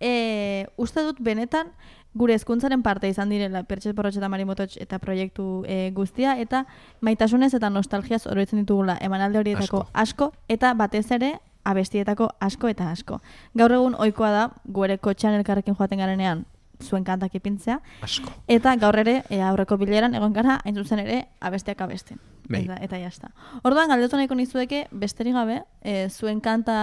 e, 0.00 0.66
uste 0.78 1.02
dut 1.04 1.18
benetan 1.20 1.68
gure 2.14 2.34
hezkuntzaren 2.34 2.82
parte 2.82 3.08
izan 3.08 3.30
direla 3.30 3.62
Pertxet 3.62 3.94
Porrotx 3.96 4.18
eta 4.18 4.28
Marimototx 4.28 4.78
eta 4.82 4.98
proiektu 4.98 5.64
e, 5.66 5.90
guztia 5.94 6.36
eta 6.42 6.64
maitasunez 7.00 7.52
eta 7.54 7.70
nostalgiaz 7.70 8.26
oroitzen 8.26 8.62
ditugula 8.62 8.98
emanalde 9.00 9.38
horietako 9.38 9.86
asko. 9.92 10.32
eta 10.48 10.74
batez 10.74 11.10
ere 11.10 11.34
abestietako 11.64 12.30
asko 12.40 12.68
eta 12.68 12.90
asko. 12.90 13.20
Gaur 13.54 13.72
egun 13.72 13.94
ohikoa 13.94 14.30
da 14.30 14.48
gure 14.64 14.98
kotxean 14.98 15.34
elkarrekin 15.34 15.76
joaten 15.76 15.98
garenean 15.98 16.46
zuen 16.80 17.04
kantak 17.04 17.34
ipintzea, 17.34 17.78
Asko. 18.02 18.32
Eta 18.48 18.74
gaur 18.80 18.98
ere, 18.98 19.20
e, 19.28 19.40
aurreko 19.44 19.76
bileran, 19.80 20.14
egon 20.16 20.32
gara, 20.32 20.58
hain 20.64 20.76
zuzen 20.76 21.02
ere, 21.02 21.26
abesteak 21.40 21.80
abesten. 21.84 22.20
Bai. 22.48 22.64
Eta, 22.64 22.78
eta 22.82 22.98
jazta. 22.98 23.30
Orduan, 23.62 23.90
galdetu 23.92 24.18
nahiko 24.18 24.34
nizueke, 24.34 24.86
besterik 24.90 25.36
gabe, 25.36 25.60
e, 25.82 26.08
zuen 26.08 26.40
kanta 26.40 26.76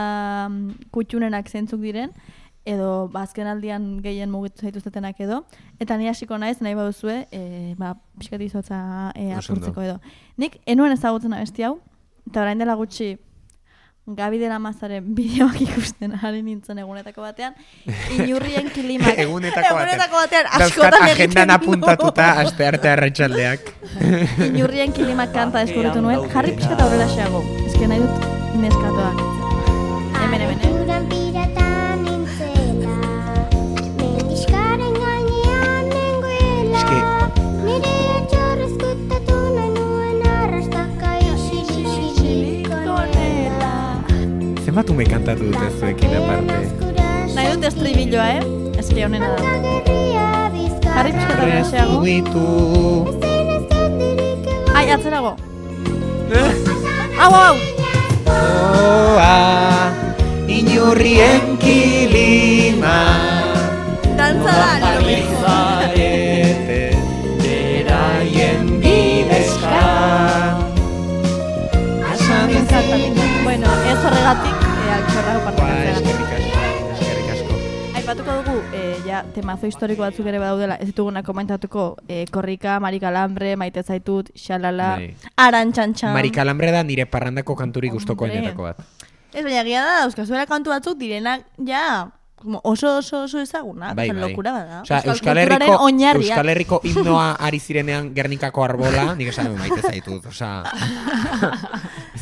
mm, 0.50 0.92
kutxunenak 0.96 1.50
zeintzuk 1.50 1.82
diren, 1.84 2.14
edo 2.68 3.08
bazken 3.14 3.48
aldian 3.48 3.86
gehien 4.04 4.32
mugitu 4.32 4.66
zaituztetenak 4.66 5.20
edo, 5.24 5.44
eta 5.80 5.98
ni 5.98 6.10
hasiko 6.12 6.38
naiz, 6.42 6.58
nahi 6.62 6.76
baduzue, 6.76 7.22
e, 7.32 7.76
ba, 7.80 7.94
pixkat 8.20 8.44
izotza 8.44 8.80
e, 9.16 9.30
apurtzeko 9.38 9.86
edo. 9.86 10.02
Nik, 10.38 10.60
enuen 10.68 10.96
ezagutzen 10.98 11.38
abesti 11.38 11.68
hau, 11.68 11.78
eta 12.28 12.44
orain 12.44 12.60
dela 12.60 12.76
gutxi, 12.80 13.16
Gabi 14.08 14.38
de 14.40 14.48
la 14.48 14.58
Mazaren 14.58 15.04
bideoak 15.16 15.58
ikusten 15.66 16.14
ari 16.24 16.40
nintzen 16.40 16.78
egunetako 16.80 17.26
batean, 17.26 17.58
inurrien 18.16 18.70
kilimak 18.72 19.20
Egunetako 19.26 19.74
batean. 19.76 19.82
Egunetako 19.82 20.22
batean 20.22 20.48
askotan 20.62 21.08
agendan 21.10 21.52
apuntatuta 21.58 22.30
aste 22.46 22.70
arte 22.70 22.94
arratsaldeak. 22.94 23.68
Inurrien 24.48 24.96
kilimak 24.96 25.36
kanta 25.36 25.66
deskubritu 25.66 26.06
nuen, 26.08 26.24
jarri 26.32 26.56
pixka 26.56 26.80
eta 26.80 26.88
horrela 26.88 27.12
xeago. 27.18 27.44
Ez 27.68 27.76
nahi 27.84 28.00
dut 28.08 28.58
neskatoak. 28.64 29.22
Hemen, 30.24 30.42
hemen, 30.42 30.67
zenbat 44.78 44.94
ume 44.94 45.06
kantatu 45.10 45.50
dute 45.50 45.74
zuekin 45.82 46.14
aparte. 46.14 46.54
Nahi 47.34 47.50
dut 47.58 47.66
estribilloa, 47.66 48.30
eh? 48.38 48.46
Ez 48.78 48.94
que 48.94 49.02
honena 49.06 49.34
da. 49.34 49.42
Jarri 50.86 51.12
pixka 51.18 51.34
eta 51.34 51.42
horrela 51.42 51.66
xeago. 51.66 51.98
Rezuitu. 52.06 52.46
Ai, 54.78 54.86
atzerago. 54.94 55.34
Hau, 57.18 57.32
hau! 57.34 57.56
Oa, 58.30 59.34
inurrien 60.46 61.58
kilima. 61.58 63.02
Dantza 64.14 64.54
da, 64.62 64.94
lo 64.94 65.02
mismo. 65.10 65.58
Zarete, 65.82 66.94
beraien 67.42 68.78
bidezka. 68.78 69.82
Bueno, 73.44 73.68
ez 73.90 74.00
horregatik, 74.06 74.67
eh, 75.18 75.24
altxorrago 75.24 75.46
Ba, 75.46 75.52
partikatzea. 75.52 75.94
eskerrik 76.94 77.30
asko. 77.34 77.54
Aipatuko 77.98 78.32
dugu, 78.44 78.58
eh, 78.74 78.98
ja, 79.06 79.24
temazo 79.34 79.68
historiko 79.68 80.02
batzuk 80.04 80.26
ere 80.28 80.40
badaudela, 80.40 80.76
ez 80.80 80.88
dituguna 80.92 81.24
komentatuko, 81.24 81.98
eh, 82.08 82.26
korrika, 82.32 82.80
marikalambre, 82.80 83.56
maite 83.58 83.84
zaitut, 83.84 84.30
xalala, 84.36 84.96
Bai. 84.98 85.16
Arantxantxan. 85.36 86.14
Marikalambre 86.14 86.72
da 86.72 86.84
nire 86.84 87.06
parrandako 87.06 87.56
kanturik 87.56 87.92
Hombre. 87.92 88.04
gustokoenetako 88.06 88.64
bat. 88.64 88.78
Ez 89.34 89.44
baina 89.44 89.64
gira 89.64 89.82
da, 89.84 90.00
dauzkazuela 90.02 90.46
kantu 90.46 90.70
batzuk 90.70 90.98
direnak, 90.98 91.44
ja, 91.66 92.10
como 92.38 92.62
oso 92.64 92.98
oso 92.98 93.24
oso 93.24 93.40
ezagunak. 93.42 93.96
Bai, 93.96 94.10
Oso 94.10 94.20
bai. 94.20 94.30
Lokura 94.30 94.52
bada. 94.52 94.82
Osea, 94.82 94.98
Euskal 94.98 95.14
kulturaren 95.18 95.62
Herriko, 95.62 95.78
oinarriak. 95.84 96.30
Euskal 96.30 96.50
Herriko 96.50 96.82
himnoa 96.84 97.32
ari 97.48 97.60
zirenean 97.60 98.14
Gernikako 98.16 98.64
arbola, 98.64 99.16
nik 99.18 99.32
esan 99.34 99.50
dut 99.52 99.60
maite 99.60 99.82
zaitut, 99.82 100.26
osea... 100.30 100.64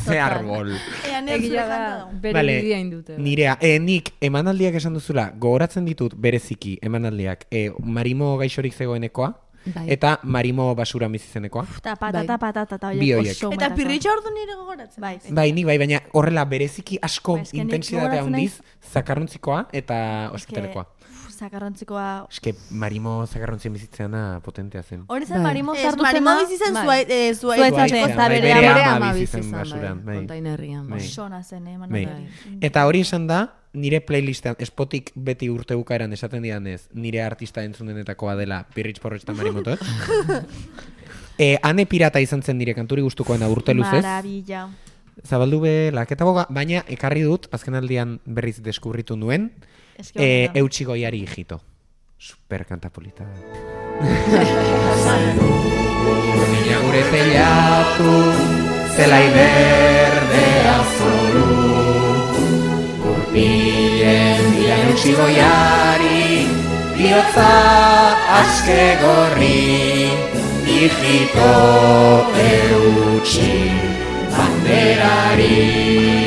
Ze 0.06 0.20
arbol. 0.20 0.70
Ea, 1.08 1.20
nire 1.20 1.36
Egia 1.40 1.64
da, 1.66 1.78
bere 2.22 2.32
Vale, 2.36 2.60
bidia 2.62 2.78
indute. 2.78 3.16
Nirea, 3.18 3.56
e, 3.60 3.78
nik 3.82 4.12
emanaldiak 4.22 4.76
esan 4.78 4.94
duzula, 4.94 5.32
gogoratzen 5.34 5.84
ditut 5.88 6.14
bereziki 6.14 6.76
emanaldiak, 6.86 7.48
e, 7.50 7.72
marimo 7.82 8.36
gaixorik 8.38 8.76
zegoenekoa, 8.76 9.32
Bai. 9.74 9.86
eta 9.90 10.18
marimo 10.22 10.74
basura 10.74 11.08
bizizenekoa. 11.08 11.66
tapa, 11.82 12.10
Bai. 12.12 12.26
tata, 12.26 12.38
patata, 12.38 12.74
eta 12.76 12.88
Bi 12.90 13.12
horiek 13.12 13.18
horiek. 13.18 13.36
oso 13.36 13.52
Eta 13.52 13.70
pirritxa 13.74 14.12
ordu 14.12 14.30
nire 14.34 14.54
gogoratzen. 14.54 15.00
Bai. 15.00 15.18
Bai, 15.30 15.52
nik 15.52 15.66
bai, 15.66 15.78
baina 15.78 16.00
horrela 16.12 16.44
bereziki 16.44 16.98
asko 17.02 17.36
Ba, 17.36 17.42
intentsitate 17.52 18.04
gogoratzen 18.06 18.34
handiz 18.34 18.60
zakarrontzikoa 18.92 19.66
eta 19.72 20.30
ospitalekoa. 20.32 20.86
Zakarrontzikoa... 21.36 22.26
Eske 22.32 22.54
marimo 22.70 23.18
zakarrontzien 23.26 23.74
bizitzeana 23.76 24.40
potentea 24.44 24.82
zen. 24.82 25.04
Hori 25.12 25.26
zen 25.28 25.36
Bai. 25.42 25.44
marimo 25.50 25.74
sartu 25.76 26.02
marimo 26.02 26.32
zen 26.46 26.74
Bai. 26.74 26.84
zuait, 26.84 27.10
eh, 27.10 27.34
zuait, 27.34 27.60
Zuaitzate, 27.60 27.88
Zuaitzea, 27.90 28.06
eta 28.14 28.16
bai, 28.28 28.40
bere 28.40 28.52
ama- 28.52 28.72
ama 28.80 28.96
ama 28.96 29.12
bizi 29.12 29.20
bizi 29.26 29.32
zen 29.32 29.42
zen, 29.42 29.52
basuran, 29.52 29.98
bai, 29.98 30.04
bai. 30.06 30.16
kontainerrian. 30.16 30.88
Bai. 30.88 31.00
Osona 31.04 31.42
zen, 31.42 31.66
eh, 31.66 31.76
Bai. 31.78 31.88
Manuel. 32.06 32.26
Eta 32.60 32.86
hori 32.86 33.00
esan 33.04 33.26
da, 33.26 33.40
nire 33.76 34.00
playlistean, 34.00 34.56
Spotik 34.64 35.12
beti 35.14 35.50
urte 35.52 35.76
bukaeran 35.76 36.12
esaten 36.16 36.42
didanez, 36.42 36.88
nire 36.94 37.22
artista 37.22 37.62
entzunenetakoa 37.62 38.34
dela 38.36 38.64
Pirritx 38.74 39.00
Porrotx 39.00 39.22
eta 39.26 39.34
Marimotot. 39.36 39.78
e, 41.38 41.58
ane 41.62 41.86
pirata 41.86 42.20
izan 42.24 42.42
zen 42.42 42.58
nire 42.58 42.74
kanturi 42.74 43.02
gustukoena 43.04 43.48
urte 43.52 43.74
luzez. 43.74 44.02
Maravilla. 44.02 44.68
Zabaldu 45.24 45.60
be 45.62 45.90
laketa 45.96 46.24
boga, 46.28 46.46
baina 46.52 46.82
ekarri 46.92 47.22
dut, 47.24 47.46
azken 47.56 47.74
aldian 47.78 48.18
berriz 48.26 48.58
deskubritu 48.62 49.16
nuen, 49.16 49.50
Eske 49.96 50.18
e, 50.20 50.46
honena. 50.48 50.60
eutxi 50.60 50.84
goiari 50.84 51.22
hijito. 51.24 51.60
Super 52.18 52.64
kanta 52.66 52.90
polita. 52.90 53.24
Niña 56.52 56.78
gure 56.84 57.02
teilatu, 57.10 58.12
zelai 58.96 59.26
berde 59.36 60.44
azoru, 60.74 61.54
Gurpien 63.02 64.44
bilan 64.52 64.86
eutxi 64.90 65.12
goiari, 65.16 66.46
bihotza 66.98 67.50
aske 68.40 68.84
gorri, 69.00 70.12
hijito 70.68 71.52
eutxi 72.44 73.52
banderari. 74.36 76.25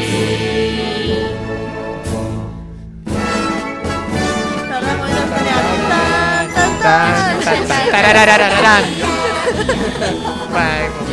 Tan, 7.91 8.83
Tan, 10.53 11.08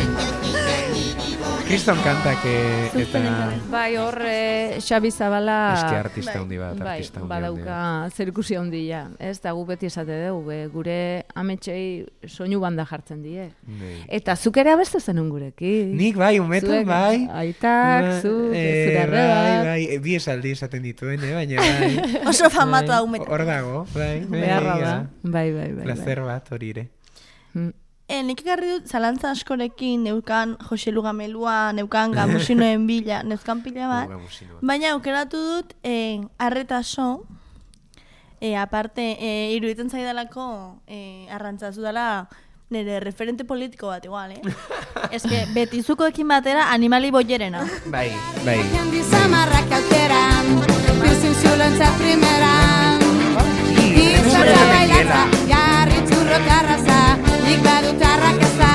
Kriston 1.67 1.97
kantak 1.99 2.45
eh, 2.47 2.87
eta 2.95 3.19
Bai, 3.67 3.97
hor 3.99 4.15
eh, 4.23 4.77
Xabi 4.79 5.09
Zabala 5.11 5.73
eski 5.75 5.97
artista 5.99 6.35
handi 6.39 6.55
bat, 6.61 6.77
bai, 6.79 6.93
artista 6.93 7.19
handi 7.19 7.27
badauka 7.27 7.79
zerikusi 8.15 8.55
handia. 8.55 9.01
Ez 9.19 9.41
da 9.43 9.51
gu 9.51 9.65
beti 9.67 9.89
esate 9.89 10.15
dugu, 10.21 10.45
be, 10.47 10.59
gure 10.71 10.99
ametsei 11.35 12.05
soinu 12.23 12.61
banda 12.63 12.85
jartzen 12.87 13.19
die. 13.25 13.49
Bai. 13.67 13.95
Eta 14.19 14.37
zuk 14.39 14.61
ere 14.63 14.71
abestu 14.77 15.01
zenun 15.03 15.27
gurekin. 15.33 15.91
Nik 15.99 16.15
bai, 16.21 16.37
umetan 16.39 16.71
Zuek, 16.71 16.87
bai. 16.87 17.25
Aitak, 17.41 18.07
zu, 18.21 18.31
eh, 18.53 18.93
zure 18.93 19.09
bai, 19.11 19.57
bai, 19.67 19.81
eh, 19.97 19.97
bi 20.03 20.15
esaldi 20.15 20.53
esaten 20.55 20.87
dituen, 20.87 21.19
eh, 21.19 21.33
baina 21.35 21.65
bai. 21.65 21.89
Oso 22.31 22.47
famatu 22.53 22.93
Bai, 22.93 23.01
hau 23.01 23.09
meta. 23.11 23.27
Hor 23.27 23.43
dago, 23.49 23.83
bai. 23.91 24.13
bai, 24.23 24.39
Beharra 24.45 24.77
da. 24.85 24.95
Bai, 25.23 25.51
bai, 25.51 25.67
bai. 25.73 25.83
Placer 25.89 26.23
bat 26.23 26.55
hori 26.55 26.71
ere. 26.77 26.87
E, 28.07 28.21
nik 28.23 28.39
ekarri 28.39 28.69
dut 28.71 28.87
zalantza 28.87 29.33
askorekin 29.35 30.05
neukan 30.07 30.55
Jose 30.69 30.93
Lugamelua, 30.95 31.73
neukan 31.75 32.13
gamusinoen 32.15 32.85
bila, 32.89 33.21
neuzkan 33.27 33.59
pila 33.65 33.89
bat. 33.91 34.13
Baina 34.63 34.93
aukeratu 34.95 35.41
dut 35.43 35.75
e, 35.83 36.21
arretaso, 36.39 37.25
e, 38.39 38.55
aparte, 38.55 39.17
e, 39.19 39.51
iruditzen 39.57 39.91
zaidalako 39.91 40.47
e, 40.87 41.27
arrantzazu 41.35 41.83
dela 41.83 42.29
nire 42.69 42.99
referente 42.99 43.43
politiko 43.43 43.87
bat 43.87 44.05
igual, 44.05 44.31
eh? 44.31 44.41
Ez 45.15 45.23
que 45.23 45.45
betizukoekin 45.53 46.27
batera 46.27 46.71
animali 46.71 47.11
boierena. 47.11 47.63
Bai, 47.91 48.11
bai. 48.45 48.59
Handi 48.79 49.03
zamarrak 49.03 49.71
aukeran, 49.81 50.51
pirzin 51.03 51.35
zulontza 51.43 51.91
primeran. 51.99 53.05
Izorra 53.97 54.63
bailatza, 54.71 55.21
jarri 55.47 55.96
txurro 56.27 56.39
karraza, 56.45 56.99
nik 57.45 57.59
badut 57.63 58.01
arrakazta. 58.11 58.69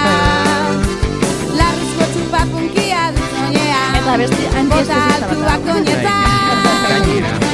Larrizko 1.58 2.06
txupa 2.14 2.40
punkia 2.52 3.04
dut 3.16 3.38
oinean, 3.44 3.96
Eta 4.00 4.16
beste 4.24 4.66
bota 4.72 5.00
altuak 5.14 5.66
bat. 5.66 5.74
oinetan. 5.76 6.68
Gainera. 6.88 7.51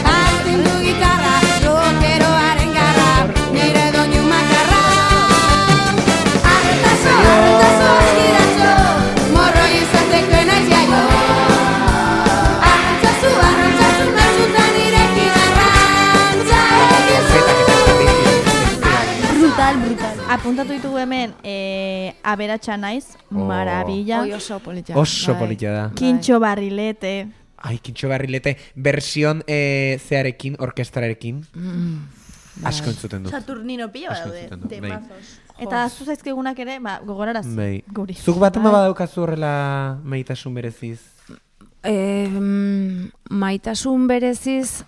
Apuntatu 20.35 20.73
ditugu 20.73 20.99
hemen, 21.01 21.33
eh, 21.43 22.15
aberatsa 22.23 22.77
naiz, 22.77 23.15
marabila, 23.31 24.23
Oi 24.23 24.33
oso 24.37 24.59
polita. 24.61 24.93
Oso 24.99 25.33
bai. 25.33 25.41
polita 25.41 25.73
da. 25.73 25.85
kintxo 25.97 26.39
barrilete, 26.41 27.29
Ai, 27.59 27.79
kintxo 27.83 28.09
barrilete, 28.09 28.57
version 28.77 29.43
eh, 29.47 29.99
zearekin, 30.07 30.55
orkestrarekin, 30.63 31.41
Mm. 31.55 32.07
asko 32.65 32.91
entzuten 32.91 33.23
dut. 33.25 33.33
Saturnino 33.33 33.89
pila 33.91 34.15
dut, 34.25 34.61
bai. 34.61 34.69
temazos. 34.69 35.41
eta 35.59 35.89
zu 35.89 36.05
zaizkigunak 36.05 36.59
ere, 36.59 36.79
ba, 36.81 37.01
gogoraraz, 37.05 37.47
Bai. 37.57 37.83
guri. 37.91 38.15
Zuk 38.15 38.39
bat 38.39 38.57
ama 38.57 38.71
Bai. 38.71 38.81
badaukazu 38.81 39.23
horrela 39.23 39.99
maitasun 40.05 40.55
bereziz? 40.55 41.01
Eh, 41.83 42.29
mm, 42.29 43.11
maitasun 43.31 44.07
bereziz, 44.07 44.85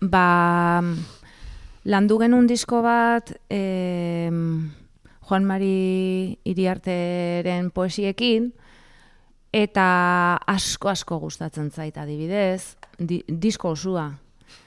ba, 0.00 0.82
landu 1.88 2.18
genuen 2.20 2.46
disko 2.46 2.82
bat, 2.84 3.32
eh, 3.48 4.30
Juan 5.28 5.44
Mari 5.44 6.38
Iriarteren 6.44 7.70
poesiekin, 7.70 8.52
eta 9.52 9.88
asko 10.48 10.90
asko 10.92 11.18
gustatzen 11.20 11.70
zait 11.70 11.96
adibidez, 11.96 12.76
di, 12.98 13.22
disko 13.28 13.74
osua. 13.76 14.10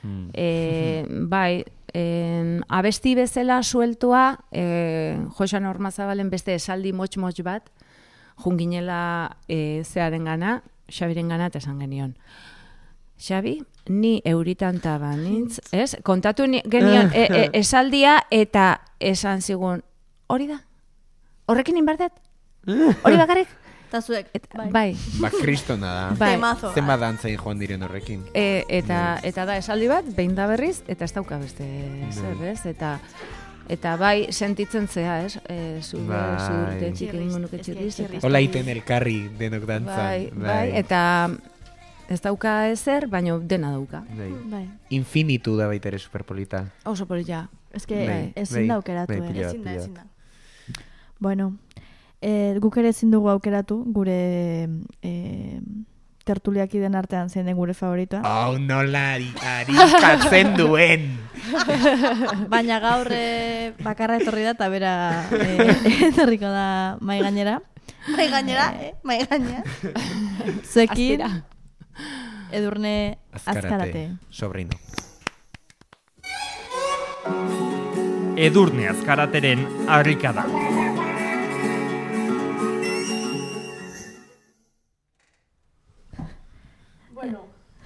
Hmm. 0.02 0.30
E, 0.34 1.06
bai, 1.30 1.64
en, 1.98 2.62
abesti 2.70 3.16
bezala 3.18 3.62
sueltua, 3.64 4.38
e, 4.52 5.18
Josan 5.38 5.66
Ormazabalen 5.70 6.30
beste 6.30 6.56
esaldi 6.58 6.94
motx-motx 6.94 7.46
bat, 7.46 7.70
junginela 8.42 9.38
e, 9.48 9.82
zearen 9.86 10.26
gana, 10.30 10.62
Xabiren 10.92 11.30
gana 11.32 11.48
eta 11.48 11.62
esan 11.62 11.80
genion. 11.80 12.16
Xabi, 13.22 13.62
ni 13.90 14.22
euritan 14.26 14.80
taba 14.80 15.16
nintz, 15.16 15.60
ez? 15.72 15.96
Kontatu 16.04 16.48
ni, 16.48 16.62
genion 16.70 17.10
e, 17.14 17.26
e, 17.30 17.50
esaldia 17.60 18.20
eta 18.32 18.82
esan 19.00 19.42
zigun, 19.42 19.82
hori 20.28 20.48
da? 20.48 20.62
Horrekin 21.50 21.78
inbardet? 21.78 22.14
Hori 22.68 23.18
bakarrik? 23.18 23.50
Eta 23.92 24.00
zuek, 24.00 24.30
Et, 24.34 24.46
bai. 24.56 24.70
bai. 24.72 24.98
Ba, 25.20 25.30
kristona 25.30 25.90
da. 25.94 26.04
Bai. 26.16 26.36
Temazo. 26.38 26.70
Zenbat 26.72 27.02
dantzain 27.02 27.36
joan 27.36 27.60
diren 27.60 27.82
horrekin. 27.84 28.22
E, 28.34 28.64
eta 28.70 29.20
eta 29.28 29.44
da 29.50 29.58
esaldi 29.60 29.90
bat 29.92 30.08
behin 30.16 30.32
da 30.38 30.46
berriz 30.48 30.78
eta 30.88 31.04
ez 31.04 31.12
dauka 31.12 31.42
beste 31.42 31.68
zer, 32.16 32.38
ez? 32.54 32.62
Eta 32.72 32.94
eta 33.72 33.98
bai 34.00 34.32
sentitzen 34.32 34.88
zea, 34.88 35.18
ez? 35.26 35.36
E, 35.44 35.82
zure 35.84 36.08
Bai. 36.08 36.40
zure 36.40 36.94
txikin 36.96 37.28
monuke 37.34 37.60
txirriz. 37.60 38.24
Hola 38.24 38.40
iten 38.40 38.72
elkarri 38.72 39.26
denok 39.40 39.68
dantzan. 39.68 40.00
Bai, 40.00 40.32
bai, 40.40 40.66
eta 40.80 41.02
ez 42.12 42.20
dauka 42.22 42.68
ezer, 42.70 43.08
baino 43.08 43.40
dena 43.40 43.72
dauka. 43.72 44.04
Bai. 44.18 44.30
Bai. 44.52 44.64
Infinitu 44.90 45.56
da 45.58 45.68
baita 45.72 45.88
ere 45.92 46.00
superpolita. 46.00 46.66
Oso 46.86 47.08
polita. 47.08 47.48
Ez 47.72 47.86
que 47.88 48.06
Bai, 48.08 48.34
ezin 48.36 48.64
bai, 48.64 48.68
da 48.68 48.76
aukeratu, 48.82 49.14
bai, 49.14 49.30
eh? 49.32 49.46
Ezin 49.48 49.64
da, 49.64 49.70
pila 49.70 49.80
ezin 49.80 49.94
bat. 49.94 50.04
da. 50.04 50.84
Bueno, 51.20 51.54
eh, 52.22 52.58
guk 52.60 52.78
ere 52.82 52.90
ezin 52.92 53.12
dugu 53.12 53.30
aukeratu, 53.32 53.84
gure 53.96 54.68
eh, 55.02 55.60
tertuliak 56.26 56.72
den 56.72 56.96
artean 56.96 57.30
zein 57.30 57.46
den 57.46 57.56
gure 57.56 57.74
favoritoa. 57.74 58.22
Hau 58.28 58.60
nola 58.60 59.14
ari, 59.16 59.32
arikatzen 59.40 60.56
duen. 60.58 61.08
Baina 62.52 62.80
gaur 62.84 63.08
eh, 63.16 63.74
bakarra 63.84 64.20
etorri 64.22 64.44
da 64.46 64.54
eta 64.54 64.70
bera 64.70 64.94
eh, 65.32 66.10
etorriko 66.12 66.52
da 66.52 66.98
mai 67.02 67.22
gainera. 67.24 67.62
Mai 68.16 68.28
gainera, 68.30 68.68
eh? 68.82 68.94
Mai 69.04 69.20
gainera. 69.26 69.64
Zuekin, 70.66 71.22
Astira. 71.22 71.32
Edurne 72.52 73.18
azkarate. 73.34 73.68
Azkarate. 73.68 74.04
Sobrino. 74.30 74.78
Edurne 78.38 78.88
azkarateren 78.90 79.66
harrikada. 79.88 80.46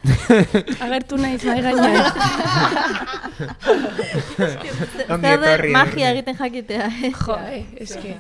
Agertu 0.85 1.17
naiz 1.17 1.43
mai 1.45 1.61
gainean. 1.65 2.05
Ongi 5.15 5.25
Zer 5.25 5.39
etorri. 5.39 5.71
magia 5.73 6.11
egiten 6.13 6.37
jakitea. 6.39 6.89
eh? 7.09 7.13
Jo, 7.25 7.37
eske. 7.85 8.15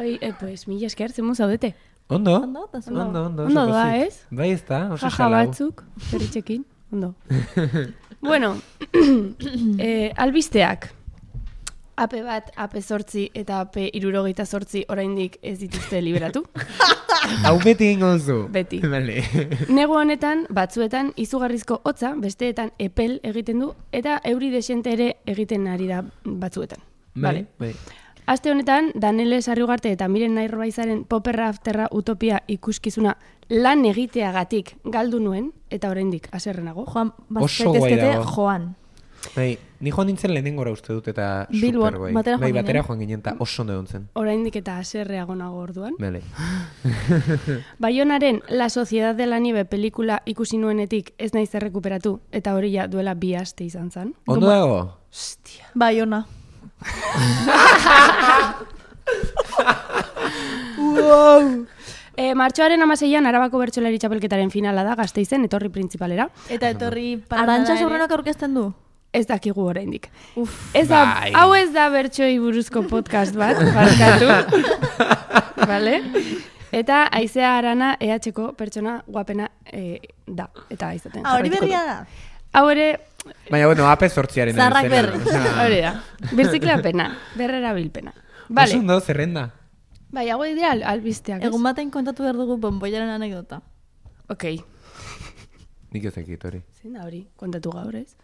Oi, 0.00 0.16
eh, 0.22 0.34
pues, 0.40 0.66
mila 0.70 0.86
esker, 0.90 1.12
zemu 1.14 1.34
zaudete. 1.34 1.72
Ondo? 2.10 2.42
Ondo? 2.42 2.68
Ondo, 2.72 3.22
ondo. 3.24 3.42
Ondo 3.44 3.66
pozik. 3.68 4.06
ez? 4.06 4.26
Bai 4.30 4.50
ez 4.50 4.64
da, 4.66 4.92
oso 4.92 5.06
Jaja 5.06 5.28
batzuk, 5.30 5.84
berritxekin, 6.10 6.64
ondo. 6.92 7.14
bueno, 8.20 8.56
eh, 9.78 10.12
albisteak. 10.16 10.90
Ape 12.00 12.22
bat, 12.24 12.50
ape 12.56 12.82
sortzi 12.82 13.28
eta 13.36 13.60
ape 13.60 13.86
irurogeita 13.94 14.46
sortzi 14.46 14.82
oraindik 14.88 15.36
ez 15.42 15.58
dituzte 15.60 16.00
liberatu. 16.02 16.42
Hau 17.44 17.58
beti 17.62 17.92
ingo 17.92 18.10
zu. 18.18 18.48
Beti. 18.50 18.80
Vale. 18.94 19.22
Negu 19.68 19.94
honetan, 19.94 20.46
batzuetan 20.50 21.12
izugarrizko 21.16 21.80
hotza, 21.84 22.16
besteetan 22.18 22.72
epel 22.78 23.20
egiten 23.22 23.62
du, 23.62 23.70
eta 23.92 24.18
euri 24.24 24.50
desente 24.50 24.96
ere 24.96 25.12
egiten 25.30 25.68
ari 25.70 25.86
da 25.86 26.02
batzuetan. 26.24 26.82
Bai, 27.14 27.44
bai. 27.58 27.74
Aste 28.30 28.52
honetan, 28.52 28.92
Danele 28.94 29.42
Sarriugarte 29.42 29.90
eta 29.90 30.06
Miren 30.06 30.36
Nairbaizaren 30.38 31.00
Poperra 31.02 31.48
Afterra 31.50 31.88
Utopia 31.90 32.36
ikuskizuna 32.46 33.16
lan 33.50 33.82
egiteagatik 33.90 34.76
galdu 34.84 35.18
nuen, 35.18 35.48
eta 35.66 35.90
oraindik 35.90 36.28
haserrenago. 36.30 36.84
Joan, 36.92 37.10
guai 37.26 37.96
dago. 37.98 38.28
joan. 38.30 38.68
Bai, 39.34 39.58
ni 39.80 39.90
joan 39.90 40.06
nintzen 40.12 40.30
lehenengora 40.30 40.70
uste 40.70 40.94
dut 40.94 41.08
eta 41.10 41.48
Bilbon, 41.50 41.88
superguai. 41.90 42.12
batera 42.14 42.36
joan 42.38 42.46
ginen. 42.46 42.62
batera 42.62 42.84
joan 42.86 43.00
ginen 43.02 43.18
eta 43.18 43.34
oso 43.40 43.62
ondo 43.62 43.82
zen. 43.86 44.06
Oraindik 44.14 44.60
eta 44.62 44.78
haserreago 44.78 45.34
nago 45.34 45.58
orduan. 45.58 45.98
Vale. 45.98 46.22
Baionaren 47.80 48.44
La 48.48 48.68
Sociedad 48.68 49.16
de 49.16 49.26
la 49.26 49.40
Nieve 49.40 49.64
pelikula 49.64 50.22
ikusi 50.24 50.58
nuenetik 50.58 51.14
ez 51.18 51.34
naiz 51.34 51.52
errekuperatu, 51.52 52.20
eta 52.30 52.54
hori 52.54 52.70
ja 52.76 52.86
duela 52.86 53.14
bi 53.14 53.34
aste 53.34 53.64
izan 53.64 53.90
zen. 53.90 54.14
Ondo 54.26 54.46
dago? 54.46 54.84
Bai, 55.74 55.96
ona. 56.80 58.56
E, 62.20 62.34
martxoaren 62.36 62.82
amaseian 62.84 63.24
Arabako 63.24 63.56
Bertsolari 63.62 63.96
Txapelketaren 64.02 64.50
finala 64.52 64.82
da 64.84 64.92
gazteizen, 64.98 65.46
etorri 65.46 65.70
printzipalera. 65.72 66.26
Eta 66.52 66.68
etorri 66.74 67.14
Arantxa 67.32 67.76
ere. 67.78 67.84
zorrenak 67.86 68.12
aurkezten 68.12 68.52
du? 68.58 68.66
Ez 69.16 69.24
dakigu 69.26 69.64
oraindik. 69.64 70.10
Ez 70.76 70.84
da, 70.90 71.00
Bai. 71.14 71.30
hau 71.34 71.54
ez 71.56 71.70
da 71.72 71.88
bertsoei 71.90 72.36
buruzko 72.42 72.82
podcast 72.90 73.34
bat, 73.40 73.56
barkatu. 73.78 74.28
vale? 75.66 75.94
Eta 76.76 77.06
aizea 77.18 77.54
arana 77.58 77.94
EH-ko 77.98 78.52
pertsona 78.58 78.98
guapena 79.08 79.48
eh, 79.72 79.96
da. 80.26 80.50
Eta 80.70 80.92
izaten. 80.94 81.24
Ah, 81.24 81.38
hori 81.40 81.50
berria 81.56 81.80
da. 81.88 81.96
Hau 82.52 82.66
ere, 82.70 82.92
Baina, 83.50 83.66
bueno, 83.66 83.88
ape 83.90 84.08
sortziaren. 84.08 84.54
Zarrak. 84.56 84.86
Osea, 84.86 85.64
hori 85.64 85.80
da. 85.80 85.92
Birziklapena, 86.32 87.08
berrera 87.36 87.72
bilpena. 87.74 88.12
Oso 88.16 88.54
Vale. 88.54 88.76
ondo, 88.78 89.00
zerrenda. 89.00 89.50
Bai, 90.10 90.28
hau 90.30 90.42
dira 90.42 90.72
al- 90.72 90.82
albisteak? 90.82 91.42
Egun 91.44 91.62
baten 91.62 91.90
kontatu 91.90 92.22
behar 92.24 92.34
dugu 92.36 92.56
bonboiaren 92.58 93.08
anekdota. 93.10 93.60
Ok. 94.28 94.44
Nik 95.92 96.04
ez 96.04 96.14
dakit 96.14 96.44
hori. 96.44 96.62
Zein 96.80 96.94
da 96.94 97.04
hori? 97.04 97.28
Kontatu 97.36 97.70
gaur, 97.70 97.94
ez? 97.96 98.16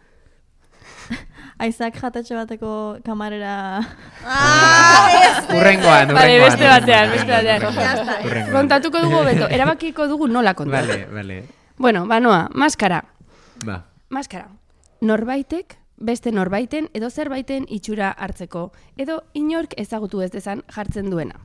Aizak 1.63 1.95
jatetxe 1.99 2.35
bateko 2.35 2.97
kamarera... 3.05 3.79
Urrengoan, 5.57 6.11
urrengoan. 6.11 6.13
Vale, 6.15 6.39
beste 6.43 6.67
batean, 6.67 7.11
beste 7.11 7.31
batean. 7.31 8.51
Kontatuko 8.51 9.01
dugu 9.03 9.23
beto, 9.27 9.47
erabakiko 9.49 10.07
dugu 10.07 10.27
nola 10.27 10.53
kontatu. 10.53 10.87
Vale, 10.87 11.05
vale. 11.11 11.43
Bueno, 11.77 12.05
banoa, 12.07 12.47
maskara. 12.53 13.03
Ba. 13.65 13.83
Maskara. 14.09 14.47
Norbaitek, 15.01 15.75
beste 16.01 16.31
norbaiten 16.31 16.87
edo 16.97 17.09
zerbaiten 17.09 17.67
itxura 17.69 18.09
hartzeko, 18.17 18.71
edo 18.97 19.19
inork 19.37 19.75
ezagutu 19.77 20.21
ez 20.25 20.31
dezan 20.33 20.63
jartzen 20.73 21.11
duena. 21.11 21.37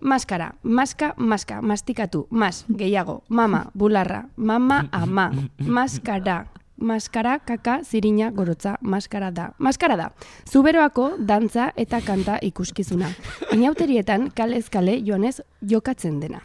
Maskara, 0.00 0.52
maska, 0.62 1.14
maska, 1.16 1.62
mastikatu, 1.62 2.26
mas, 2.30 2.64
gehiago, 2.68 3.22
mama, 3.28 3.64
bularra, 3.74 4.26
mama, 4.36 4.84
ama, 4.92 5.30
maskara, 5.58 6.44
maskara, 6.76 7.38
kaka, 7.38 7.80
zirina, 7.82 8.30
gorotza, 8.30 8.76
maskara 8.80 9.30
da. 9.30 9.50
Maskara 9.58 9.96
da, 9.96 10.10
zuberoako 10.46 11.16
dantza 11.18 11.72
eta 11.76 12.00
kanta 12.04 12.38
ikuskizuna. 12.42 13.10
Inauterietan 13.52 14.30
kalez 14.36 14.68
kale 14.70 15.00
joanez 15.02 15.40
jokatzen 15.62 16.20
dena. 16.20 16.44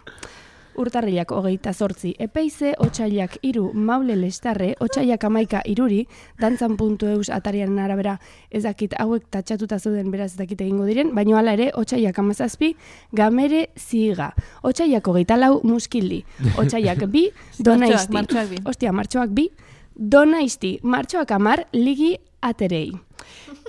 Urtarrilak 0.79 1.31
hogeita 1.35 1.73
zortzi, 1.73 2.13
epeize, 2.19 2.73
otxailak 2.79 3.37
iru, 3.43 3.71
maule 3.73 4.15
lestarre, 4.15 4.71
otxailak 4.79 5.23
amaika 5.27 5.61
iruri, 5.67 6.05
dantzan 6.39 6.77
puntu 6.79 7.09
eus 7.11 7.29
atariaren 7.29 7.79
arabera. 7.79 8.17
Ez 8.49 8.63
dakit 8.63 8.95
hauek 8.99 9.27
tatxatuta 9.33 9.79
zeuden 9.79 10.11
beraz 10.11 10.31
ez 10.31 10.39
dakit 10.39 10.61
egingo 10.61 10.87
diren, 10.87 11.13
baino 11.15 11.37
hala 11.37 11.55
ere, 11.57 11.71
otxailak 11.75 12.19
amazazpi, 12.23 12.73
gamere 13.11 13.67
ziga, 13.77 14.31
otxailak 14.63 15.07
hogeita 15.07 15.37
lau 15.37 15.59
muskildi, 15.67 16.23
otxailak 16.57 17.05
bi, 17.11 17.27
donaizti, 17.67 18.13
martxoak 18.15 18.71
ostia, 18.71 18.95
martxoak 18.95 19.35
bi, 19.35 19.49
donaizti, 19.95 20.77
martxoak 20.83 21.31
amar, 21.35 21.65
ligi 21.73 22.15
aterei. 22.41 22.91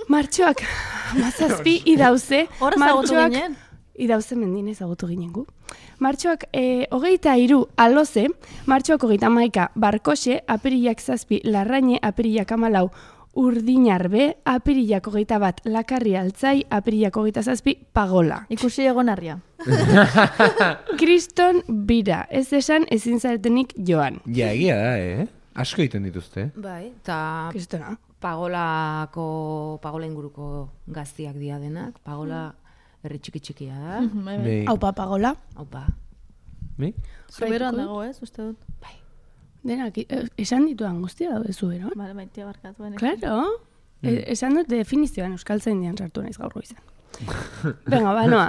Martxoak 0.09 0.63
amazazpi 1.13 1.81
idauze, 1.85 2.47
Hor 2.59 2.79
ezagutu 3.95 4.05
ginen? 4.05 4.05
Idauze 4.05 4.35
mendin 4.35 4.67
ezagutu 4.67 5.07
ginen 5.07 5.31
gu. 5.31 5.45
Martxoak 5.99 6.45
e, 6.53 6.87
hogeita 6.91 7.35
iru 7.37 7.67
aloze, 7.77 8.27
martxoak 8.65 9.03
hogeita 9.03 9.29
maika 9.29 9.71
barkoxe, 9.75 10.43
apirilak 10.47 10.99
zazpi 10.99 11.41
larraine, 11.43 11.99
apirilak 12.01 12.51
amalau 12.51 12.89
urdinarbe, 13.35 14.37
apirilak 14.45 15.07
hogeita 15.07 15.39
bat 15.39 15.61
lakarri 15.65 16.15
altzai, 16.15 16.65
apirilak 16.69 17.15
hogeita 17.15 17.41
zazpi 17.41 17.77
pagola. 17.93 18.45
Ikusi 18.49 18.85
egonarria. 18.85 19.39
Kriston 20.99 21.63
bira, 21.67 22.27
ez 22.29 22.53
esan 22.53 22.85
ezin 22.91 23.19
zaretenik 23.19 23.73
joan. 23.77 24.21
Ja, 24.27 24.51
egia 24.51 24.75
da, 24.77 24.97
eh? 24.97 25.27
Asko 25.55 25.81
egiten 25.81 26.03
dituzte. 26.03 26.51
Bai, 26.55 26.87
eta 26.87 27.49
Kristona. 27.51 27.95
pagolako, 28.19 29.79
pagola 29.81 30.05
inguruko 30.05 30.69
gaztiak 30.87 31.35
dia 31.37 31.59
denak, 31.59 31.99
pagola 32.03 32.53
herri 33.03 33.19
txiki 33.19 33.39
txikia 33.43 33.75
da. 33.75 33.99
Bai, 34.01 34.37
bai. 34.37 34.37
Bai. 34.45 34.59
Haupa 34.71 34.93
pagola, 34.97 35.35
Haupa. 35.59 35.85
Bai? 36.77 36.93
Zuberoan 37.31 37.77
dago, 37.77 38.01
ez, 38.03 38.17
uste 38.23 38.41
dut. 38.41 38.89
denak, 39.63 39.97
eh, 39.97 40.25
esan 40.37 40.65
dituan 40.67 41.01
guztia 41.01 41.31
daude 41.31 41.53
zuberoan. 41.53 41.93
Bale, 41.95 42.13
maitia 42.13 42.45
barkatu. 42.45 42.83
bene. 42.83 42.97
Claro. 42.97 43.61
E, 44.03 44.31
esan 44.33 44.57
dut 44.57 44.67
definizioan 44.67 45.31
euskaltzen 45.37 45.79
dian 45.79 45.95
sartu 45.97 46.21
naiz 46.21 46.37
gaur 46.37 46.51
goizen. 46.51 46.77
Venga, 47.91 48.11
ba, 48.11 48.25
noa. 48.27 48.47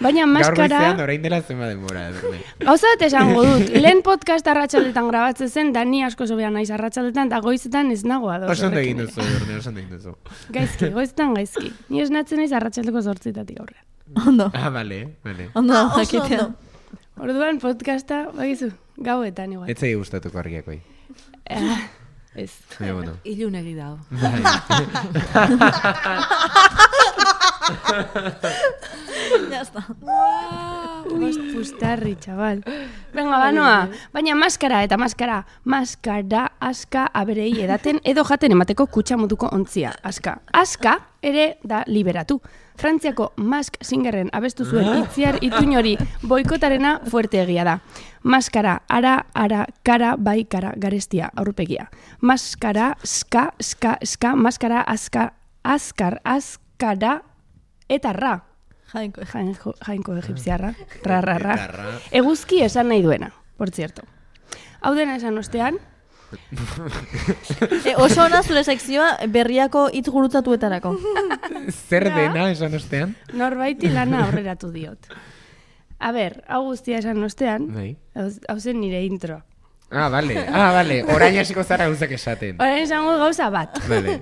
Baina 0.00 0.22
Gaur 0.22 0.30
maskara... 0.32 0.78
goizean 0.78 1.00
orain 1.04 1.22
dela 1.22 1.40
zema 1.42 1.68
denbora. 1.68 2.06
Gauza 2.68 2.92
bat 2.94 3.04
esango 3.06 3.44
dut, 3.44 3.74
lehen 3.76 4.02
podcast 4.06 4.46
arratsaldetan 4.50 5.10
grabatzen 5.10 5.50
zen, 5.50 5.72
da 5.74 5.84
ni 5.84 6.02
asko 6.06 6.26
sobean 6.30 6.54
naiz 6.56 6.70
arratsaldetan, 6.74 7.30
eta 7.30 7.40
goizetan 7.44 7.90
ez 7.92 8.02
nago 8.08 8.30
ados. 8.32 8.50
Oso 8.54 8.70
ondo 8.70 8.80
egin 8.80 9.02
duzu, 9.04 9.20
Edurne, 9.20 9.58
ondo 9.60 9.82
egin 9.82 9.98
duzu. 9.98 10.14
Gaizki, 10.54 10.90
goizetan 10.94 11.34
gaizki. 11.36 11.74
Ni 11.90 12.02
esnatzen 12.06 12.42
naiz 12.42 12.52
arratsaldeko 12.56 13.02
zortzitatik 13.02 13.60
aurrean. 13.60 13.84
Ondo. 14.26 14.50
Ah, 14.54 14.70
bale, 14.70 15.16
bale. 15.24 15.50
Ondo, 15.54 15.74
Ah, 15.74 15.86
oso 15.86 15.98
jakitea. 16.04 16.44
ondo. 16.44 16.54
Orduan 17.16 17.58
podcasta, 17.58 18.28
bagizu, 18.34 18.70
gauetan 18.96 19.52
igual. 19.52 19.70
Ez 19.70 19.78
zai 19.78 19.94
gustatuko 19.94 20.38
argiakoi. 20.38 20.82
Ah, 21.50 21.78
ez. 22.34 22.50
Baina, 22.78 22.94
bueno. 22.94 23.12
Ilunegi 23.24 23.74
dago. 23.74 23.98
Bai. 24.10 24.42
Ya 29.50 29.60
está. 29.62 29.86
Bost 31.04 31.40
pustarri, 31.52 32.14
txabal. 32.16 32.62
Venga, 33.14 33.38
banoa. 33.38 33.88
Baina 34.14 34.34
maskara 34.38 34.80
eta 34.86 34.96
maskara. 35.00 35.42
Maskara, 35.68 36.46
aska, 36.60 37.06
aberei 37.12 37.52
edaten 37.64 38.00
edo 38.04 38.24
jaten 38.24 38.54
emateko 38.56 38.86
kutsa 38.86 39.18
moduko 39.20 39.50
ontzia. 39.52 39.92
Aska. 40.02 40.38
Aska 40.52 40.96
ere 41.22 41.56
da 41.64 41.82
liberatu. 41.86 42.40
Frantziako 42.80 43.32
Mask 43.36 43.76
Singerren 43.82 44.32
abestu 44.34 44.64
zuen 44.64 45.04
itziar 45.04 45.38
ituin 45.40 45.76
hori 45.78 45.94
boikotarena 46.26 46.96
fuerte 47.10 47.42
egia 47.44 47.64
da. 47.68 47.76
Maskara, 48.24 48.78
ara, 48.88 49.18
ara, 49.34 49.66
kara, 49.84 50.14
bai, 50.16 50.44
kara, 50.50 50.72
garestia, 50.80 51.30
aurpegia. 51.36 51.86
Maskara, 52.20 52.94
ska, 53.04 53.50
ska, 53.60 53.94
ska, 54.02 54.34
maskara, 54.36 54.80
aska, 54.80 55.30
askar, 55.62 56.18
askara, 56.24 57.20
eta 57.88 58.12
ra. 58.12 58.34
Jainko. 58.94 59.24
Jainko, 59.32 59.74
jainko 59.86 60.16
egipziarra. 60.22 60.74
Ra, 61.04 61.20
ra. 61.20 61.56
Eguzki 62.12 62.62
esan 62.62 62.88
nahi 62.88 63.02
duena, 63.02 63.32
por 63.58 63.70
cierto. 63.70 64.02
Hau 64.80 64.94
dena 64.94 65.16
esan 65.16 65.38
ostean, 65.38 65.78
E, 67.86 67.94
oso 67.96 68.24
ona 68.24 68.42
zure 68.42 68.64
sekzioa 68.64 69.26
berriako 69.30 69.86
hitz 69.92 70.08
gurutzatuetarako. 70.10 70.94
Zer 71.88 72.08
dena 72.14 72.48
esan 72.50 72.74
ostean? 72.74 73.14
norbaiti 73.32 73.90
lana 73.92 74.24
aurreratu 74.26 74.72
diot. 74.74 75.10
A 75.98 76.10
ber, 76.12 76.40
hau 76.50 76.64
guztia 76.66 76.98
esan 76.98 77.22
ostean, 77.24 77.68
Bai. 77.74 77.92
hau 78.18 78.26
hau 78.50 78.58
zen 78.60 78.80
nire 78.80 79.04
intro. 79.06 79.42
Ah, 79.94 80.08
bale. 80.10 80.34
Ah, 80.48 80.72
bale. 80.74 81.04
Orain 81.14 81.38
hasiko 81.38 81.62
zara 81.62 81.86
gauzak 81.86 82.10
esaten. 82.16 82.56
Orain 82.58 82.82
esango 82.82 83.14
gauza 83.20 83.46
bat. 83.54 83.78
Bale. 83.88 84.18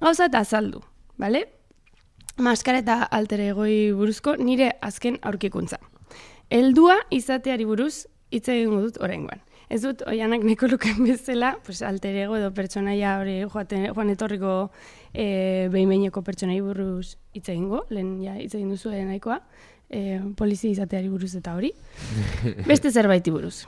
Gauza 0.00 0.24
eta 0.30 0.40
azaldu, 0.46 0.80
bale? 1.20 1.44
Maskara 2.38 2.78
eta 2.84 3.02
alter 3.02 3.40
egoi 3.48 3.90
buruzko 3.98 4.36
nire 4.38 4.70
azken 4.80 5.16
aurkikuntza. 5.26 5.80
Heldua 6.54 6.94
izateari 7.10 7.64
buruz 7.66 8.06
hitz 8.30 8.46
egingo 8.52 8.78
dut 8.84 9.00
oraingoan. 9.02 9.40
Ez 9.68 9.80
dut 9.82 10.04
oianak 10.08 10.44
neko 10.46 10.68
luken 10.70 11.02
bezala, 11.04 11.56
pues 11.66 11.82
alter 11.82 12.14
ego 12.22 12.36
edo 12.38 12.52
pertsonaia 12.54 13.16
hori 13.20 13.40
joaten, 13.42 13.88
joan 13.90 14.12
etorriko 14.14 14.52
e, 15.12 15.66
behin-behineko 15.72 16.22
pertsonai 16.24 16.60
buruz 16.64 17.16
hitz 17.34 17.48
egingo, 17.48 17.82
lehen 17.90 18.14
ja 18.22 18.36
hitz 18.38 18.54
egin 18.54 18.70
duzu 18.70 18.94
nahikoa, 18.94 19.40
e, 19.90 20.20
polizia 20.38 20.70
izateari 20.70 21.10
buruz 21.12 21.34
eta 21.36 21.56
hori. 21.58 21.72
Beste 22.70 22.92
zerbaiti 22.94 23.34
buruz. 23.34 23.66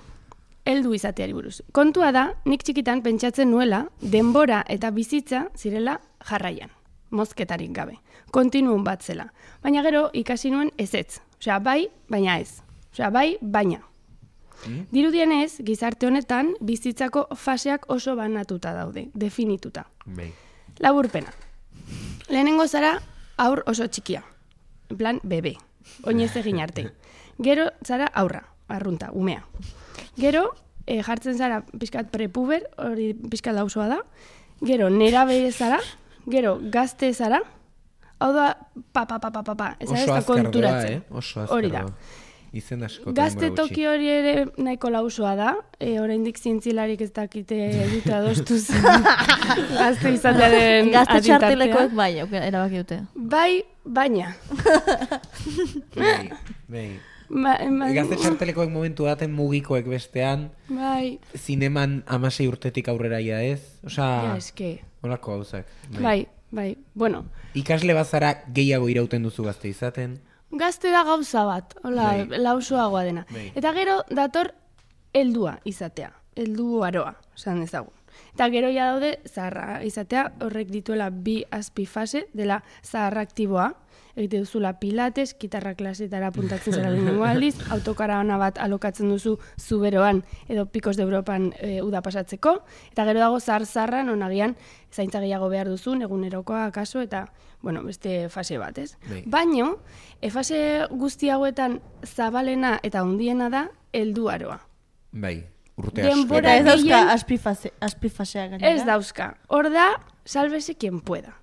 Heldu 0.65 0.95
izateari 0.95 1.35
buruz. 1.35 1.61
Kontua 1.73 2.13
da, 2.15 2.29
nik 2.47 2.63
txikitan 2.63 3.03
pentsatzen 3.03 3.51
nuela, 3.51 3.89
denbora 4.01 4.63
eta 4.69 4.93
bizitza 4.95 5.49
zirela 5.57 5.99
jarraian, 6.31 6.71
mozketarik 7.11 7.75
gabe. 7.75 7.99
Kontinuum 8.31 8.85
bat 8.85 9.03
zela. 9.03 9.33
Baina 9.63 9.83
gero 9.83 10.09
ikasi 10.13 10.51
nuen 10.51 10.71
ezetz. 10.79 11.21
Osea, 11.41 11.59
bai, 11.59 11.89
baina 12.09 12.39
ez. 12.39 12.61
Osea, 12.93 13.11
bai, 13.11 13.37
baina. 13.41 13.81
Dirudienez, 14.93 15.63
gizarte 15.65 16.07
honetan, 16.07 16.53
bizitzako 16.61 17.27
faseak 17.37 17.87
oso 17.89 18.15
banatuta 18.17 18.75
daude, 18.77 19.09
definituta. 19.15 19.87
Bai. 20.05 20.31
Laburpena. 20.79 21.33
Lehenengo 22.29 22.67
zara 22.69 22.99
aur 23.41 23.63
oso 23.67 23.87
txikia. 23.89 24.23
En 24.91 24.97
plan, 24.97 25.21
bebe. 25.23 25.57
Oinez 26.05 26.35
egin 26.37 26.61
arte. 26.61 26.91
Gero 27.47 27.71
zara 27.87 28.11
aurra, 28.13 28.45
arrunta, 28.69 29.11
umea. 29.13 29.47
Gero, 30.17 30.51
e, 30.87 31.01
jartzen 31.03 31.39
zara 31.39 31.63
pixkat 31.73 32.11
prepuber, 32.13 32.67
hori 32.77 33.15
pixkat 33.15 33.57
lausoa 33.57 33.89
da. 33.89 34.03
Gero, 34.61 34.91
nerabe 34.91 35.41
zara. 35.53 35.81
Gero, 36.29 36.59
gazte 36.61 37.15
zara. 37.15 37.41
Hau 38.21 38.33
da, 38.37 38.49
pa, 38.93 39.07
pa, 39.09 39.19
pa, 39.19 39.31
pa, 39.33 39.43
pa, 39.43 39.55
pa. 39.57 39.69
Ez 39.81 39.89
Oso 39.89 39.97
ez 40.01 40.07
da 40.07 40.17
azkar 40.21 40.43
konturatzen. 40.45 40.93
eh? 40.99 41.03
Oso 41.11 41.41
azkar 41.41 41.57
Hori 41.57 41.71
da. 41.73 41.87
Izen 42.53 42.83
asko. 42.83 43.13
Gazte 43.15 43.53
toki 43.55 43.85
hori 43.87 44.09
ere 44.11 44.33
nahiko 44.59 44.91
lausoa 44.91 45.37
da, 45.39 45.53
e, 45.79 45.93
oraindik 46.03 46.37
zientzilarik 46.43 47.01
ez 47.07 47.13
dakite 47.15 47.59
dute 47.93 48.13
adostuz 48.17 48.65
gazte 49.79 50.11
izatearen 50.17 50.91
Gazte 50.91 51.21
adintartea. 51.21 51.21
txartelekoek 51.39 51.95
bai, 51.95 52.11
erabaki 52.41 52.81
dute. 52.83 52.99
Bai, 53.15 53.63
baina. 53.87 54.33
Bai, 55.97 56.31
bai. 56.69 56.89
Ma, 57.31 57.55
ma, 57.71 57.93
Gazte 57.95 58.19
txartelekoek 58.19 58.71
momentu 58.75 59.07
daten 59.07 59.31
mugikoek 59.31 59.87
bestean, 59.87 60.49
bai, 60.67 61.21
zineman 61.39 62.01
amasei 62.11 62.49
urtetik 62.51 62.91
aurrera 62.91 63.21
ja 63.23 63.39
ez? 63.47 63.61
Osa, 63.87 64.09
ja, 64.27 64.35
eske. 64.43 64.73
holako 65.07 65.37
gauzak. 65.39 65.71
Bai, 66.03 66.25
bai, 66.51 66.73
bueno. 66.99 67.23
Ikasle 67.55 67.95
bazara 67.95 68.35
gehiago 68.55 68.89
irauten 68.89 69.25
duzu 69.27 69.45
gazte 69.45 69.69
izaten. 69.69 70.19
Gazte 70.51 70.91
da 70.91 71.03
gauza 71.07 71.45
bat, 71.47 71.75
hola, 71.85 72.11
Bai. 72.27 72.39
lausoagoa 72.43 73.05
dena. 73.07 73.25
Bai. 73.31 73.51
Eta 73.55 73.73
gero 73.75 74.01
dator 74.11 74.53
heldua 75.15 75.59
izatea, 75.65 76.11
heldu 76.37 76.83
aroa, 76.87 77.15
esan 77.37 77.63
ezagun. 77.63 77.95
Eta 78.35 78.49
gero 78.51 78.71
ja 78.71 78.91
daude 78.93 79.19
zaharra 79.27 79.83
izatea, 79.87 80.33
horrek 80.43 80.71
dituela 80.71 81.11
bi 81.11 81.41
azpi 81.51 81.87
fase 81.87 82.27
dela 82.35 82.63
zaharra 82.85 83.23
aktiboa, 83.27 83.73
egite 84.17 84.39
duzula 84.39 84.75
pilates, 84.81 85.35
gitarra 85.39 85.75
klasetara 85.75 86.31
puntatzen 86.35 86.75
zara 86.75 86.91
lehenengo 86.91 87.25
aldiz, 87.31 87.55
autokaravana 87.71 88.39
bat 88.39 88.59
alokatzen 88.59 89.09
duzu 89.09 89.37
zuberoan 89.59 90.23
edo 90.49 90.67
pikos 90.67 90.97
de 90.97 91.03
Europan 91.03 91.53
e, 91.59 91.81
uda 91.83 92.03
pasatzeko, 92.03 92.61
eta 92.93 93.05
gero 93.09 93.21
dago 93.21 93.41
zahar 93.41 93.67
zarra 93.67 94.03
non 94.05 94.23
agian 94.23 94.57
zaintza 94.91 95.21
gehiago 95.21 95.49
behar 95.49 95.69
duzun, 95.69 96.03
egunerokoa 96.03 96.71
kaso, 96.73 97.01
eta 97.01 97.29
bueno, 97.63 97.83
beste 97.85 98.29
fase 98.29 98.59
bat, 98.59 98.79
ez? 98.79 98.97
Bai. 99.09 99.23
Baino, 99.27 99.79
e 100.21 100.31
fase 100.31 100.87
guzti 100.91 101.29
hauetan 101.31 101.81
zabalena 102.05 102.79
eta 102.83 103.05
hundiena 103.05 103.51
da 103.53 103.69
helduaroa. 103.93 104.61
Bai, 105.13 105.45
urte 105.77 106.03
Denbora 106.03 106.57
Eta 106.57 106.57
ez 106.57 106.85
asko. 106.85 106.89
dauzka 106.89 107.75
azpifasea 107.81 108.47
gainera. 108.49 108.73
Ez 108.73 108.87
dauzka. 108.87 109.35
Hor 109.49 109.71
da, 109.73 109.91
salvese 110.25 110.75
quien 110.77 111.01
pueda. 111.01 111.40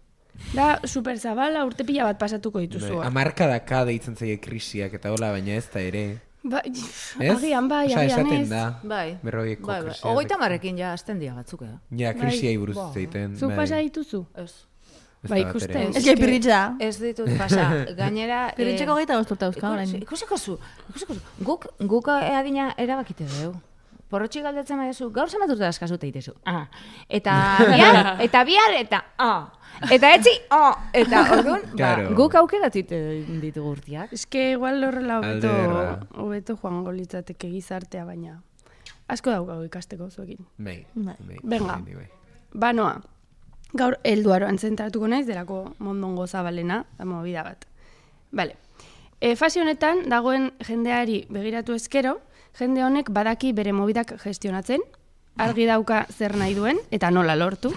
Da, 0.53 0.79
super 0.87 1.17
zabala 1.19 1.65
urte 1.65 1.83
pila 1.83 2.03
bat 2.07 2.19
pasatuko 2.19 2.59
dituzu. 2.63 2.87
Bai, 2.87 2.95
hor. 2.97 3.05
amarkadaka 3.09 3.83
deitzen 3.85 4.15
zaie 4.15 4.37
krisiak 4.39 4.93
eta 4.93 5.11
hola, 5.11 5.31
baina 5.35 5.57
ez 5.59 5.65
da 5.73 5.79
ere. 5.81 6.05
Ba, 6.47 6.61
Ez? 6.63 6.83
agian 7.33 7.67
bai, 7.67 7.85
agian 7.91 8.05
esaten 8.07 8.41
ez. 8.45 8.49
da. 8.49 8.79
Bai, 8.83 9.17
Berrogeiko 9.23 9.67
bai, 9.67 9.81
bai. 9.81 9.89
krisiak. 9.89 10.11
Ogoita 10.13 10.37
marrekin 10.39 10.77
ja 10.79 10.93
azten 10.93 11.19
dira 11.19 11.33
batzuk, 11.35 11.61
eh? 11.67 11.73
Ja, 11.91 12.13
Bai. 12.13 12.21
krisiai 12.21 12.55
buruz 12.57 12.77
Ba. 12.77 12.91
zeiten. 12.93 13.35
Zuk 13.35 13.51
pasa 13.55 13.81
dituzu? 13.83 14.25
Ez. 14.35 14.53
Bai, 15.27 15.41
ikusten. 15.41 15.91
Ez 15.97 16.03
que 16.05 16.13
pirritza. 16.15 16.75
Ez 16.79 16.99
ditut 17.01 17.27
pasa. 17.37 17.63
Gainera... 17.97 18.53
Pirritxeko 18.55 18.93
eh, 18.93 19.01
gaita 19.01 19.17
gozturta 19.17 19.49
euska, 19.49 19.71
orain. 19.73 19.89
Ikusi- 19.89 20.03
Ikusiko 20.05 20.37
zu, 20.37 20.59
ikusiko 20.89 21.15
zu. 21.17 21.21
Guk, 21.43 21.65
guk 21.79 22.07
eh, 22.13 22.37
adina 22.37 22.69
erabakite 22.77 23.25
dugu. 23.27 23.57
Porrotxik 24.09 24.43
galdetzen 24.45 24.79
badezu, 24.79 25.09
gaur 25.11 25.27
zenbat 25.29 25.49
urte 25.51 25.65
askazute 25.67 26.07
itezu. 26.07 26.31
Ah. 26.47 26.67
Eta 27.09 27.33
bihar, 27.73 28.21
eta 28.23 28.43
bihar, 28.47 28.73
eta 28.79 29.01
ah. 29.19 29.49
Eta 29.91 30.13
etzi, 30.15 30.31
ah. 30.49 30.71
Eta 30.95 31.25
orduan, 31.35 31.61
Claro. 31.75 32.07
ba, 32.09 32.15
guk 32.15 32.35
aukeratite 32.39 32.99
ditugu 33.43 33.73
urtiak. 33.75 34.13
Eske 34.15 34.51
igual 34.53 34.79
horrela 34.87 35.19
hobeto, 35.19 35.51
hobeto 36.23 36.55
joango 36.61 36.91
litzateke 36.95 37.49
gizartea, 37.51 38.05
baina 38.05 38.39
asko 39.07 39.31
daukagu 39.31 39.63
ikasteko 39.67 40.09
zuekin. 40.09 40.39
Bai, 40.57 40.85
Bai. 40.95 41.15
bai. 41.27 41.37
Venga. 41.43 41.77
bai, 41.83 41.95
bai. 41.95 42.07
Banoa, 42.53 43.01
gaur 43.75 43.97
helduaroan 44.03 44.57
zentratuko 44.57 45.07
naiz, 45.07 45.25
delako 45.27 45.73
mondongo 45.79 46.25
zabalena, 46.27 46.85
da 46.97 47.05
movida 47.05 47.43
bat. 47.43 47.67
Bale. 48.31 48.55
E, 49.21 49.35
fase 49.35 49.61
honetan, 49.61 50.05
dagoen 50.09 50.51
jendeari 50.67 51.25
begiratu 51.29 51.73
ezkero, 51.75 52.17
jende 52.59 52.83
honek 52.83 53.11
badaki 53.11 53.53
bere 53.53 53.73
mobidak 53.73 54.15
gestionatzen, 54.23 54.81
argi 55.37 55.67
dauka 55.69 56.05
zer 56.09 56.35
nahi 56.37 56.55
duen, 56.57 56.79
eta 56.91 57.11
nola 57.11 57.35
lortu, 57.35 57.71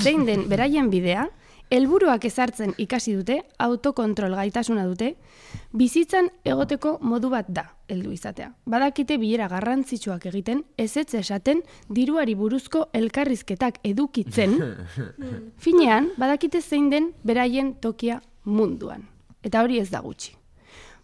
zein 0.00 0.24
den 0.26 0.48
beraien 0.48 0.90
bidea, 0.90 1.28
helburuak 1.72 2.24
ezartzen 2.28 2.74
ikasi 2.80 3.14
dute, 3.16 3.38
autokontrol 3.64 4.34
gaitasuna 4.36 4.84
dute, 4.84 5.14
bizitzan 5.76 6.28
egoteko 6.44 6.98
modu 7.00 7.30
bat 7.32 7.48
da, 7.48 7.64
heldu 7.88 8.12
izatea. 8.12 8.50
Badakite 8.68 9.16
bilera 9.20 9.48
garrantzitsuak 9.48 10.26
egiten, 10.28 10.62
ezetz 10.76 11.14
esaten, 11.20 11.62
diruari 11.88 12.36
buruzko 12.36 12.86
elkarrizketak 12.92 13.80
edukitzen, 13.88 14.58
finean, 15.64 16.12
badakite 16.20 16.60
zein 16.60 16.90
den 16.92 17.12
beraien 17.24 17.74
tokia 17.80 18.20
munduan. 18.44 19.08
Eta 19.42 19.64
hori 19.64 19.80
ez 19.80 19.88
da 19.90 20.04
gutxi. 20.04 20.36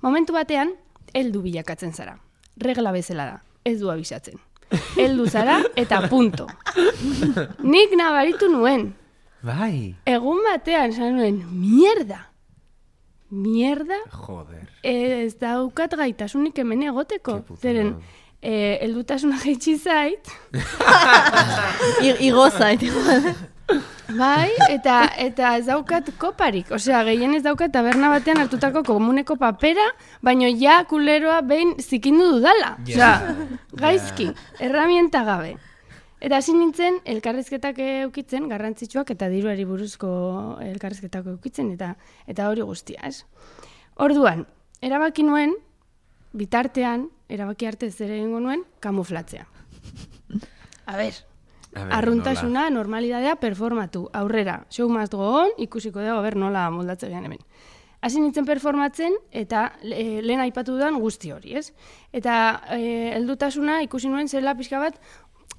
Momentu 0.04 0.36
batean, 0.36 0.76
heldu 1.16 1.42
bilakatzen 1.42 1.96
zara. 1.96 2.18
Regla 2.60 2.92
bezala 2.92 3.24
da, 3.24 3.36
ez 3.64 3.78
du 3.80 3.90
abisatzen. 3.90 4.38
Heldu 4.98 5.26
zara 5.30 5.60
eta 5.76 6.02
punto. 6.10 6.46
Nik 7.64 7.94
nabaritu 7.96 8.48
nuen, 8.52 8.90
Bai. 9.42 9.94
egun 10.04 10.42
batean 10.44 10.90
esan 10.92 11.16
nuen, 11.16 11.38
mierda, 11.52 12.24
mierda, 13.30 13.96
Joder. 14.10 14.68
ez 14.82 15.38
daukat 15.40 15.94
gaitasunik 15.96 16.58
hemen 16.58 16.82
egoteko. 16.90 17.38
Zeren, 17.62 17.94
e, 18.42 18.78
heldutasuna 18.82 19.38
jaitsi 19.44 19.76
zait, 19.78 20.28
I- 22.02 22.16
Igo 22.28 22.50
zait. 22.50 22.82
bai, 24.16 24.50
eta 24.70 24.96
eta 25.20 25.54
ez 25.58 25.66
daukat 25.66 26.10
koparik. 26.20 26.70
Osea, 26.74 27.02
gehien 27.08 27.34
ez 27.36 27.42
daukat 27.44 27.72
taberna 27.74 28.10
batean 28.12 28.40
hartutako 28.42 28.82
komuneko 28.86 29.36
papera, 29.36 29.86
baino 30.24 30.48
ja 30.48 30.80
kuleroa 30.88 31.40
behin 31.42 31.74
zikindu 31.80 32.30
dudala. 32.36 32.76
Osea, 32.84 33.36
gaizki, 33.76 34.30
erramienta 34.60 35.24
gabe. 35.28 35.56
Eta 36.18 36.40
hasi 36.40 36.52
nintzen 36.56 36.98
elkarrizketak 37.06 37.78
eukitzen, 37.84 38.48
garrantzitsuak 38.50 39.12
eta 39.14 39.28
diruari 39.30 39.64
buruzko 39.68 40.10
elkarrizketak 40.64 41.28
eukitzen, 41.36 41.70
eta 41.76 41.94
eta 42.26 42.48
hori 42.50 42.66
guztia, 42.66 42.98
ez? 43.06 43.22
Orduan, 44.02 44.46
erabaki 44.82 45.22
nuen, 45.26 45.54
bitartean, 46.34 47.06
erabaki 47.30 47.70
arte 47.70 47.90
zer 47.90 48.10
egingo 48.16 48.42
nuen, 48.42 48.64
kamuflatzea. 48.82 49.46
A 50.88 50.96
ber, 50.96 51.14
arruntasuna, 51.74 52.70
normalidadea 52.70 53.36
performatu, 53.36 54.08
aurrera, 54.12 54.64
show 54.70 54.88
must 54.88 55.14
go 55.14 55.44
on, 55.44 55.50
ikusiko 55.58 56.00
dugu, 56.00 56.22
ber, 56.24 56.36
nola 56.36 56.70
moldatze 56.70 57.08
gehan 57.08 57.24
hemen. 57.28 57.42
Hasi 58.00 58.20
nintzen 58.22 58.46
performatzen 58.46 59.16
eta 59.34 59.72
e, 59.82 60.20
lehen 60.22 60.40
aipatu 60.44 60.76
dudan 60.76 61.00
guzti 61.02 61.32
hori, 61.34 61.56
ez? 61.58 61.72
Eta 62.14 62.34
e, 62.76 63.10
heldutasuna 63.16 63.80
ikusi 63.82 64.10
nuen 64.10 64.30
zela 64.30 64.54
pixka 64.54 64.78
bat, 64.78 65.00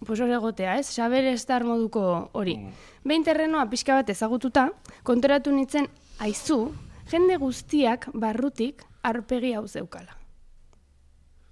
pues 0.06 0.20
hori 0.24 0.32
egotea, 0.38 0.78
ez? 0.80 0.88
Saber 0.88 1.28
estar 1.34 1.66
moduko 1.68 2.30
hori. 2.32 2.56
Behin 3.04 3.26
terrenoa 3.28 3.66
pixka 3.70 4.00
bat 4.00 4.10
ezagututa, 4.10 4.70
konturatu 5.04 5.52
nintzen, 5.52 5.90
aizu, 6.24 6.72
jende 7.12 7.36
guztiak 7.42 8.08
barrutik 8.14 8.86
arpegi 9.04 9.54
hau 9.58 9.68
zeukala. 9.68 10.16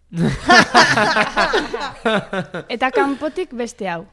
Eta 2.72 2.88
kanpotik 2.96 3.52
beste 3.52 3.90
hau. 3.92 4.06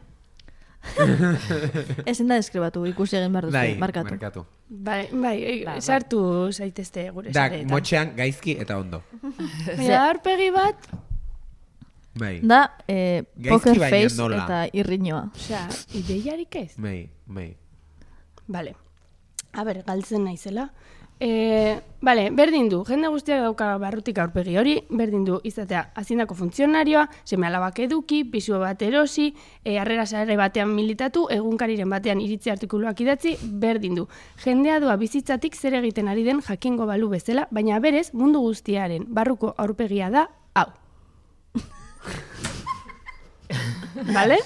Ezin 2.11 2.29
da 2.29 2.37
deskribatu, 2.41 2.85
ikusi 2.87 3.17
egin 3.19 3.33
behar 3.33 3.47
duzu, 3.49 3.57
Bai, 3.57 3.75
markatu. 3.81 4.11
markatu. 4.15 4.45
Bai, 4.69 5.09
bai, 5.13 5.39
bai. 5.67 5.81
sartu 5.83 6.21
zaitezte 6.53 7.09
gure 7.15 7.33
Da, 7.35 7.49
motxean 7.71 8.15
gaizki 8.17 8.57
eta 8.61 8.79
ondo. 8.79 9.03
Baina 9.79 10.05
aurpegi 10.09 10.51
bat, 10.55 10.89
Bai. 12.15 12.39
Da, 12.47 12.61
eh, 12.87 13.25
poker 13.49 13.79
face 13.81 14.17
nola. 14.17 14.45
eta 14.45 14.61
irriñoa. 14.73 15.25
osea, 15.35 15.65
ideiarik 15.99 16.57
ez. 16.57 16.73
Bai, 16.79 17.09
bai. 17.27 17.57
Bale. 18.47 18.77
A 19.53 19.65
ber, 19.65 19.83
galtzen 19.87 20.25
naizela. 20.25 20.69
E, 21.21 21.81
bale, 22.03 22.31
berdin 22.35 22.69
du, 22.69 22.81
jende 22.85 23.09
guztiak 23.09 23.41
dauka 23.45 23.69
barrutik 23.79 24.19
aurpegi 24.19 24.57
hori, 24.59 24.75
berdin 24.91 25.25
du 25.25 25.39
izatea 25.47 25.85
azindako 25.95 26.35
funtzionarioa, 26.35 27.07
seme 27.25 27.47
alabak 27.47 27.79
eduki, 27.87 28.25
pisu 28.29 28.59
bat 28.59 28.83
erosi, 28.83 29.31
e, 29.63 29.79
harrera 29.79 30.07
sare 30.07 30.37
batean 30.37 30.75
militatu, 30.75 31.29
egunkariren 31.31 31.91
batean 31.91 32.21
iritzi 32.21 32.51
artikuluak 32.51 33.01
idatzi, 33.01 33.37
berdin 33.41 34.01
du. 34.03 34.09
Jendea 34.45 34.81
doa 34.83 34.97
bizitzatik 35.01 35.55
zer 35.55 35.79
egiten 35.81 36.11
ari 36.11 36.27
den 36.27 36.43
jakingo 36.43 36.87
balu 36.91 37.09
bezala, 37.15 37.49
baina 37.51 37.79
berez 37.79 38.11
mundu 38.13 38.43
guztiaren 38.43 39.07
barruko 39.09 39.55
aurpegia 39.57 40.11
da 40.11 40.29
hau. 40.55 40.73
Bale? 44.15 44.39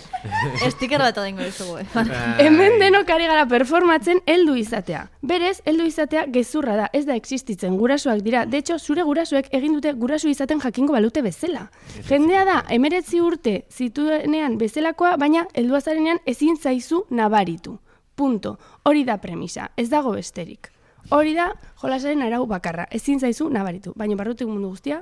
Sticker 0.71 1.01
bat 1.03 1.19
egingo 1.23 1.45
dizugu, 1.45 1.79
eh. 1.81 2.05
Hemen 2.45 2.79
denok 2.81 3.11
ari 3.15 3.27
gara 3.31 3.47
performatzen 3.49 4.21
heldu 4.29 4.57
izatea. 4.61 5.07
Berez, 5.23 5.59
heldu 5.69 5.87
izatea 5.89 6.27
gezurra 6.35 6.77
da, 6.77 6.89
ez 6.93 7.05
da 7.09 7.17
existitzen, 7.17 7.77
gurasoak 7.81 8.23
dira. 8.27 8.45
De 8.47 8.61
hecho, 8.61 8.79
zure 8.79 9.05
gurasoek 9.07 9.51
egin 9.55 9.77
dute 9.79 9.93
guraso 9.99 10.29
izaten 10.29 10.61
jakingo 10.61 10.97
balute 10.97 11.23
bezala. 11.23 11.69
Jendea 12.09 12.45
da, 12.49 12.63
emeretzi 12.71 13.21
urte 13.25 13.63
zituenean 13.73 14.59
bezalakoa, 14.61 15.17
baina 15.17 15.47
heldu 15.55 15.79
azarenean 15.79 16.23
ezin 16.27 16.57
zaizu 16.57 17.05
nabaritu. 17.11 17.79
Punto. 18.19 18.59
Hori 18.85 19.05
da 19.05 19.19
premisa, 19.23 19.71
ez 19.77 19.89
dago 19.91 20.13
besterik. 20.17 20.73
Hori 21.15 21.33
da, 21.37 21.53
jolasaren 21.81 22.23
arau 22.27 22.45
bakarra, 22.47 22.89
ezin 22.91 23.21
zaizu 23.21 23.49
nabaritu. 23.51 23.95
Baina 23.97 24.17
barrutik 24.19 24.49
mundu 24.51 24.75
guztia, 24.75 25.01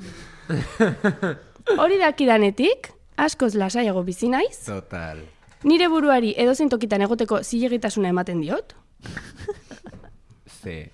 hori 1.82 1.98
dakidanetik, 2.00 2.90
askoz 3.26 3.54
lasaiago 3.54 4.02
bizi 4.06 4.28
naiz, 4.32 4.64
Total. 4.66 5.20
Nire 5.64 5.90
buruari 5.92 6.32
edozein 6.40 6.70
tokitan 6.72 7.02
egoteko 7.04 7.42
zilegitasuna 7.44 8.08
ematen 8.08 8.40
diot. 8.40 8.72
Ze. 10.62 10.90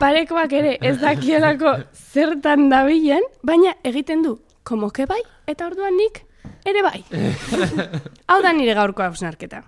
parekoak 0.00 0.52
ere 0.56 0.76
ez 0.80 0.96
dakielako 1.00 1.74
zertan 1.92 2.68
dabilen, 2.70 3.26
baina 3.42 3.74
egiten 3.84 4.22
du, 4.22 4.38
como 4.64 4.90
que 4.90 5.06
bai, 5.10 5.20
eta 5.50 5.66
orduan 5.66 5.96
nik 5.98 6.22
ere 6.64 6.82
bai. 6.86 7.02
Hau 8.30 8.40
da 8.42 8.54
nire 8.56 8.74
gaurko 8.78 9.04
hausnarketa. 9.04 9.64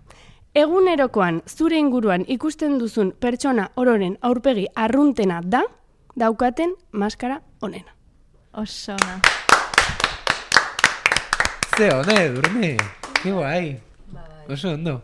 Egunerokoan 0.54 1.42
zure 1.48 1.78
inguruan 1.80 2.26
ikusten 2.28 2.78
duzun 2.78 3.14
pertsona 3.20 3.70
ororen 3.76 4.18
aurpegi 4.20 4.66
arruntena 4.76 5.40
da, 5.44 5.62
daukaten 6.16 6.76
maskara 6.92 7.40
onena. 7.60 7.96
Oso 8.52 8.92
ona. 9.00 9.41
Ze 11.76 11.88
hone, 11.94 12.28
durne. 12.34 12.76
Ke 13.22 13.32
guai. 13.32 13.80
Oso 14.48 14.74
ondo. 14.74 15.02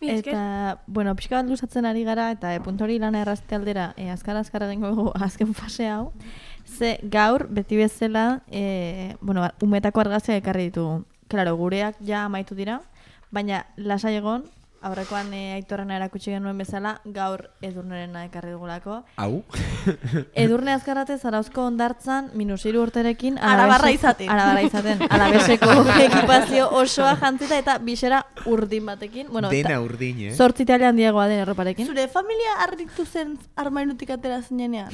Eta, 0.00 0.78
bueno, 0.86 1.14
pixka 1.16 1.40
bat 1.40 1.48
luzatzen 1.48 1.86
ari 1.88 2.04
gara, 2.04 2.28
eta 2.34 2.52
e, 2.54 2.60
puntu 2.62 2.84
hori 2.84 2.98
lana 3.02 3.22
errazte 3.24 3.56
aldera, 3.56 3.88
e, 3.96 4.10
azkar 4.12 4.36
azkar 4.36 4.66
egingo 4.68 4.92
dugu 4.92 5.12
azken 5.26 5.54
fase 5.56 5.88
hau. 5.88 6.12
Ze 6.64 6.98
gaur, 7.02 7.46
beti 7.50 7.78
bezala, 7.80 8.42
e, 8.50 9.16
bueno, 9.20 9.40
ba, 9.40 9.54
umetako 9.64 10.04
argazia 10.04 10.36
ekarri 10.38 10.68
ditugu. 10.70 11.02
Claro, 11.28 11.56
gureak 11.56 11.98
ja 12.04 12.26
amaitu 12.28 12.54
dira, 12.54 12.78
baina 13.32 13.64
lasai 13.76 14.14
egon, 14.20 14.44
aurrekoan 14.84 15.32
e, 15.34 15.40
aitorrena 15.56 15.96
erakutsi 15.96 16.32
genuen 16.34 16.58
bezala, 16.60 16.98
gaur 17.16 17.46
edurnerena 17.64 18.24
ekarri 18.28 18.52
dugulako. 18.52 19.00
Hau? 19.16 19.42
Edurne 20.44 20.74
azkarrate 20.76 21.16
zarauzko 21.18 21.64
ondartzan 21.70 22.30
minus 22.38 22.60
hiru 22.68 22.82
urterekin 22.84 23.38
Arabarra 23.38 23.90
izaten. 23.94 24.30
Arabarra 24.30 24.62
izaten. 24.68 25.04
Alabeseko 25.16 25.72
ekipazio 26.06 26.68
osoa 26.82 27.16
jantzita 27.20 27.58
eta 27.64 27.78
bisera 27.78 28.22
urdin 28.50 28.86
batekin. 28.92 29.28
Bueno, 29.32 29.50
Dena 29.50 29.80
urdin, 29.80 30.28
eh? 30.28 30.32
Zortzi 30.34 30.66
handiagoa 30.74 31.28
den 31.28 31.44
erroparekin. 31.44 31.86
Zure 31.86 32.08
familia 32.08 32.58
harritu 32.64 33.06
zen 33.06 33.38
armainutik 33.56 34.10
atera 34.10 34.42
zinenean. 34.42 34.92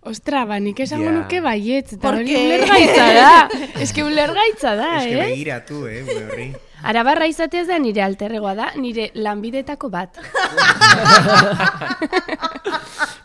Ostra, 0.00 0.46
ba, 0.48 0.56
nik 0.58 0.80
esango 0.80 1.10
Ja. 1.10 1.12
nuke 1.12 1.40
baietz, 1.44 1.92
eta 1.92 2.08
hori 2.08 2.34
ulergaitza 2.34 3.12
da. 3.12 3.48
Ez 3.80 3.92
que 3.92 4.02
ulergaitza 4.02 4.74
da, 4.74 4.96
Ez 4.98 5.04
que 5.04 5.20
eh? 5.20 5.26
begiratu, 5.28 5.86
eh, 5.86 6.04
horri. 6.08 6.52
Arabarra 6.82 7.26
izatea 7.28 7.62
ez 7.62 7.68
da 7.68 7.78
nire 7.78 8.02
alterregoa 8.04 8.54
da, 8.56 8.70
nire 8.80 9.10
lanbidetako 9.14 9.88
bat. 9.92 10.20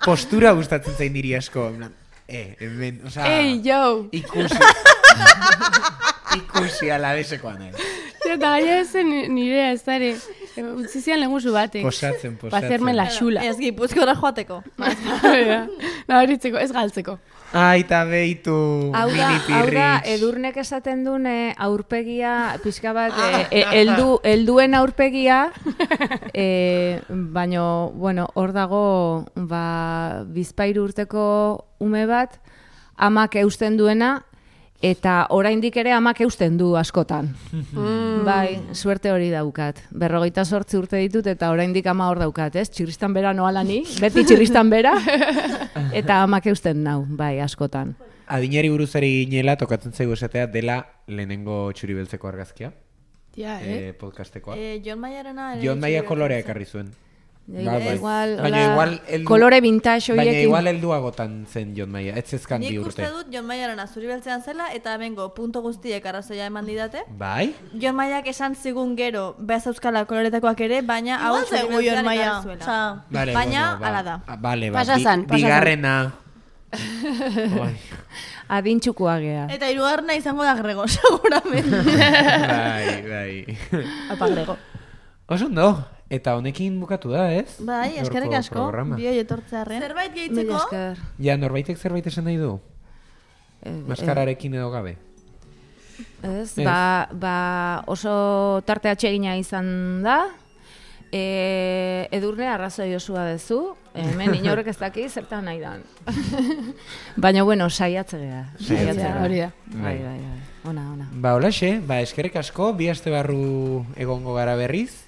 Postura 0.05 0.51
gustatzen 0.57 0.97
zain 0.97 1.13
niri 1.15 1.35
asko. 1.37 1.69
Eh, 2.27 2.55
hemen, 2.59 3.01
oza... 3.05 3.25
Ei, 3.29 3.61
jo! 3.65 4.07
Ikusi. 4.11 4.55
ikusi 6.39 6.91
alabesekoa 6.91 7.53
nahi. 7.59 7.71
Eta 8.25 8.37
gaia 8.41 8.79
ez 8.81 8.89
zen 8.89 9.11
nire 9.35 9.71
ez 9.71 9.83
dare. 9.85 10.15
Utzi 10.55 11.01
zian 11.01 11.19
leguzu 11.21 11.53
batek. 11.53 11.83
Posatzen, 11.85 12.37
posatzen. 12.41 12.65
hacerme 12.65 12.93
la 12.95 13.05
xula. 13.11 13.43
Ez 13.45 13.57
gipuzkora 13.59 14.15
joateko. 14.17 14.63
Nabaritzeko, 16.09 16.57
ez 16.57 16.71
galtzeko. 16.73 17.19
Aita 17.53 18.03
behitu, 18.09 18.91
Hau 18.95 19.07
da, 19.13 19.29
mini 19.29 19.53
hau 19.53 19.67
da, 19.71 19.89
edurnek 20.11 20.57
esaten 20.59 21.03
dune 21.05 21.53
aurpegia, 21.61 22.57
pixka 22.63 22.91
bat, 22.95 23.13
e, 23.15 23.45
e, 23.61 23.63
eldu, 23.81 24.19
elduen 24.25 24.75
aurpegia, 24.75 25.51
e, 26.33 26.99
baino, 27.09 27.91
bueno, 27.95 28.27
hor 28.35 28.51
dago, 28.55 28.83
ba, 29.35 30.25
bizpairu 30.25 30.83
urteko 30.89 31.25
ume 31.79 32.05
bat, 32.09 32.39
amak 32.97 33.37
eusten 33.39 33.77
duena, 33.77 34.25
eta 34.85 35.15
oraindik 35.33 35.77
ere 35.81 35.93
amak 35.95 36.19
eusten 36.21 36.57
du 36.59 36.73
askotan. 36.77 37.31
Bai, 38.25 38.59
suerte 38.73 39.11
hori 39.11 39.31
daukat. 39.33 39.81
Berrogeita 39.89 40.45
sortzi 40.45 40.77
urte 40.77 40.99
ditut 41.01 41.25
eta 41.31 41.49
oraindik 41.53 41.87
ama 41.89 42.09
hor 42.11 42.21
daukat, 42.21 42.55
ez? 42.61 42.67
Txirristan 42.69 43.13
bera 43.15 43.33
noala 43.33 43.63
ni, 43.65 43.81
beti 44.01 44.25
txirristan 44.25 44.69
bera, 44.69 44.93
eta 45.99 46.21
amak 46.23 46.51
eusten 46.53 46.83
nau, 46.85 47.01
bai, 47.09 47.39
askotan. 47.43 47.95
Adinari 48.25 48.71
buruzari 48.73 49.11
ginela 49.29 49.57
tokatzen 49.57 49.93
zaigu 49.93 50.13
esatea 50.13 50.47
dela 50.49 50.79
lehenengo 51.07 51.71
txuri 51.77 51.97
beltzeko 51.97 52.29
argazkia. 52.29 52.71
Ja, 53.35 53.59
eh? 53.61 53.89
Eh, 53.89 53.93
podcastekoa. 53.99 54.55
Eh, 54.57 54.79
Jon 54.85 55.01
Maiarena... 55.01 55.51
ere 55.53 55.65
Jon 55.65 55.81
Maia 55.81 56.05
txuri 56.05 56.07
kolorea 56.07 56.39
ekarri 56.41 56.65
zuen. 56.65 56.93
Ja, 57.47 57.73
Bai, 57.73 57.83
bai. 57.85 57.95
igual, 57.95 58.29
Baina 58.41 58.57
hola, 58.57 58.71
igual 58.73 59.01
heldu- 59.07 59.27
kolore 59.29 59.61
vintage 59.61 60.09
Baina 60.09 60.23
horiekin. 60.23 60.47
igual 60.49 60.65
helduagotan 60.67 61.45
zen 61.45 61.75
Jon 61.75 61.91
Maia, 61.93 62.15
ez 62.17 62.25
zezkan 62.25 62.59
bi 62.59 62.71
Nik 62.71 62.79
urte. 62.81 63.03
uste 63.05 63.09
dut 63.13 63.27
Jon 63.29 63.45
Maiarena 63.45 63.85
zuri 63.85 64.07
beltzean 64.07 64.41
zela 64.41 64.71
eta 64.73 64.97
bengo 64.97 65.27
punto 65.35 65.61
guztiek 65.61 66.03
arrazoia 66.05 66.47
eman 66.47 66.65
didate. 66.65 67.03
Bai? 67.19 67.53
Jon 67.79 67.93
Maiak 67.95 68.25
esan 68.27 68.55
zigun 68.55 68.95
gero 68.97 69.35
behaz 69.37 69.67
euskala 69.67 70.05
koloretakoak 70.05 70.59
ere, 70.61 70.81
baina 70.81 71.19
hau 71.21 71.35
zuri 71.45 71.61
beltzean 71.69 71.83
Jon 71.85 72.05
Maia. 72.05 72.21
ekarri 72.25 72.41
zuela. 72.43 72.63
Osea, 72.65 73.03
Vale, 73.11 73.33
Baina, 73.33 73.61
bueno, 73.61 73.79
ba. 73.79 73.87
hala 73.87 74.03
da. 74.03 74.21
Ah, 74.25 74.37
Vale, 74.41 74.71
ba. 74.71 74.79
Pasa 74.79 74.95
bi- 74.95 75.03
zan. 75.03 75.25
Bigarrena. 75.27 76.13
Bai, 77.59 77.75
Adintxukoa 78.47 79.19
gea. 79.19 79.45
Eta 79.53 79.69
hirugarrena 79.69 80.15
izango 80.15 80.43
da 80.43 80.55
grego, 80.55 80.87
seguramente. 80.97 81.77
bai, 81.77 83.01
bai. 83.09 83.57
Apa 84.09 84.27
grego. 84.29 84.57
Oso 85.27 85.45
ondo. 85.45 85.85
Eta 86.09 86.35
honekin 86.37 86.75
bukatu 86.79 87.09
da, 87.15 87.31
ez? 87.33 87.55
Bai, 87.65 87.95
eskerrik 87.97 88.33
asko, 88.37 88.67
bioi 88.93 89.17
etortzearen. 89.23 89.81
Zerbait 89.81 90.13
gehitzeko? 90.13 90.59
Ja, 91.17 91.33
norbaitek 91.41 91.77
zerbait 91.81 92.05
esan 92.11 92.27
nahi 92.29 92.37
du? 92.37 92.59
Eh, 93.65 93.73
Maskararekin 93.89 94.53
edo 94.53 94.69
gabe. 94.69 94.97
Ez, 96.21 96.57
Ez. 96.59 96.63
ba, 96.65 97.07
ba 97.11 97.83
oso 97.87 98.61
tarte 98.67 98.89
atsegina 98.91 99.33
izan 99.39 100.03
da. 100.03 100.27
E, 101.15 102.07
edurne 102.11 102.49
arrazoi 102.51 102.89
osua 102.97 103.23
dezu. 103.29 103.75
Hemen 103.95 104.35
inorrek 104.41 104.67
ez 104.67 104.77
daki 104.77 105.07
zertan 105.09 105.45
nahi 105.47 105.61
dan. 105.63 105.81
Baina, 107.23 107.43
bueno, 107.47 107.69
saiatze 107.69 108.19
gea. 108.19 108.43
Saiatze 108.59 108.99
Ja, 109.01 109.13
gea. 109.13 109.23
hori 109.23 109.39
da. 109.39 109.49
Bai, 109.71 109.95
bai, 110.03 110.19
bai. 110.19 110.43
Ona, 110.69 110.85
ona. 110.91 111.09
Ba, 111.13 111.33
holaxe, 111.37 111.79
ba, 111.87 112.01
eskerrik 112.03 112.35
asko, 112.41 112.73
bi 112.77 112.89
aste 112.91 113.09
barru 113.13 113.85
egongo 113.95 114.33
gara 114.35 114.55
berriz, 114.59 115.04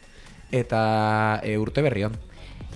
eta 0.52 1.40
e, 1.44 1.58
urte 1.58 1.84
berri 1.86 2.08
on. 2.08 2.18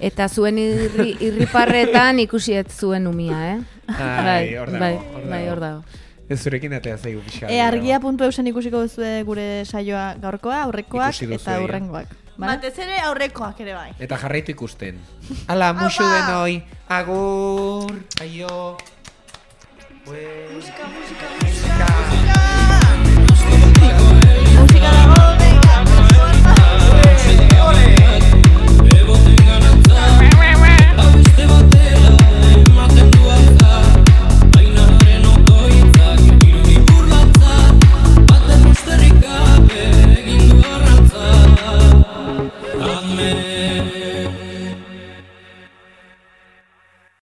Eta 0.01 0.27
zuen 0.29 0.57
irri, 0.57 1.15
irriparretan 1.21 2.19
ikusi 2.23 2.55
ez 2.57 2.67
zuen 2.73 3.05
umia, 3.07 3.41
eh? 3.53 3.59
Ai, 3.91 4.55
hor 4.57 4.71
dago, 4.71 4.79
bai, 4.81 4.95
hor 4.97 5.27
bai, 5.27 5.41
dago. 5.41 5.51
hor 5.51 5.61
dago. 5.65 5.83
Ez 6.31 6.39
zurekin 6.39 6.73
atea 6.73 6.97
zaigu 6.97 7.21
pixka. 7.25 7.49
E, 7.51 7.59
argia 7.59 7.99
puntu 7.99 8.23
eusen 8.23 8.47
ikusiko 8.47 8.85
duzue 8.85 9.19
gure 9.27 9.65
saioa 9.65 10.13
gaurkoa, 10.21 10.63
aurrekoak 10.67 11.19
eta 11.27 11.57
aurrengoak. 11.59 12.15
Vale? 12.37 12.55
Batez 12.55 12.73
ere 12.85 13.01
aurrekoak 13.09 13.59
ere 13.65 13.75
bai. 13.75 13.91
Eta 13.99 14.17
jarraitu 14.17 14.55
ikusten. 14.55 15.01
Ala, 15.51 15.73
musu 15.77 16.07
denoi, 16.07 16.63
agur, 16.87 17.99
aio. 18.23 18.55
Musika, 20.07 20.89
musika, 20.95 21.35
musika. 21.37 21.85
Musika 21.85 22.20